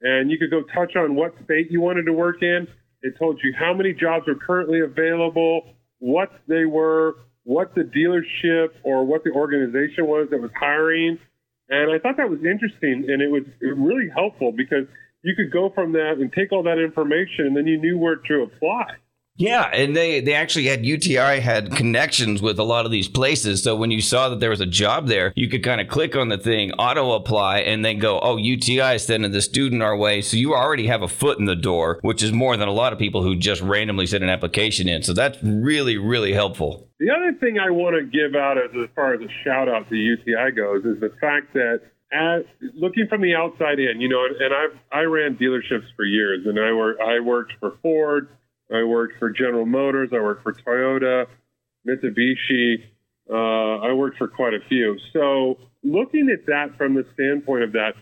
And 0.00 0.30
you 0.30 0.38
could 0.38 0.50
go 0.50 0.62
touch 0.74 0.96
on 0.96 1.14
what 1.14 1.34
state 1.44 1.70
you 1.70 1.80
wanted 1.80 2.04
to 2.04 2.12
work 2.12 2.42
in. 2.42 2.68
It 3.02 3.18
told 3.18 3.40
you 3.42 3.52
how 3.58 3.74
many 3.74 3.92
jobs 3.92 4.26
were 4.26 4.34
currently 4.34 4.80
available, 4.80 5.74
what 5.98 6.30
they 6.46 6.64
were, 6.64 7.16
what 7.44 7.74
the 7.74 7.82
dealership 7.82 8.68
or 8.82 9.04
what 9.04 9.24
the 9.24 9.30
organization 9.30 10.06
was 10.06 10.28
that 10.30 10.40
was 10.40 10.50
hiring. 10.58 11.18
And 11.68 11.90
I 11.90 11.98
thought 11.98 12.16
that 12.16 12.30
was 12.30 12.40
interesting 12.40 13.06
and 13.08 13.22
it 13.22 13.30
was 13.30 13.44
really 13.60 14.08
helpful 14.14 14.52
because 14.52 14.86
you 15.22 15.34
could 15.34 15.52
go 15.52 15.70
from 15.74 15.92
that 15.92 16.16
and 16.18 16.32
take 16.32 16.52
all 16.52 16.62
that 16.64 16.78
information 16.78 17.46
and 17.46 17.56
then 17.56 17.66
you 17.66 17.78
knew 17.78 17.98
where 17.98 18.16
to 18.16 18.42
apply. 18.42 18.96
Yeah, 19.38 19.70
and 19.72 19.96
they 19.96 20.20
they 20.20 20.34
actually 20.34 20.66
had 20.66 20.84
UTI 20.84 21.38
had 21.38 21.70
connections 21.70 22.42
with 22.42 22.58
a 22.58 22.64
lot 22.64 22.84
of 22.84 22.90
these 22.90 23.08
places. 23.08 23.62
So 23.62 23.76
when 23.76 23.92
you 23.92 24.02
saw 24.02 24.28
that 24.28 24.40
there 24.40 24.50
was 24.50 24.60
a 24.60 24.66
job 24.66 25.06
there, 25.06 25.32
you 25.36 25.48
could 25.48 25.62
kind 25.62 25.80
of 25.80 25.86
click 25.86 26.16
on 26.16 26.28
the 26.28 26.36
thing, 26.36 26.72
auto 26.72 27.12
apply, 27.12 27.60
and 27.60 27.84
then 27.84 27.98
go, 27.98 28.18
"Oh, 28.20 28.36
UTI 28.36 28.94
is 28.96 29.06
sending 29.06 29.30
the 29.30 29.40
student 29.40 29.80
our 29.80 29.96
way." 29.96 30.22
So 30.22 30.36
you 30.36 30.54
already 30.54 30.88
have 30.88 31.02
a 31.02 31.08
foot 31.08 31.38
in 31.38 31.44
the 31.44 31.54
door, 31.54 32.00
which 32.02 32.20
is 32.20 32.32
more 32.32 32.56
than 32.56 32.66
a 32.66 32.72
lot 32.72 32.92
of 32.92 32.98
people 32.98 33.22
who 33.22 33.36
just 33.36 33.62
randomly 33.62 34.06
send 34.06 34.24
an 34.24 34.30
application 34.30 34.88
in. 34.88 35.04
So 35.04 35.12
that's 35.12 35.38
really 35.42 35.98
really 35.98 36.32
helpful. 36.32 36.88
The 36.98 37.10
other 37.10 37.32
thing 37.38 37.60
I 37.60 37.70
want 37.70 37.94
to 37.94 38.02
give 38.02 38.34
out 38.34 38.58
as, 38.58 38.70
far 38.96 39.14
as 39.14 39.20
a 39.20 39.28
shout 39.44 39.68
out 39.68 39.88
to 39.88 39.94
UTI 39.94 40.50
goes 40.50 40.84
is 40.84 40.98
the 40.98 41.12
fact 41.20 41.52
that 41.54 41.80
as 42.10 42.42
looking 42.74 43.06
from 43.06 43.22
the 43.22 43.36
outside 43.36 43.78
in, 43.78 44.00
you 44.00 44.08
know, 44.08 44.24
and 44.24 44.52
I 44.92 44.98
I 44.98 45.02
ran 45.02 45.36
dealerships 45.36 45.86
for 45.94 46.04
years, 46.04 46.44
and 46.44 46.58
I 46.58 46.72
work 46.72 46.96
I 47.00 47.20
worked 47.20 47.52
for 47.60 47.76
Ford. 47.82 48.28
I 48.72 48.84
worked 48.84 49.18
for 49.18 49.30
General 49.30 49.66
Motors. 49.66 50.10
I 50.12 50.20
worked 50.20 50.42
for 50.42 50.52
Toyota, 50.52 51.26
Mitsubishi. 51.86 52.84
Uh, 53.30 53.86
I 53.86 53.92
worked 53.92 54.18
for 54.18 54.28
quite 54.28 54.54
a 54.54 54.60
few. 54.68 54.98
So 55.12 55.58
looking 55.82 56.30
at 56.30 56.46
that 56.46 56.76
from 56.76 56.94
the 56.94 57.04
standpoint 57.14 57.64
of 57.64 57.72
that, 57.72 57.92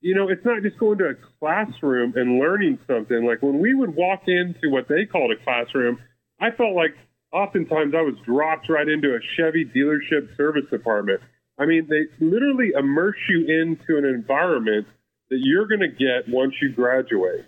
you 0.00 0.14
know, 0.14 0.28
it's 0.28 0.44
not 0.44 0.62
just 0.62 0.78
going 0.78 0.98
to 0.98 1.06
a 1.06 1.14
classroom 1.38 2.12
and 2.16 2.38
learning 2.38 2.78
something. 2.86 3.24
Like 3.24 3.42
when 3.42 3.58
we 3.58 3.74
would 3.74 3.94
walk 3.94 4.22
into 4.26 4.70
what 4.70 4.88
they 4.88 5.04
called 5.04 5.32
a 5.32 5.42
classroom, 5.42 5.98
I 6.40 6.50
felt 6.50 6.74
like 6.74 6.94
oftentimes 7.32 7.94
I 7.96 8.02
was 8.02 8.14
dropped 8.24 8.68
right 8.68 8.88
into 8.88 9.14
a 9.14 9.18
Chevy 9.36 9.64
dealership 9.64 10.36
service 10.36 10.64
department. 10.70 11.20
I 11.58 11.66
mean, 11.66 11.88
they 11.88 12.04
literally 12.24 12.72
immerse 12.78 13.16
you 13.28 13.46
into 13.46 13.96
an 13.96 14.04
environment 14.04 14.86
that 15.30 15.38
you're 15.40 15.66
going 15.66 15.80
to 15.80 15.88
get 15.88 16.28
once 16.28 16.52
you 16.60 16.72
graduate. 16.72 17.44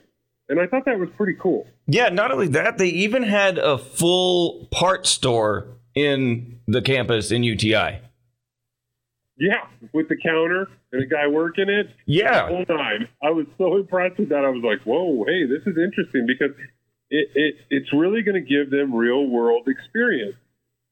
And 0.49 0.59
I 0.59 0.67
thought 0.67 0.87
that 0.87 0.99
was 0.99 1.11
pretty 1.17 1.37
cool. 1.41 1.67
Yeah, 1.91 2.11
not 2.11 2.31
only 2.31 2.49
that, 2.49 2.77
they 2.77 2.89
even 2.89 3.23
had 3.23 3.57
a 3.57 3.79
full 3.79 4.69
part 4.71 5.07
store 5.07 5.69
in 5.95 6.61
the 6.67 6.83
campus 6.83 7.33
in 7.33 7.43
UTI. 7.43 8.01
Yeah, 9.39 9.67
with 9.95 10.09
the 10.09 10.17
counter 10.17 10.69
and 10.93 11.03
a 11.03 11.07
guy 11.07 11.27
working 11.29 11.71
it. 11.71 11.89
Yeah. 12.07 12.47
The 12.47 12.57
whole 12.57 12.65
time. 12.67 13.09
I 13.23 13.31
was 13.31 13.47
so 13.57 13.77
impressed 13.77 14.19
with 14.19 14.29
that. 14.29 14.45
I 14.45 14.51
was 14.51 14.63
like, 14.63 14.85
whoa, 14.85 15.25
hey, 15.27 15.47
this 15.47 15.63
is 15.67 15.79
interesting 15.79 16.27
because 16.27 16.51
it, 17.09 17.29
it 17.35 17.55
it's 17.71 17.93
really 17.93 18.23
going 18.23 18.35
to 18.35 18.47
give 18.47 18.71
them 18.71 18.95
real 18.95 19.27
world 19.27 19.67
experience. 19.67 20.37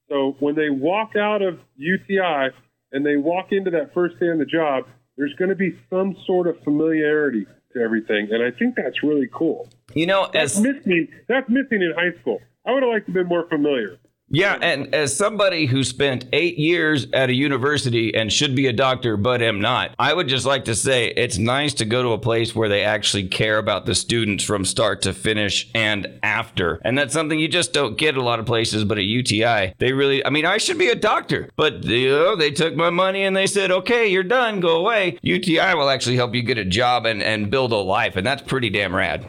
So 0.08 0.36
when 0.38 0.54
they 0.54 0.70
walk 0.70 1.14
out 1.14 1.42
of 1.42 1.58
UTI 1.76 2.54
and 2.92 3.04
they 3.04 3.16
walk 3.16 3.48
into 3.50 3.70
that 3.72 3.92
first 3.92 4.18
day 4.18 4.30
on 4.30 4.38
the 4.38 4.46
job, 4.46 4.84
there's 5.16 5.34
going 5.34 5.50
to 5.50 5.56
be 5.56 5.78
some 5.90 6.16
sort 6.26 6.46
of 6.46 6.56
familiarity 6.62 7.46
to 7.72 7.82
everything, 7.82 8.28
and 8.30 8.42
I 8.42 8.56
think 8.56 8.76
that's 8.76 9.02
really 9.02 9.28
cool. 9.32 9.68
You 9.94 10.06
know, 10.06 10.28
that's 10.32 10.56
as 10.56 10.62
missing 10.62 11.08
that's 11.28 11.48
missing 11.48 11.82
in 11.82 11.92
high 11.96 12.18
school. 12.20 12.40
I 12.64 12.72
would 12.72 12.82
have 12.82 12.92
liked 12.92 13.06
to 13.06 13.12
be 13.12 13.24
more 13.24 13.48
familiar. 13.48 13.98
Yeah, 14.28 14.58
and 14.60 14.92
as 14.92 15.16
somebody 15.16 15.66
who 15.66 15.84
spent 15.84 16.24
eight 16.32 16.58
years 16.58 17.06
at 17.12 17.30
a 17.30 17.34
university 17.34 18.12
and 18.12 18.32
should 18.32 18.56
be 18.56 18.66
a 18.66 18.72
doctor 18.72 19.16
but 19.16 19.40
am 19.40 19.60
not, 19.60 19.94
I 20.00 20.12
would 20.14 20.26
just 20.26 20.44
like 20.44 20.64
to 20.64 20.74
say 20.74 21.12
it's 21.16 21.38
nice 21.38 21.74
to 21.74 21.84
go 21.84 22.02
to 22.02 22.08
a 22.08 22.18
place 22.18 22.52
where 22.52 22.68
they 22.68 22.82
actually 22.82 23.28
care 23.28 23.56
about 23.58 23.86
the 23.86 23.94
students 23.94 24.42
from 24.42 24.64
start 24.64 25.02
to 25.02 25.12
finish 25.12 25.70
and 25.76 26.18
after. 26.24 26.80
And 26.82 26.98
that's 26.98 27.12
something 27.12 27.38
you 27.38 27.46
just 27.46 27.72
don't 27.72 27.96
get 27.96 28.16
a 28.16 28.22
lot 28.22 28.40
of 28.40 28.46
places, 28.46 28.82
but 28.82 28.98
at 28.98 29.04
UTI, 29.04 29.74
they 29.78 29.92
really, 29.92 30.26
I 30.26 30.30
mean, 30.30 30.44
I 30.44 30.58
should 30.58 30.78
be 30.78 30.88
a 30.88 30.96
doctor, 30.96 31.48
but 31.54 31.84
you 31.84 32.10
know, 32.10 32.34
they 32.34 32.50
took 32.50 32.74
my 32.74 32.90
money 32.90 33.22
and 33.22 33.36
they 33.36 33.46
said, 33.46 33.70
okay, 33.70 34.08
you're 34.08 34.24
done, 34.24 34.58
go 34.58 34.78
away. 34.78 35.20
UTI 35.22 35.74
will 35.74 35.88
actually 35.88 36.16
help 36.16 36.34
you 36.34 36.42
get 36.42 36.58
a 36.58 36.64
job 36.64 37.06
and, 37.06 37.22
and 37.22 37.48
build 37.48 37.70
a 37.70 37.76
life, 37.76 38.16
and 38.16 38.26
that's 38.26 38.42
pretty 38.42 38.70
damn 38.70 38.94
rad. 38.94 39.24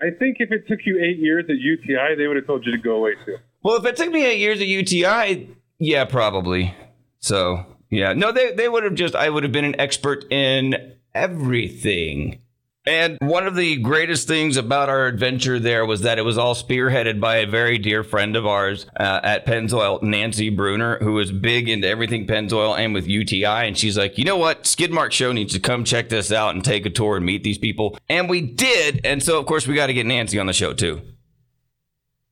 I 0.00 0.10
think 0.10 0.36
if 0.40 0.52
it 0.52 0.68
took 0.68 0.80
you 0.84 1.00
eight 1.00 1.18
years 1.18 1.46
at 1.48 1.56
UTI, 1.56 2.14
they 2.16 2.26
would 2.26 2.36
have 2.36 2.46
told 2.46 2.64
you 2.64 2.72
to 2.72 2.78
go 2.78 2.96
away 2.96 3.14
too. 3.24 3.36
Well, 3.62 3.76
if 3.76 3.84
it 3.84 3.96
took 3.96 4.12
me 4.12 4.24
eight 4.24 4.38
years 4.38 4.60
at 4.60 4.66
UTI, 4.66 5.50
yeah, 5.78 6.04
probably. 6.04 6.74
So, 7.18 7.66
yeah. 7.90 8.12
No, 8.12 8.30
they, 8.30 8.52
they 8.52 8.68
would 8.68 8.84
have 8.84 8.94
just, 8.94 9.16
I 9.16 9.28
would 9.28 9.42
have 9.42 9.52
been 9.52 9.64
an 9.64 9.80
expert 9.80 10.24
in 10.30 10.94
everything. 11.14 12.40
And 12.88 13.18
one 13.20 13.46
of 13.46 13.54
the 13.54 13.76
greatest 13.76 14.26
things 14.26 14.56
about 14.56 14.88
our 14.88 15.04
adventure 15.04 15.58
there 15.58 15.84
was 15.84 16.00
that 16.00 16.16
it 16.16 16.22
was 16.22 16.38
all 16.38 16.54
spearheaded 16.54 17.20
by 17.20 17.36
a 17.36 17.46
very 17.46 17.76
dear 17.76 18.02
friend 18.02 18.34
of 18.34 18.46
ours 18.46 18.86
uh, 18.98 19.20
at 19.22 19.44
Pennzoil, 19.44 20.02
Nancy 20.02 20.48
Bruner, 20.48 20.96
who 21.00 21.12
was 21.12 21.30
big 21.30 21.68
into 21.68 21.86
everything 21.86 22.26
Pennzoil 22.26 22.78
and 22.78 22.94
with 22.94 23.06
UTI. 23.06 23.44
And 23.44 23.76
she's 23.76 23.98
like, 23.98 24.16
you 24.16 24.24
know 24.24 24.38
what? 24.38 24.62
Skidmark 24.62 25.12
Show 25.12 25.32
needs 25.32 25.52
to 25.52 25.60
come 25.60 25.84
check 25.84 26.08
this 26.08 26.32
out 26.32 26.54
and 26.54 26.64
take 26.64 26.86
a 26.86 26.90
tour 26.90 27.18
and 27.18 27.26
meet 27.26 27.44
these 27.44 27.58
people. 27.58 27.98
And 28.08 28.26
we 28.26 28.40
did. 28.40 29.02
And 29.04 29.22
so, 29.22 29.38
of 29.38 29.44
course, 29.44 29.66
we 29.66 29.74
got 29.74 29.88
to 29.88 29.94
get 29.94 30.06
Nancy 30.06 30.38
on 30.38 30.46
the 30.46 30.54
show 30.54 30.72
too. 30.72 31.02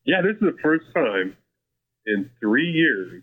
Yeah, 0.06 0.22
this 0.22 0.36
is 0.36 0.40
the 0.40 0.56
first 0.62 0.86
time 0.94 1.36
in 2.06 2.30
three 2.40 2.70
years 2.70 3.22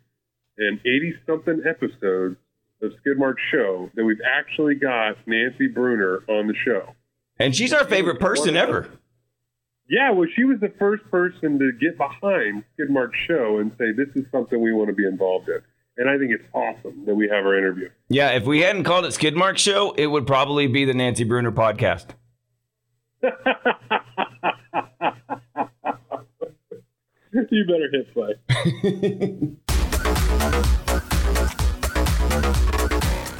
and 0.60 0.80
80 0.82 1.16
something 1.26 1.64
episodes 1.68 2.36
of 2.84 2.92
Skidmark 3.04 3.38
Show 3.52 3.90
that 3.96 4.06
we've 4.06 4.22
actually 4.24 4.76
got 4.76 5.18
Nancy 5.26 5.66
Bruner 5.66 6.20
on 6.28 6.46
the 6.46 6.54
show. 6.64 6.94
And 7.44 7.54
she's 7.54 7.74
our 7.74 7.84
favorite 7.84 8.22
person 8.22 8.56
ever. 8.56 8.90
Yeah, 9.90 10.12
well, 10.12 10.30
she 10.34 10.46
was 10.46 10.62
the 10.62 10.72
first 10.80 11.04
person 11.12 11.60
to 11.60 11.74
get 11.74 11.98
behind 11.98 12.64
Skidmark 12.80 13.10
Show 13.28 13.58
and 13.58 13.70
say, 13.78 13.92
this 13.92 14.08
is 14.16 14.24
something 14.32 14.62
we 14.62 14.72
want 14.72 14.88
to 14.88 14.96
be 14.96 15.06
involved 15.06 15.50
in. 15.50 15.60
And 15.98 16.10
I 16.10 16.18
think 16.18 16.32
it's 16.32 16.46
awesome 16.54 17.04
that 17.06 17.14
we 17.14 17.28
have 17.28 17.46
our 17.46 17.58
interview. 17.58 17.90
Yeah, 18.08 18.30
if 18.30 18.46
we 18.46 18.62
hadn't 18.62 18.86
called 18.86 19.04
it 19.04 19.10
Skidmark 19.10 19.58
Show, 19.58 19.92
it 19.98 20.08
would 20.08 20.26
probably 20.26 20.68
be 20.68 20.86
the 20.86 20.94
Nancy 20.94 21.26
Bruner 21.26 21.52
podcast. 21.52 22.12
you 27.52 27.66
better 27.68 27.90
hit 27.92 28.14
play. 28.14 28.36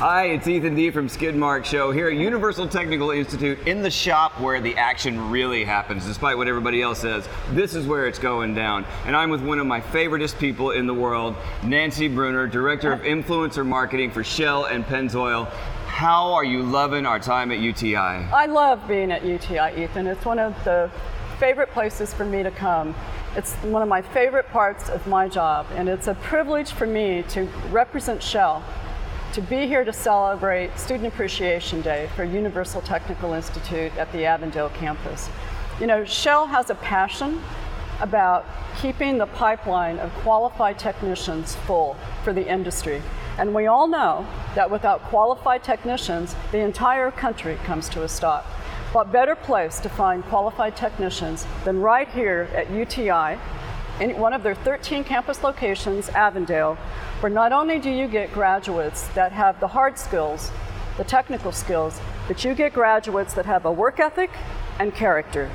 Hi, 0.04 0.26
it's 0.26 0.50
Ethan 0.50 0.76
D 0.76 0.92
from 0.92 1.08
Skidmark 1.08 1.64
Show 1.64 1.92
here 1.92 2.10
at 2.10 2.18
Universal 2.18 2.68
Technical 2.68 3.12
Institute 3.12 3.58
in 3.66 3.82
the 3.82 3.90
shop 3.90 4.38
where 4.38 4.60
the 4.60 4.76
action 4.76 5.32
really 5.32 5.64
happens, 5.64 6.06
despite 6.06 6.36
what 6.36 6.50
everybody 6.50 6.82
else 6.82 7.00
says. 7.00 7.26
This 7.52 7.74
is 7.74 7.88
where 7.88 8.06
it's 8.06 8.20
going 8.20 8.54
down. 8.54 8.84
And 9.06 9.16
I'm 9.16 9.30
with 9.30 9.42
one 9.42 9.60
of 9.60 9.66
my 9.66 9.80
favoriteest 9.80 10.38
people 10.40 10.72
in 10.72 10.88
the 10.88 10.94
world, 10.94 11.38
Nancy 11.64 12.10
Bruner, 12.10 12.48
Director 12.48 12.92
of 12.92 13.00
Influencer 13.04 13.66
Marketing 13.66 14.12
for 14.12 14.26
Shell 14.26 14.66
and 14.66 14.84
Pennzoil. 14.84 15.50
How 15.88 16.34
are 16.34 16.44
you 16.44 16.64
loving 16.64 17.06
our 17.06 17.18
time 17.18 17.50
at 17.54 17.60
UTI? 17.60 17.96
I 17.96 18.48
love 18.48 18.86
being 18.90 19.10
at 19.10 19.24
UTI, 19.24 19.86
Ethan. 19.86 20.08
It's 20.08 20.26
one 20.26 20.38
of 20.38 20.54
the 20.66 20.92
favorite 21.40 21.72
places 21.72 22.14
for 22.14 22.26
me 22.26 22.44
to 22.44 22.52
come. 22.52 22.94
It's 23.38 23.54
one 23.54 23.82
of 23.82 23.88
my 23.88 24.02
favorite 24.02 24.50
parts 24.50 24.90
of 24.90 25.08
my 25.08 25.30
job, 25.30 25.66
and 25.76 25.88
it's 25.88 26.08
a 26.08 26.16
privilege 26.16 26.74
for 26.74 26.86
me 26.86 27.24
to 27.30 27.48
represent 27.72 28.22
Shell, 28.22 28.66
to 29.34 29.42
be 29.42 29.66
here 29.66 29.84
to 29.84 29.92
celebrate 29.92 30.78
Student 30.78 31.08
Appreciation 31.08 31.82
Day 31.82 32.08
for 32.16 32.24
Universal 32.24 32.84
Technical 32.84 33.34
Institute 33.34 33.92
at 33.98 34.12
the 34.12 34.26
Avondale 34.26 34.70
campus. 34.70 35.28
You 35.80 35.88
know, 35.88 36.06
Shell 36.06 36.46
has 36.48 36.70
a 36.70 36.76
passion 36.76 37.42
about 38.00 38.46
keeping 38.80 39.18
the 39.18 39.26
pipeline 39.26 39.98
of 39.98 40.14
qualified 40.18 40.78
technicians 40.78 41.56
full 41.56 41.98
for 42.24 42.32
the 42.32 42.48
industry. 42.48 43.02
And 43.40 43.56
we 43.56 43.66
all 43.66 43.88
know 43.88 44.28
that 44.54 44.70
without 44.70 45.02
qualified 45.06 45.64
technicians, 45.64 46.36
the 46.52 46.60
entire 46.60 47.10
country 47.10 47.58
comes 47.64 47.90
to 47.90 48.04
a 48.04 48.08
stop. 48.08 48.46
What 48.92 49.12
better 49.12 49.34
place 49.34 49.80
to 49.80 49.90
find 49.90 50.24
qualified 50.26 50.76
technicians 50.76 51.48
than 51.66 51.82
right 51.82 52.08
here 52.08 52.50
at 52.54 52.70
UTI, 52.70 53.40
in 54.00 54.18
one 54.18 54.34
of 54.34 54.44
their 54.44 54.56
13 54.56 55.04
campus 55.04 55.44
locations, 55.44 56.10
Avondale, 56.10 56.76
where 57.20 57.32
not 57.32 57.52
only 57.52 57.80
do 57.80 57.90
you 57.90 58.08
get 58.08 58.34
graduates 58.34 59.08
that 59.10 59.32
have 59.32 59.60
the 59.60 59.68
hard 59.68 59.98
skills, 59.98 60.52
the 60.98 61.04
technical 61.04 61.52
skills, 61.52 62.00
but 62.28 62.44
you 62.44 62.54
get 62.56 62.74
graduates 62.74 63.34
that 63.34 63.46
have 63.46 63.66
a 63.66 63.72
work 63.72 64.00
ethic 64.00 64.32
and 64.80 64.94
character. 64.94 65.50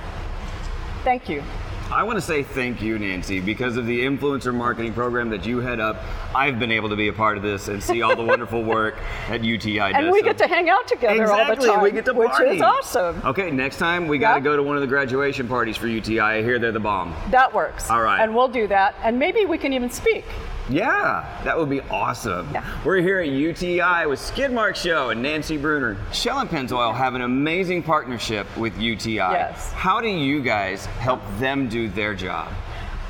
Thank 1.04 1.28
you. 1.28 1.42
I 1.90 2.02
want 2.02 2.16
to 2.18 2.20
say 2.20 2.42
thank 2.42 2.82
you, 2.82 2.98
Nancy, 2.98 3.40
because 3.40 3.78
of 3.78 3.86
the 3.86 4.04
influencer 4.04 4.54
marketing 4.54 4.92
program 4.92 5.30
that 5.30 5.46
you 5.46 5.60
head 5.60 5.80
up. 5.80 6.02
I've 6.34 6.58
been 6.58 6.70
able 6.70 6.90
to 6.90 6.96
be 6.96 7.08
a 7.08 7.12
part 7.14 7.38
of 7.38 7.42
this 7.42 7.68
and 7.68 7.82
see 7.82 8.02
all 8.02 8.14
the 8.14 8.22
wonderful 8.22 8.62
work 8.62 8.98
at 9.28 9.42
UTI 9.42 9.78
And 9.94 10.10
we 10.10 10.22
get 10.22 10.36
to 10.38 10.46
hang 10.46 10.68
out 10.68 10.86
together 10.86 11.22
exactly, 11.22 11.56
all 11.56 11.56
the 11.56 11.66
time, 11.66 11.82
we 11.82 11.90
get 11.90 12.04
to 12.04 12.12
which 12.12 12.30
party. 12.30 12.56
is 12.56 12.62
awesome. 12.62 13.22
Okay, 13.24 13.50
next 13.50 13.78
time 13.78 14.06
we 14.06 14.18
got 14.18 14.34
to 14.34 14.40
go 14.42 14.54
to 14.54 14.62
one 14.62 14.76
of 14.76 14.82
the 14.82 14.86
graduation 14.86 15.48
parties 15.48 15.78
for 15.78 15.88
UTI. 15.88 16.20
I 16.20 16.42
hear 16.42 16.58
they're 16.58 16.72
the 16.72 16.78
bomb. 16.78 17.14
That 17.30 17.54
works. 17.54 17.88
All 17.88 18.02
right. 18.02 18.22
And 18.22 18.34
we'll 18.34 18.48
do 18.48 18.66
that. 18.66 18.94
And 19.02 19.18
maybe 19.18 19.46
we 19.46 19.56
can 19.56 19.72
even 19.72 19.88
speak. 19.88 20.26
Yeah, 20.70 21.26
that 21.44 21.56
would 21.56 21.70
be 21.70 21.80
awesome. 21.82 22.46
We're 22.84 23.00
here 23.00 23.20
at 23.20 23.28
UTI 23.28 24.06
with 24.06 24.20
Skidmark 24.20 24.74
Show 24.76 25.08
and 25.08 25.22
Nancy 25.22 25.56
Bruner. 25.56 25.96
Shell 26.12 26.40
and 26.40 26.50
Pennzoil 26.50 26.94
have 26.94 27.14
an 27.14 27.22
amazing 27.22 27.82
partnership 27.82 28.46
with 28.54 28.78
UTI. 28.78 29.14
Yes. 29.14 29.72
How 29.72 30.02
do 30.02 30.08
you 30.08 30.42
guys 30.42 30.84
help 30.84 31.22
them 31.38 31.70
do 31.70 31.88
their 31.88 32.14
job? 32.14 32.52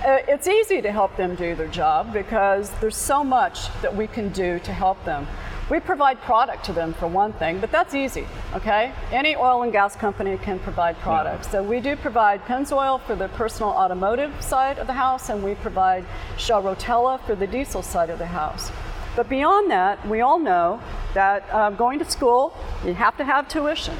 Uh, 0.07 0.19
it's 0.29 0.47
easy 0.47 0.81
to 0.81 0.93
help 0.93 1.17
them 1.17 1.35
do 1.35 1.57
their 1.57 1.67
job 1.67 2.13
because 2.13 2.71
there's 2.81 2.97
so 2.97 3.25
much 3.25 3.67
that 3.83 3.95
we 3.95 4.07
can 4.07 4.29
do 4.29 4.61
to 4.61 4.73
help 4.73 5.05
them. 5.05 5.27
We 5.71 5.81
provide 5.81 6.23
product 6.23 6.65
to 6.65 6.73
them 6.73 6.95
for 6.95 7.07
one 7.07 7.35
thing, 7.35 7.61
but 7.61 7.71
that's 7.71 7.95
easy, 7.95 8.27
okay? 8.55 8.91
Any 9.13 9.37
oil 9.37 9.65
and 9.65 9.71
gas 9.71 9.95
company 9.95 10.39
can 10.39 10.59
provide 10.61 10.97
products. 11.01 11.51
So 11.51 11.63
we 11.63 11.81
do 11.81 11.95
provide 11.95 12.43
Pennzoil 12.47 13.03
for 13.03 13.15
the 13.15 13.29
personal 13.29 13.71
automotive 13.73 14.33
side 14.43 14.79
of 14.79 14.87
the 14.87 14.95
house, 14.95 15.29
and 15.29 15.45
we 15.45 15.57
provide 15.57 16.07
Shell 16.39 16.63
Rotella 16.63 17.21
for 17.27 17.35
the 17.35 17.47
diesel 17.47 17.83
side 17.83 18.09
of 18.09 18.19
the 18.19 18.27
house. 18.27 18.73
But 19.15 19.29
beyond 19.29 19.71
that, 19.71 20.09
we 20.09 20.23
all 20.23 20.39
know 20.39 20.81
that 21.13 21.53
um, 21.53 21.77
going 21.77 21.99
to 21.99 22.11
school, 22.11 22.57
you 22.83 22.95
have 22.95 23.19
to 23.19 23.25
have 23.25 23.47
tuition. 23.47 23.95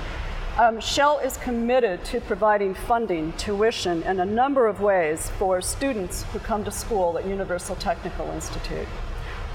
Um, 0.57 0.81
Shell 0.81 1.19
is 1.19 1.37
committed 1.37 2.03
to 2.07 2.21
providing 2.23 2.75
funding, 2.75 3.33
tuition, 3.35 4.03
in 4.05 4.21
a 4.21 4.25
number 4.25 4.67
of 4.67 4.81
ways 4.81 5.31
for 5.39 5.61
students 5.61 6.23
who 6.33 6.39
come 6.39 6.65
to 6.65 6.71
school 6.71 7.19
at 7.19 7.27
Universal 7.27 7.77
Technical 7.77 8.31
Institute. 8.31 8.89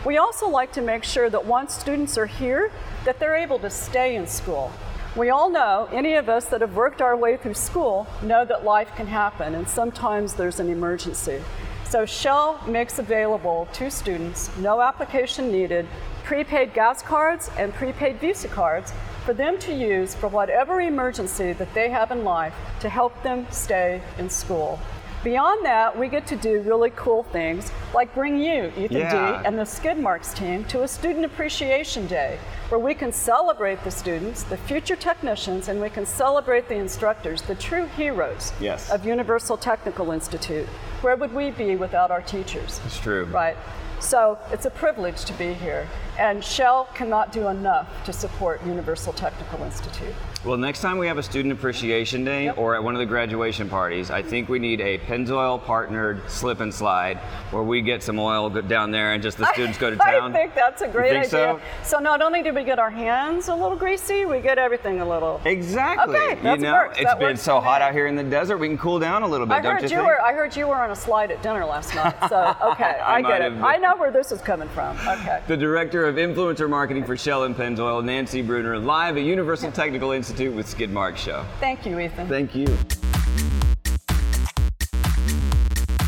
We 0.05 0.17
also 0.17 0.49
like 0.49 0.73
to 0.73 0.81
make 0.81 1.05
sure 1.05 1.29
that 1.29 1.45
once 1.45 1.73
students 1.73 2.17
are 2.17 2.25
here, 2.25 2.71
that 3.05 3.19
they're 3.19 3.37
able 3.37 3.57
to 3.59 3.69
stay 3.69 4.17
in 4.17 4.27
school. 4.27 4.69
We 5.15 5.29
all 5.29 5.49
know, 5.49 5.87
any 5.93 6.15
of 6.15 6.27
us 6.27 6.45
that 6.47 6.59
have 6.59 6.75
worked 6.75 7.01
our 7.01 7.15
way 7.15 7.37
through 7.37 7.53
school 7.53 8.05
know 8.21 8.43
that 8.43 8.65
life 8.65 8.93
can 8.97 9.07
happen 9.07 9.55
and 9.55 9.69
sometimes 9.69 10.33
there's 10.33 10.59
an 10.59 10.69
emergency. 10.69 11.41
So 11.85 12.05
Shell 12.05 12.65
makes 12.67 12.99
available 12.99 13.69
to 13.73 13.89
students, 13.89 14.49
no 14.57 14.81
application 14.81 15.51
needed, 15.51 15.87
prepaid 16.25 16.73
gas 16.73 17.01
cards 17.01 17.49
and 17.57 17.73
prepaid 17.73 18.19
Visa 18.19 18.49
cards 18.49 18.91
for 19.23 19.33
them 19.33 19.57
to 19.59 19.73
use 19.73 20.15
for 20.15 20.27
whatever 20.27 20.81
emergency 20.81 21.53
that 21.53 21.73
they 21.73 21.89
have 21.89 22.11
in 22.11 22.25
life 22.25 22.53
to 22.81 22.89
help 22.89 23.21
them 23.23 23.47
stay 23.51 24.01
in 24.17 24.29
school. 24.29 24.79
Beyond 25.23 25.65
that, 25.65 25.97
we 25.97 26.09
get 26.09 26.27
to 26.27 26.35
do 26.35 26.59
really 26.61 26.91
cool 26.97 27.23
things 27.23 27.71
like 27.93 28.13
bring 28.13 28.37
you, 28.41 28.73
Ethan 28.77 28.97
Yeah. 28.97 29.39
D, 29.41 29.45
and 29.47 29.57
the 29.57 29.63
Skid 29.65 29.97
Marks 29.97 30.33
team 30.33 30.65
to 30.65 30.83
a 30.83 30.87
Student 30.87 31.23
Appreciation 31.23 32.07
Day 32.07 32.37
where 32.67 32.79
we 32.79 32.93
can 32.93 33.11
celebrate 33.13 33.81
the 33.85 33.91
students, 33.91 34.43
the 34.43 34.57
future 34.57 34.97
technicians, 34.97 35.69
and 35.69 35.79
we 35.79 35.89
can 35.89 36.05
celebrate 36.05 36.67
the 36.67 36.75
instructors, 36.75 37.41
the 37.43 37.55
true 37.55 37.85
heroes 37.85 38.51
Yes. 38.59 38.91
of 38.91 39.05
Universal 39.05 39.57
Technical 39.57 40.11
Institute. 40.11 40.67
Where 41.01 41.15
would 41.15 41.33
we 41.33 41.51
be 41.51 41.77
without 41.77 42.11
our 42.11 42.21
teachers? 42.21 42.81
It's 42.85 42.99
true. 42.99 43.23
Right. 43.25 43.55
So 44.03 44.37
it's 44.51 44.65
a 44.65 44.69
privilege 44.69 45.23
to 45.25 45.33
be 45.33 45.53
here, 45.53 45.87
and 46.19 46.43
Shell 46.43 46.89
cannot 46.93 47.31
do 47.31 47.47
enough 47.47 47.87
to 48.03 48.11
support 48.11 48.61
Universal 48.65 49.13
Technical 49.13 49.63
Institute. 49.63 50.13
Well, 50.43 50.57
next 50.57 50.81
time 50.81 50.97
we 50.97 51.07
have 51.07 51.17
a 51.17 51.23
student 51.23 51.53
appreciation 51.53 52.25
day 52.25 52.49
or 52.49 52.75
at 52.75 52.83
one 52.83 52.95
of 52.95 52.99
the 52.99 53.05
graduation 53.05 53.69
parties, 53.69 54.11
I 54.11 54.21
think 54.21 54.49
we 54.49 54.59
need 54.59 54.81
a 54.81 54.97
Pennzoil 54.99 55.63
partnered 55.63 56.29
slip 56.29 56.59
and 56.59 56.73
slide 56.73 57.17
where 57.51 57.63
we 57.63 57.81
get 57.81 58.03
some 58.03 58.19
oil 58.19 58.49
down 58.49 58.91
there 58.91 59.13
and 59.13 59.23
just 59.23 59.37
the 59.37 59.45
students 59.53 59.77
go 59.77 59.89
to 59.89 59.95
town. 59.95 60.31
I 60.31 60.37
think 60.37 60.53
that's 60.53 60.81
a 60.81 60.87
great 60.89 61.15
idea. 61.15 61.61
so? 61.81 61.99
not 61.99 62.21
only 62.21 62.43
do 62.43 62.53
we 62.53 62.65
get 62.65 62.77
our 62.77 62.89
hands 62.89 63.47
a 63.47 63.55
little 63.55 63.77
greasy, 63.77 64.25
we 64.25 64.41
get 64.41 64.57
everything 64.57 64.99
a 64.99 65.07
little. 65.07 65.39
Exactly. 65.45 66.13
Okay, 66.13 66.35
you 66.35 66.43
that 66.43 66.59
know, 66.59 66.73
works. 66.73 66.97
it's 66.99 67.05
That 67.05 67.19
been 67.19 67.37
so 67.37 67.61
hot 67.61 67.81
out 67.81 67.93
here 67.93 68.07
in 68.07 68.17
the 68.17 68.23
desert. 68.23 68.57
We 68.57 68.67
can 68.67 68.77
cool 68.77 68.99
down 68.99 69.23
a 69.23 69.27
little 69.27 69.47
bit, 69.47 69.53
I 69.53 69.61
don't 69.61 69.81
heard 69.81 69.89
you 69.89 69.99
you 69.99 70.03
were. 70.03 70.21
I 70.21 70.33
heard 70.33 70.53
you 70.57 70.67
were 70.67 70.75
on 70.75 70.91
a 70.91 70.95
slide 70.95 71.31
at 71.31 71.41
dinner 71.41 71.63
last 71.63 71.95
night. 71.95 72.15
So 72.27 72.53
okay, 72.71 72.83
I 73.05 73.15
I, 73.15 73.21
get 73.21 73.41
it. 73.41 73.53
I 73.53 73.77
know 73.77 73.92
where 73.99 74.11
this 74.11 74.31
is 74.31 74.41
coming 74.41 74.69
from. 74.69 74.97
Okay. 75.07 75.41
The 75.47 75.57
director 75.57 76.07
of 76.07 76.15
influencer 76.15 76.69
marketing 76.69 77.05
for 77.05 77.17
Shell 77.17 77.43
and 77.43 77.55
Pennzoil, 77.55 78.03
Nancy 78.03 78.41
Bruner, 78.41 78.77
live 78.77 79.17
at 79.17 79.23
Universal 79.23 79.71
Technical 79.71 80.11
Institute 80.11 80.53
with 80.53 80.65
Skidmark 80.65 81.17
Show. 81.17 81.45
Thank 81.59 81.85
you, 81.85 81.99
Ethan. 81.99 82.27
Thank 82.27 82.55
you. 82.55 82.67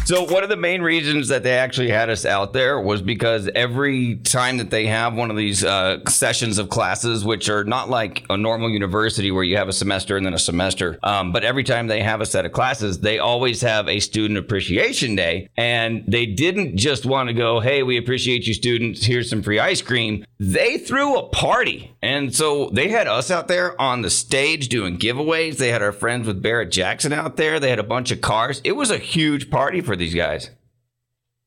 So 0.05 0.21
one 0.23 0.43
of 0.43 0.49
the 0.49 0.55
main 0.55 0.83
reasons 0.83 1.29
that 1.29 1.41
they 1.41 1.57
actually 1.57 1.89
had 1.89 2.11
us 2.11 2.25
out 2.25 2.53
there 2.53 2.79
was 2.79 3.01
because 3.01 3.49
every 3.55 4.17
time 4.17 4.57
that 4.57 4.69
they 4.69 4.85
have 4.85 5.15
one 5.15 5.31
of 5.31 5.35
these 5.35 5.63
uh, 5.63 5.97
sessions 6.07 6.59
of 6.59 6.69
classes, 6.69 7.25
which 7.25 7.49
are 7.49 7.63
not 7.63 7.89
like 7.89 8.23
a 8.29 8.37
normal 8.37 8.69
university 8.69 9.31
where 9.31 9.43
you 9.43 9.57
have 9.57 9.67
a 9.67 9.73
semester 9.73 10.15
and 10.15 10.23
then 10.23 10.35
a 10.35 10.39
semester, 10.39 10.99
um, 11.01 11.31
but 11.31 11.43
every 11.43 11.63
time 11.63 11.87
they 11.87 12.03
have 12.03 12.21
a 12.21 12.25
set 12.27 12.45
of 12.45 12.51
classes, 12.51 12.99
they 12.99 13.17
always 13.17 13.61
have 13.61 13.89
a 13.89 13.99
student 13.99 14.37
appreciation 14.37 15.15
day, 15.15 15.49
and 15.57 16.03
they 16.07 16.27
didn't 16.27 16.77
just 16.77 17.07
want 17.07 17.29
to 17.29 17.33
go, 17.33 17.59
"Hey, 17.59 17.81
we 17.81 17.97
appreciate 17.97 18.45
you, 18.45 18.53
students. 18.53 19.03
Here's 19.03 19.27
some 19.27 19.41
free 19.41 19.57
ice 19.59 19.81
cream." 19.81 20.23
They 20.39 20.77
threw 20.77 21.15
a 21.15 21.29
party, 21.29 21.95
and 22.03 22.35
so 22.35 22.69
they 22.71 22.89
had 22.89 23.07
us 23.07 23.31
out 23.31 23.47
there 23.47 23.79
on 23.81 24.03
the 24.03 24.11
stage 24.11 24.69
doing 24.69 24.99
giveaways. 24.99 25.57
They 25.57 25.69
had 25.69 25.81
our 25.81 25.93
friends 25.93 26.27
with 26.27 26.43
Barrett 26.43 26.71
Jackson 26.71 27.11
out 27.11 27.37
there. 27.37 27.59
They 27.59 27.71
had 27.71 27.79
a 27.79 27.83
bunch 27.83 28.11
of 28.11 28.21
cars. 28.21 28.61
It 28.63 28.73
was 28.73 28.91
a 28.91 28.99
huge 28.99 29.49
party 29.49 29.81
for 29.81 29.94
these 29.99 30.15
guys. 30.15 30.49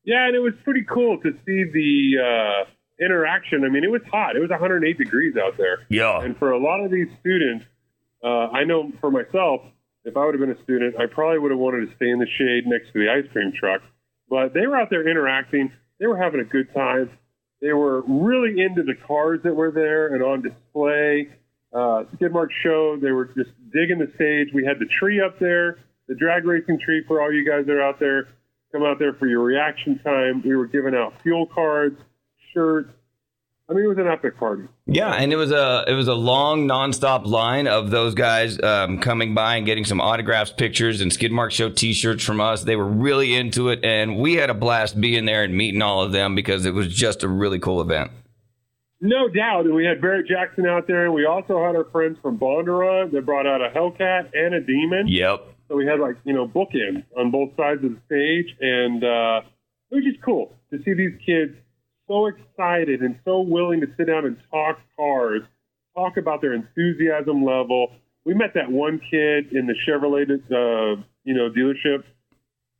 Yeah, 0.03 0.27
and 0.27 0.35
it 0.35 0.39
was 0.39 0.53
pretty 0.63 0.85
cool 0.89 1.19
to 1.21 1.31
see 1.45 1.63
the 1.71 2.15
uh, 2.17 3.03
interaction. 3.03 3.63
I 3.63 3.69
mean, 3.69 3.83
it 3.83 3.91
was 3.91 4.01
hot. 4.11 4.35
It 4.35 4.39
was 4.39 4.49
108 4.49 4.97
degrees 4.97 5.35
out 5.37 5.57
there. 5.57 5.85
Yeah. 5.89 6.19
And 6.21 6.37
for 6.37 6.51
a 6.51 6.59
lot 6.59 6.83
of 6.83 6.91
these 6.91 7.07
students, 7.19 7.65
uh, 8.23 8.47
I 8.49 8.63
know 8.63 8.91
for 8.99 9.11
myself, 9.11 9.61
if 10.05 10.15
I 10.17 10.25
would 10.25 10.33
have 10.33 10.41
been 10.41 10.55
a 10.55 10.63
student, 10.63 10.95
I 10.99 11.05
probably 11.05 11.39
would 11.39 11.51
have 11.51 11.59
wanted 11.59 11.89
to 11.89 11.95
stay 11.95 12.09
in 12.09 12.19
the 12.19 12.27
shade 12.37 12.65
next 12.65 12.91
to 12.93 12.99
the 12.99 13.09
ice 13.09 13.29
cream 13.31 13.51
truck. 13.57 13.81
But 14.29 14.53
they 14.53 14.67
were 14.67 14.75
out 14.75 14.89
there 14.89 15.07
interacting. 15.07 15.71
They 15.99 16.07
were 16.07 16.17
having 16.17 16.39
a 16.39 16.45
good 16.45 16.73
time. 16.73 17.09
They 17.61 17.73
were 17.73 18.01
really 18.07 18.61
into 18.61 18.83
the 18.83 18.95
cars 18.95 19.41
that 19.43 19.53
were 19.53 19.71
there 19.71 20.13
and 20.13 20.23
on 20.23 20.41
display. 20.41 21.29
Uh, 21.73 22.05
Skidmark 22.15 22.47
show, 22.63 22.97
they 23.01 23.11
were 23.11 23.25
just 23.25 23.51
digging 23.71 23.99
the 23.99 24.11
stage. 24.15 24.47
We 24.53 24.65
had 24.65 24.79
the 24.79 24.87
tree 24.99 25.21
up 25.21 25.39
there, 25.39 25.77
the 26.07 26.15
drag 26.15 26.45
racing 26.45 26.79
tree 26.79 27.03
for 27.07 27.21
all 27.21 27.31
you 27.31 27.47
guys 27.47 27.65
that 27.65 27.73
are 27.73 27.81
out 27.81 27.99
there. 27.99 28.29
Come 28.71 28.83
out 28.83 28.99
there 28.99 29.13
for 29.13 29.27
your 29.27 29.41
reaction 29.41 29.99
time. 29.99 30.43
We 30.45 30.55
were 30.55 30.67
giving 30.67 30.93
out 30.93 31.13
fuel 31.23 31.47
cards, 31.47 31.99
shirts. 32.53 32.91
I 33.67 33.73
mean, 33.73 33.85
it 33.85 33.87
was 33.87 33.97
an 33.99 34.07
epic 34.07 34.37
party. 34.37 34.63
Yeah, 34.87 35.13
and 35.13 35.31
it 35.31 35.35
was 35.35 35.51
a 35.51 35.85
it 35.87 35.93
was 35.93 36.07
a 36.07 36.15
long 36.15 36.67
nonstop 36.67 37.25
line 37.27 37.67
of 37.67 37.91
those 37.91 38.15
guys 38.15 38.59
um, 38.61 38.99
coming 38.99 39.35
by 39.35 39.57
and 39.57 39.65
getting 39.65 39.85
some 39.85 40.01
autographs, 40.01 40.51
pictures, 40.51 41.01
and 41.01 41.11
Skidmark 41.11 41.51
Show 41.51 41.69
T-shirts 41.69 42.23
from 42.23 42.41
us. 42.41 42.63
They 42.63 42.75
were 42.75 42.87
really 42.87 43.35
into 43.35 43.69
it, 43.69 43.83
and 43.83 44.17
we 44.17 44.35
had 44.35 44.49
a 44.49 44.55
blast 44.55 44.99
being 44.99 45.25
there 45.25 45.43
and 45.43 45.55
meeting 45.55 45.83
all 45.83 46.01
of 46.01 46.11
them 46.11 46.33
because 46.33 46.65
it 46.65 46.73
was 46.73 46.91
just 46.93 47.21
a 47.21 47.27
really 47.27 47.59
cool 47.59 47.79
event. 47.79 48.09
No 49.01 49.29
doubt. 49.29 49.65
And 49.65 49.75
we 49.75 49.85
had 49.85 50.01
Barrett 50.01 50.27
Jackson 50.27 50.65
out 50.65 50.87
there, 50.87 51.05
and 51.05 51.13
we 51.13 51.25
also 51.25 51.63
had 51.63 51.75
our 51.75 51.85
friends 51.85 52.17
from 52.21 52.37
Bondurant 52.37 53.11
that 53.11 53.25
brought 53.25 53.45
out 53.45 53.61
a 53.61 53.69
Hellcat 53.69 54.31
and 54.33 54.55
a 54.55 54.61
Demon. 54.61 55.07
Yep. 55.07 55.45
So 55.69 55.75
we 55.75 55.85
had 55.85 55.99
like, 55.99 56.17
you 56.25 56.33
know, 56.33 56.47
bookends 56.47 57.05
on 57.15 57.31
both 57.31 57.51
sides 57.55 57.83
of 57.85 57.91
the 57.91 58.01
stage. 58.07 58.57
And 58.59 59.03
uh, 59.03 59.47
it 59.91 59.95
was 59.95 60.03
just 60.03 60.21
cool 60.23 60.53
to 60.71 60.83
see 60.83 60.93
these 60.93 61.13
kids 61.25 61.55
so 62.07 62.25
excited 62.25 63.01
and 63.01 63.17
so 63.23 63.41
willing 63.41 63.79
to 63.81 63.87
sit 63.95 64.07
down 64.07 64.25
and 64.25 64.35
talk 64.51 64.79
cars, 64.97 65.43
talk 65.95 66.17
about 66.17 66.41
their 66.41 66.53
enthusiasm 66.53 67.45
level. 67.45 67.91
We 68.25 68.33
met 68.33 68.53
that 68.55 68.69
one 68.69 68.99
kid 68.99 69.53
in 69.53 69.67
the 69.67 69.75
Chevrolet, 69.87 70.29
uh, 70.29 71.01
you 71.23 71.35
know, 71.35 71.49
dealership 71.49 72.03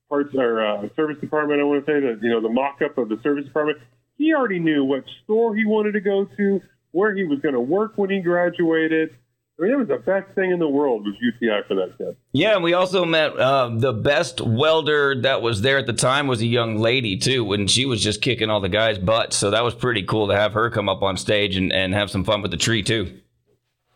parts 0.10 0.34
or 0.36 0.66
uh, 0.66 0.90
service 0.96 1.18
department. 1.22 1.62
I 1.62 1.64
want 1.64 1.86
to 1.86 1.92
say 1.92 2.00
that 2.00 2.20
you 2.22 2.30
know 2.30 2.42
the 2.42 2.50
mock-up 2.50 2.98
of 2.98 3.08
the 3.10 3.18
service 3.24 3.46
department. 3.46 3.78
He 4.18 4.34
already 4.34 4.60
knew 4.60 4.84
what 4.84 5.04
store 5.24 5.56
he 5.56 5.66
wanted 5.66 5.94
to 5.94 6.02
go 6.02 6.26
to, 6.26 6.62
where 6.92 7.16
he 7.16 7.24
was 7.24 7.40
going 7.40 7.54
to 7.54 7.62
work 7.62 7.94
when 7.96 8.10
he 8.10 8.20
graduated. 8.20 9.16
I 9.60 9.64
mean, 9.64 9.72
it 9.74 9.78
was 9.78 9.88
the 9.90 9.98
best 9.98 10.34
thing 10.36 10.52
in 10.52 10.60
the 10.60 10.70
world 10.70 11.04
was 11.06 11.16
UTI 11.20 11.68
for 11.68 11.76
that 11.76 11.98
kid. 11.98 12.16
Yeah, 12.32 12.56
and 12.56 12.64
we 12.64 12.74
also 12.74 13.04
met 13.04 13.38
uh, 13.38 13.70
the 13.74 13.92
best 13.92 14.40
welder 14.40 15.20
that 15.22 15.42
was 15.42 15.62
there 15.62 15.78
at 15.78 15.86
the 15.86 15.94
time 15.94 16.28
was 16.28 16.42
a 16.42 16.46
young 16.46 16.78
lady 16.78 17.18
too, 17.18 17.52
and 17.52 17.70
she 17.70 17.86
was 17.86 18.02
just 18.02 18.22
kicking 18.22 18.50
all 18.50 18.62
the 18.62 18.70
guys' 18.70 18.98
butts. 18.98 19.36
So 19.36 19.52
that 19.52 19.64
was 19.64 19.76
pretty 19.76 20.04
cool 20.04 20.30
to 20.30 20.36
have 20.36 20.54
her 20.54 20.70
come 20.70 20.88
up 20.88 21.02
on 21.02 21.18
stage 21.18 21.58
and, 21.58 21.74
and 21.74 21.94
have 21.94 22.10
some 22.10 22.24
fun 22.24 22.42
with 22.42 22.52
the 22.52 22.58
tree 22.58 22.84
too. 22.84 23.20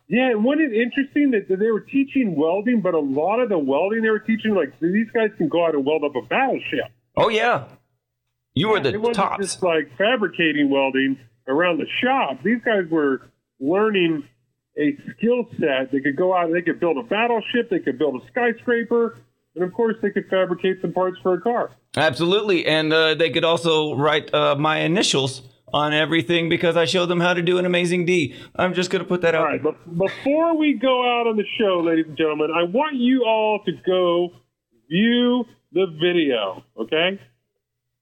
Yeah, 0.09 0.31
and 0.31 0.43
wasn't 0.43 0.73
it 0.73 0.81
interesting 0.81 1.31
that 1.31 1.47
they 1.47 1.71
were 1.71 1.79
teaching 1.79 2.35
welding, 2.35 2.81
but 2.81 2.93
a 2.93 2.99
lot 2.99 3.39
of 3.39 3.47
the 3.47 3.57
welding 3.57 4.01
they 4.01 4.09
were 4.09 4.19
teaching, 4.19 4.53
like 4.53 4.77
these 4.81 5.07
guys 5.13 5.29
can 5.37 5.47
go 5.47 5.65
out 5.65 5.75
and 5.75 5.85
weld 5.85 6.03
up 6.03 6.15
a 6.15 6.21
battleship. 6.27 6.91
Oh 7.15 7.29
yeah, 7.29 7.65
you 8.53 8.67
were 8.67 8.77
it 8.77 8.83
the 8.83 8.97
wasn't 8.97 9.15
tops. 9.15 9.43
just 9.45 9.63
like 9.63 9.97
fabricating 9.97 10.69
welding 10.69 11.17
around 11.47 11.77
the 11.79 11.87
shop. 12.03 12.43
These 12.43 12.61
guys 12.65 12.83
were 12.91 13.21
learning 13.61 14.25
a 14.77 14.97
skill 15.15 15.45
set. 15.59 15.91
They 15.91 15.99
could 15.99 16.15
go 16.15 16.35
out 16.35 16.45
and 16.45 16.55
they 16.55 16.61
could 16.61 16.79
build 16.79 16.97
a 16.97 17.03
battleship, 17.03 17.69
they 17.69 17.79
could 17.79 17.97
build 17.97 18.21
a 18.21 18.27
skyscraper, 18.27 19.17
and 19.55 19.63
of 19.63 19.73
course 19.73 19.95
they 20.01 20.09
could 20.09 20.27
fabricate 20.29 20.81
some 20.81 20.93
parts 20.93 21.17
for 21.21 21.33
a 21.33 21.41
car. 21.41 21.71
Absolutely, 21.95 22.65
and 22.65 22.91
uh, 22.91 23.15
they 23.15 23.29
could 23.29 23.43
also 23.43 23.95
write 23.95 24.33
uh, 24.33 24.55
my 24.55 24.79
initials 24.79 25.43
on 25.71 25.93
everything 25.93 26.49
because 26.49 26.77
I 26.77 26.85
showed 26.85 27.07
them 27.07 27.19
how 27.19 27.33
to 27.33 27.41
do 27.41 27.57
an 27.57 27.65
amazing 27.65 28.05
D. 28.05 28.35
I'm 28.55 28.73
just 28.73 28.89
gonna 28.89 29.05
put 29.05 29.21
that 29.21 29.35
out. 29.35 29.41
All 29.41 29.47
right, 29.47 29.63
but 29.63 29.97
before 29.97 30.57
we 30.57 30.73
go 30.73 31.01
out 31.01 31.27
on 31.27 31.37
the 31.37 31.45
show, 31.59 31.81
ladies 31.85 32.05
and 32.07 32.17
gentlemen, 32.17 32.49
I 32.55 32.63
want 32.63 32.95
you 32.95 33.23
all 33.25 33.59
to 33.65 33.71
go 33.85 34.29
view 34.89 35.45
the 35.71 35.87
video, 35.99 36.63
okay? 36.79 37.19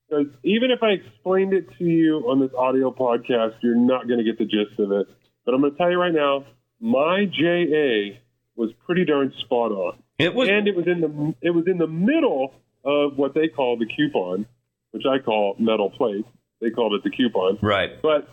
Because 0.09 0.27
even 0.43 0.71
if 0.71 0.83
I 0.83 0.89
explained 0.89 1.53
it 1.53 1.67
to 1.77 1.85
you 1.85 2.17
on 2.27 2.41
this 2.41 2.51
audio 2.57 2.91
podcast, 2.91 3.55
you're 3.61 3.77
not 3.77 4.07
going 4.07 4.19
to 4.19 4.25
get 4.25 4.37
the 4.37 4.43
gist 4.43 4.77
of 4.77 4.91
it. 4.91 5.07
But 5.45 5.53
I'm 5.53 5.61
going 5.61 5.71
to 5.71 5.77
tell 5.77 5.89
you 5.89 5.99
right 5.99 6.13
now, 6.13 6.43
my 6.81 7.25
JA 7.25 8.19
was 8.55 8.71
pretty 8.85 9.05
darn 9.05 9.31
spot 9.39 9.71
on. 9.71 9.97
It 10.17 10.33
was, 10.33 10.49
and 10.49 10.67
it 10.67 10.75
was 10.75 10.87
in 10.87 11.01
the 11.01 11.35
it 11.41 11.51
was 11.51 11.65
in 11.67 11.77
the 11.77 11.87
middle 11.87 12.53
of 12.83 13.17
what 13.17 13.33
they 13.33 13.47
call 13.47 13.77
the 13.77 13.85
coupon, 13.85 14.45
which 14.91 15.03
I 15.09 15.19
call 15.23 15.55
metal 15.59 15.89
plate. 15.89 16.25
They 16.59 16.69
called 16.69 16.93
it 16.93 17.03
the 17.03 17.09
coupon. 17.09 17.59
Right. 17.61 18.01
But 18.01 18.27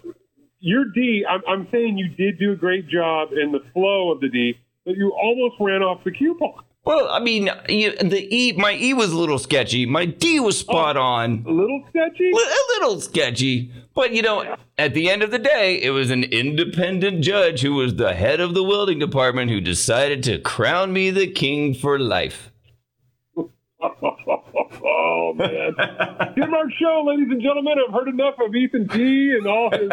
your 0.60 0.84
D, 0.86 1.24
I'm, 1.28 1.40
I'm 1.48 1.68
saying 1.70 1.98
you 1.98 2.08
did 2.08 2.38
do 2.38 2.52
a 2.52 2.56
great 2.56 2.88
job 2.88 3.30
in 3.32 3.52
the 3.52 3.60
flow 3.72 4.12
of 4.12 4.20
the 4.20 4.28
D, 4.28 4.58
but 4.84 4.96
you 4.96 5.12
almost 5.12 5.56
ran 5.60 5.82
off 5.82 6.04
the 6.04 6.10
coupon. 6.10 6.64
Well, 6.88 7.10
I 7.10 7.20
mean, 7.20 7.50
you, 7.68 7.94
the 7.98 8.34
E, 8.34 8.52
my 8.52 8.72
E 8.72 8.94
was 8.94 9.12
a 9.12 9.18
little 9.18 9.38
sketchy. 9.38 9.84
My 9.84 10.06
D 10.06 10.40
was 10.40 10.58
spot 10.58 10.96
oh, 10.96 11.02
on. 11.02 11.44
A 11.46 11.50
little 11.50 11.84
sketchy? 11.90 12.30
A 12.30 12.80
little 12.80 12.98
sketchy. 13.02 13.70
But, 13.94 14.14
you 14.14 14.22
know, 14.22 14.56
at 14.78 14.94
the 14.94 15.10
end 15.10 15.22
of 15.22 15.30
the 15.30 15.38
day, 15.38 15.82
it 15.82 15.90
was 15.90 16.10
an 16.10 16.24
independent 16.24 17.20
judge 17.20 17.60
who 17.60 17.74
was 17.74 17.96
the 17.96 18.14
head 18.14 18.40
of 18.40 18.54
the 18.54 18.64
welding 18.64 18.98
department 18.98 19.50
who 19.50 19.60
decided 19.60 20.22
to 20.22 20.38
crown 20.38 20.94
me 20.94 21.10
the 21.10 21.26
king 21.26 21.74
for 21.74 21.98
life. 21.98 22.52
oh, 23.36 25.34
man. 25.36 25.74
Skid 26.32 26.48
Mark 26.48 26.70
Show, 26.80 27.04
ladies 27.06 27.28
and 27.30 27.42
gentlemen. 27.42 27.74
I've 27.86 27.92
heard 27.92 28.08
enough 28.08 28.36
of 28.42 28.54
Ethan 28.54 28.86
D 28.86 29.36
and 29.36 29.46
all 29.46 29.70
his 29.72 29.90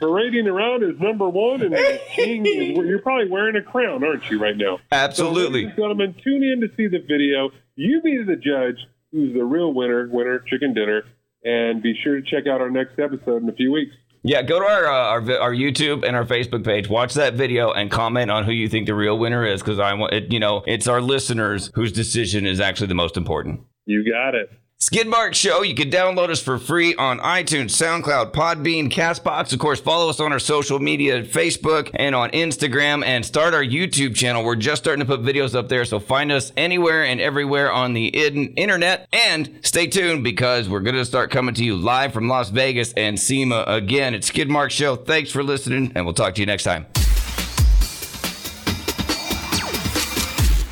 parading 0.00 0.46
around 0.46 0.82
as 0.84 1.00
number 1.00 1.28
one 1.28 1.62
and 1.62 1.74
as 1.74 2.00
king. 2.14 2.44
You're 2.44 3.00
probably 3.00 3.30
wearing 3.30 3.56
a 3.56 3.62
crown, 3.62 4.04
aren't 4.04 4.28
you, 4.30 4.40
right 4.40 4.56
now? 4.56 4.78
Absolutely. 4.92 5.42
So, 5.42 5.52
ladies 5.52 5.66
and 5.66 5.76
gentlemen, 5.76 6.14
tune 6.22 6.42
in 6.44 6.60
to 6.60 6.68
see 6.76 6.86
the 6.88 6.98
video. 7.06 7.50
You 7.74 8.00
be 8.02 8.22
the 8.26 8.36
judge 8.36 8.78
who's 9.12 9.34
the 9.34 9.44
real 9.44 9.72
winner, 9.72 10.08
winner, 10.10 10.40
chicken 10.40 10.74
dinner. 10.74 11.02
And 11.44 11.80
be 11.80 11.94
sure 12.02 12.20
to 12.20 12.22
check 12.22 12.46
out 12.48 12.60
our 12.60 12.70
next 12.70 12.98
episode 12.98 13.42
in 13.42 13.48
a 13.48 13.52
few 13.52 13.70
weeks. 13.70 13.94
Yeah, 14.24 14.42
go 14.42 14.58
to 14.58 14.66
our, 14.66 14.86
uh, 14.86 14.90
our 14.90 15.38
our 15.38 15.52
YouTube 15.52 16.04
and 16.04 16.16
our 16.16 16.24
Facebook 16.24 16.64
page. 16.64 16.88
Watch 16.88 17.14
that 17.14 17.34
video 17.34 17.70
and 17.70 17.88
comment 17.88 18.28
on 18.32 18.42
who 18.42 18.50
you 18.50 18.68
think 18.68 18.86
the 18.86 18.94
real 18.94 19.16
winner 19.16 19.46
is, 19.46 19.62
because 19.62 19.78
I 19.78 19.94
want 19.94 20.12
it. 20.12 20.32
You 20.32 20.40
know, 20.40 20.64
it's 20.66 20.88
our 20.88 21.00
listeners 21.00 21.70
whose 21.74 21.92
decision 21.92 22.44
is 22.44 22.58
actually 22.58 22.88
the 22.88 22.96
most 22.96 23.16
important. 23.16 23.60
You 23.84 24.04
got 24.10 24.34
it. 24.34 24.50
Skidmark 24.78 25.32
Show. 25.32 25.62
You 25.62 25.74
can 25.74 25.90
download 25.90 26.28
us 26.28 26.42
for 26.42 26.58
free 26.58 26.94
on 26.96 27.18
iTunes, 27.20 27.70
SoundCloud, 27.70 28.32
Podbean, 28.32 28.90
Castbox. 28.90 29.54
Of 29.54 29.58
course, 29.58 29.80
follow 29.80 30.10
us 30.10 30.20
on 30.20 30.32
our 30.32 30.38
social 30.38 30.78
media, 30.78 31.22
Facebook 31.22 31.90
and 31.94 32.14
on 32.14 32.28
Instagram, 32.32 33.02
and 33.02 33.24
start 33.24 33.54
our 33.54 33.64
YouTube 33.64 34.14
channel. 34.14 34.44
We're 34.44 34.54
just 34.54 34.82
starting 34.82 35.00
to 35.00 35.06
put 35.06 35.22
videos 35.24 35.54
up 35.54 35.70
there, 35.70 35.86
so 35.86 35.98
find 35.98 36.30
us 36.30 36.52
anywhere 36.58 37.04
and 37.04 37.22
everywhere 37.22 37.72
on 37.72 37.94
the 37.94 38.08
in- 38.08 38.52
internet. 38.52 39.08
And 39.14 39.58
stay 39.62 39.86
tuned 39.86 40.22
because 40.22 40.68
we're 40.68 40.80
going 40.80 40.96
to 40.96 41.06
start 41.06 41.30
coming 41.30 41.54
to 41.54 41.64
you 41.64 41.74
live 41.74 42.12
from 42.12 42.28
Las 42.28 42.50
Vegas 42.50 42.92
and 42.92 43.18
SEMA 43.18 43.64
again. 43.66 44.14
It's 44.14 44.30
Skidmark 44.30 44.70
Show. 44.70 44.94
Thanks 44.94 45.30
for 45.30 45.42
listening, 45.42 45.92
and 45.94 46.04
we'll 46.04 46.12
talk 46.12 46.34
to 46.34 46.42
you 46.42 46.46
next 46.46 46.64
time. 46.64 46.84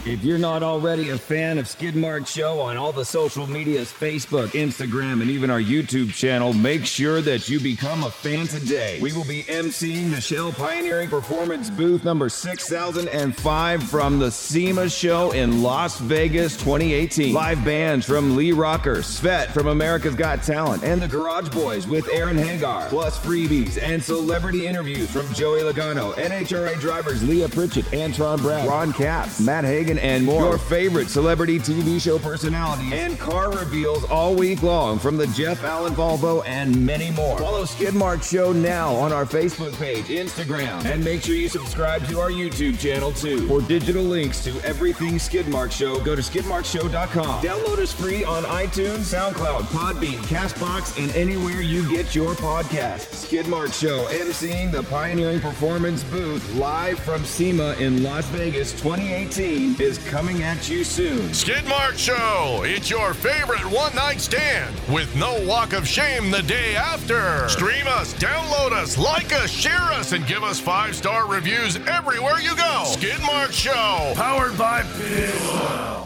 If 0.07 0.23
you're 0.23 0.37
not 0.37 0.63
already 0.63 1.09
a 1.09 1.17
fan 1.17 1.57
of 1.57 1.65
Skidmark 1.65 2.27
Show 2.27 2.61
on 2.61 2.77
all 2.77 2.93
the 2.93 3.07
social 3.07 3.47
medias, 3.47 3.91
Facebook, 3.91 4.49
Instagram, 4.49 5.23
and 5.23 5.31
even 5.31 5.49
our 5.49 5.61
YouTube 5.61 6.13
channel, 6.13 6.53
make 6.53 6.85
sure 6.85 7.23
that 7.23 7.49
you 7.49 7.59
become 7.59 8.05
a 8.05 8.11
fan 8.11 8.47
today. 8.47 8.99
We 9.01 9.15
will 9.15 9.25
be 9.25 9.45
emceeing 9.45 10.11
the 10.11 10.21
Shell 10.21 10.53
Pioneering 10.53 11.09
Performance 11.09 11.71
booth 11.71 12.05
number 12.05 12.29
6005 12.29 13.83
from 13.85 14.19
the 14.19 14.31
SEMA 14.31 14.91
show 14.91 15.31
in 15.31 15.63
Las 15.63 15.99
Vegas 16.01 16.59
2018. 16.59 17.33
Live 17.33 17.65
bands 17.65 18.05
from 18.05 18.37
Lee 18.37 18.53
Rocker, 18.53 18.97
Svet 18.97 19.53
from 19.53 19.69
America's 19.69 20.15
Got 20.15 20.43
Talent, 20.43 20.85
and 20.85 21.01
the 21.01 21.09
Garage 21.09 21.49
Boys 21.49 21.87
with 21.87 22.07
Aaron 22.13 22.37
Hagar, 22.37 22.89
plus 22.91 23.19
freebies 23.19 23.83
and 23.83 24.03
celebrity 24.03 24.67
interviews 24.67 25.11
from 25.11 25.33
Joey 25.33 25.61
Logano, 25.61 26.13
NHRA 26.17 26.79
drivers 26.79 27.27
Leah 27.27 27.49
Pritchett, 27.49 27.87
Antron 27.87 28.39
Brown, 28.43 28.69
Ron 28.69 28.93
Capps, 28.93 29.41
Matt 29.41 29.65
Hagan, 29.65 29.94
and 29.99 30.25
more. 30.25 30.43
Your 30.43 30.59
favorite 30.59 31.09
celebrity 31.09 31.59
TV 31.59 32.01
show 32.01 32.19
personalities 32.19 32.93
and 32.93 33.19
car 33.19 33.51
reveals 33.51 34.05
all 34.05 34.35
week 34.35 34.63
long 34.63 34.99
from 34.99 35.17
the 35.17 35.27
Jeff 35.29 35.65
Allen 35.65 35.95
Volvo 35.95 36.43
and 36.47 36.85
many 36.85 37.11
more. 37.11 37.39
Follow 37.39 37.65
Skidmark 37.65 38.23
Show 38.23 38.53
now 38.53 38.95
on 38.95 39.13
our 39.13 39.25
Facebook 39.25 39.77
page, 39.79 40.07
Instagram, 40.07 40.85
and 40.85 41.03
make 41.05 41.23
sure 41.23 41.35
you 41.35 41.49
subscribe 41.49 42.07
to 42.09 42.21
our 42.21 42.31
YouTube 42.31 42.79
channel 42.79 43.13
too. 43.13 43.47
For 43.47 43.61
digital 43.61 44.03
links 44.03 44.43
to 44.45 44.61
everything 44.65 45.15
Skidmark 45.15 45.73
Show, 45.73 46.01
go 46.01 46.15
to 46.15 46.23
skidmarkshow.com. 46.23 47.43
Download 47.43 47.79
us 47.79 47.93
free 47.93 48.25
on 48.25 48.45
iTunes, 48.45 49.13
SoundCloud, 49.15 49.63
Podbean, 49.65 50.19
Castbox, 50.27 51.03
and 51.03 51.15
anywhere 51.15 51.61
you 51.61 51.89
get 51.91 52.15
your 52.15 52.35
podcast. 52.35 53.25
Skidmark 53.25 53.79
Show, 53.79 54.05
emceeing 54.07 54.71
the 54.71 54.83
Pioneering 54.85 55.41
Performance 55.41 56.05
booth 56.05 56.55
live 56.55 56.99
from 56.99 57.25
SEMA 57.25 57.75
in 57.75 58.03
Las 58.03 58.27
Vegas 58.27 58.73
2018 58.73 59.75
is 59.85 59.99
coming 60.09 60.43
at 60.43 60.69
you 60.69 60.83
soon. 60.83 61.29
Skidmark 61.29 61.99
Show, 61.99 62.63
it's 62.65 62.89
your 62.89 63.13
favorite 63.13 63.65
one 63.71 63.95
night 63.95 64.19
stand 64.19 64.75
with 64.89 65.15
no 65.15 65.45
walk 65.47 65.75
of 65.75 65.87
shame 65.87 66.31
the 66.31 66.43
day 66.43 66.75
after. 66.75 67.47
Stream 67.51 67.87
us, 67.87 68.15
download 68.15 68.73
us, 68.73 68.97
like 68.97 69.33
us, 69.35 69.51
share 69.51 69.75
us, 69.93 70.13
and 70.13 70.27
give 70.27 70.43
us 70.43 70.59
five 70.59 70.97
star 70.97 71.29
reviews 71.29 71.77
everywhere 71.87 72.41
you 72.41 72.57
go. 72.57 72.85
Skidmark 72.87 73.53
Show, 73.53 74.15
powered 74.17 74.57
by 74.57 74.83
Big 74.99 76.04